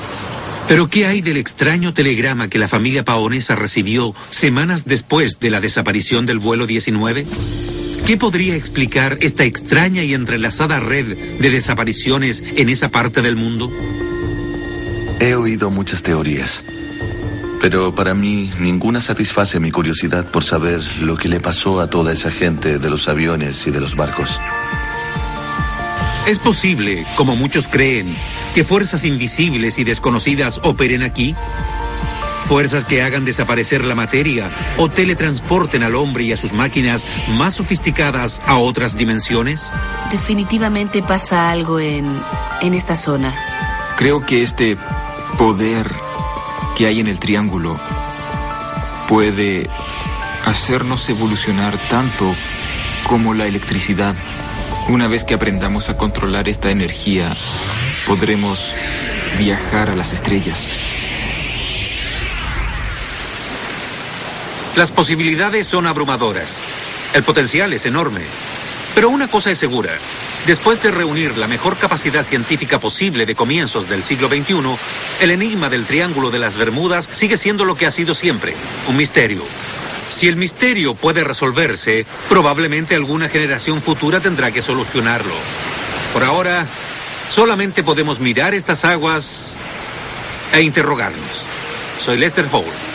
Pero 0.67 0.87
¿qué 0.87 1.05
hay 1.05 1.21
del 1.21 1.37
extraño 1.37 1.93
telegrama 1.93 2.47
que 2.47 2.57
la 2.57 2.67
familia 2.67 3.05
paonesa 3.05 3.55
recibió 3.55 4.15
semanas 4.31 4.85
después 4.85 5.39
de 5.39 5.51
la 5.51 5.61
desaparición 5.61 6.25
del 6.25 6.39
vuelo 6.39 6.65
19? 6.65 7.27
¿Qué 8.07 8.17
podría 8.17 8.55
explicar 8.55 9.19
esta 9.21 9.43
extraña 9.43 10.03
y 10.03 10.15
entrelazada 10.15 10.79
red 10.79 11.39
de 11.39 11.49
desapariciones 11.51 12.43
en 12.55 12.69
esa 12.69 12.89
parte 12.89 13.21
del 13.21 13.35
mundo? 13.35 13.71
He 15.19 15.33
oído 15.33 15.69
muchas 15.69 16.03
teorías, 16.03 16.63
pero 17.61 17.95
para 17.95 18.13
mí 18.13 18.51
ninguna 18.59 18.99
satisface 18.99 19.59
mi 19.59 19.71
curiosidad 19.71 20.25
por 20.25 20.43
saber 20.43 20.81
lo 21.01 21.15
que 21.15 21.29
le 21.29 21.39
pasó 21.39 21.79
a 21.79 21.89
toda 21.89 22.11
esa 22.11 22.31
gente 22.31 22.79
de 22.79 22.89
los 22.89 23.07
aviones 23.07 23.65
y 23.65 23.71
de 23.71 23.79
los 23.79 23.95
barcos. 23.95 24.39
¿Es 26.27 26.37
posible, 26.39 27.05
como 27.15 27.35
muchos 27.35 27.67
creen, 27.67 28.17
que 28.53 28.63
fuerzas 28.63 29.05
invisibles 29.05 29.79
y 29.79 29.83
desconocidas 29.83 30.59
operen 30.63 31.01
aquí? 31.01 31.35
Fuerzas 32.45 32.83
que 32.83 33.01
hagan 33.01 33.25
desaparecer 33.25 33.83
la 33.83 33.95
materia 33.95 34.51
o 34.77 34.89
teletransporten 34.89 35.81
al 35.83 35.95
hombre 35.95 36.25
y 36.25 36.33
a 36.33 36.37
sus 36.37 36.51
máquinas 36.51 37.05
más 37.29 37.55
sofisticadas 37.55 38.41
a 38.45 38.57
otras 38.57 38.97
dimensiones? 38.97 39.71
Definitivamente 40.11 41.01
pasa 41.01 41.51
algo 41.51 41.79
en, 41.79 42.19
en 42.61 42.73
esta 42.73 42.95
zona. 42.95 43.33
Creo 43.97 44.25
que 44.25 44.41
este 44.41 44.77
poder 45.37 45.91
que 46.75 46.87
hay 46.87 46.99
en 46.99 47.07
el 47.07 47.19
triángulo 47.19 47.79
puede 49.07 49.69
hacernos 50.45 51.07
evolucionar 51.09 51.77
tanto 51.89 52.33
como 53.07 53.33
la 53.33 53.45
electricidad. 53.45 54.15
Una 54.87 55.07
vez 55.07 55.23
que 55.23 55.33
aprendamos 55.33 55.89
a 55.89 55.97
controlar 55.97 56.47
esta 56.47 56.69
energía, 56.69 57.35
podremos 58.05 58.71
viajar 59.37 59.89
a 59.89 59.95
las 59.95 60.13
estrellas. 60.13 60.67
Las 64.75 64.91
posibilidades 64.91 65.67
son 65.67 65.87
abrumadoras. 65.87 66.57
El 67.13 67.23
potencial 67.23 67.73
es 67.73 67.85
enorme. 67.85 68.21
Pero 68.95 69.09
una 69.09 69.27
cosa 69.27 69.51
es 69.51 69.59
segura. 69.59 69.91
Después 70.47 70.81
de 70.81 70.89
reunir 70.89 71.37
la 71.37 71.47
mejor 71.47 71.75
capacidad 71.75 72.23
científica 72.23 72.79
posible 72.79 73.25
de 73.25 73.35
comienzos 73.35 73.89
del 73.89 74.01
siglo 74.01 74.29
XXI, 74.29 74.77
el 75.19 75.31
enigma 75.31 75.69
del 75.69 75.85
Triángulo 75.85 76.31
de 76.31 76.39
las 76.39 76.55
Bermudas 76.55 77.09
sigue 77.11 77.35
siendo 77.35 77.65
lo 77.65 77.75
que 77.75 77.87
ha 77.87 77.91
sido 77.91 78.15
siempre, 78.15 78.55
un 78.87 78.95
misterio. 78.95 79.41
Si 80.09 80.29
el 80.29 80.37
misterio 80.37 80.95
puede 80.95 81.25
resolverse, 81.25 82.05
probablemente 82.29 82.95
alguna 82.95 83.27
generación 83.27 83.81
futura 83.81 84.21
tendrá 84.21 84.51
que 84.51 84.61
solucionarlo. 84.61 85.35
Por 86.13 86.23
ahora, 86.23 86.65
solamente 87.29 87.83
podemos 87.83 88.21
mirar 88.21 88.53
estas 88.53 88.85
aguas 88.85 89.55
e 90.53 90.61
interrogarnos. 90.61 91.43
Soy 91.99 92.17
Lester 92.17 92.45
Hall. 92.49 92.94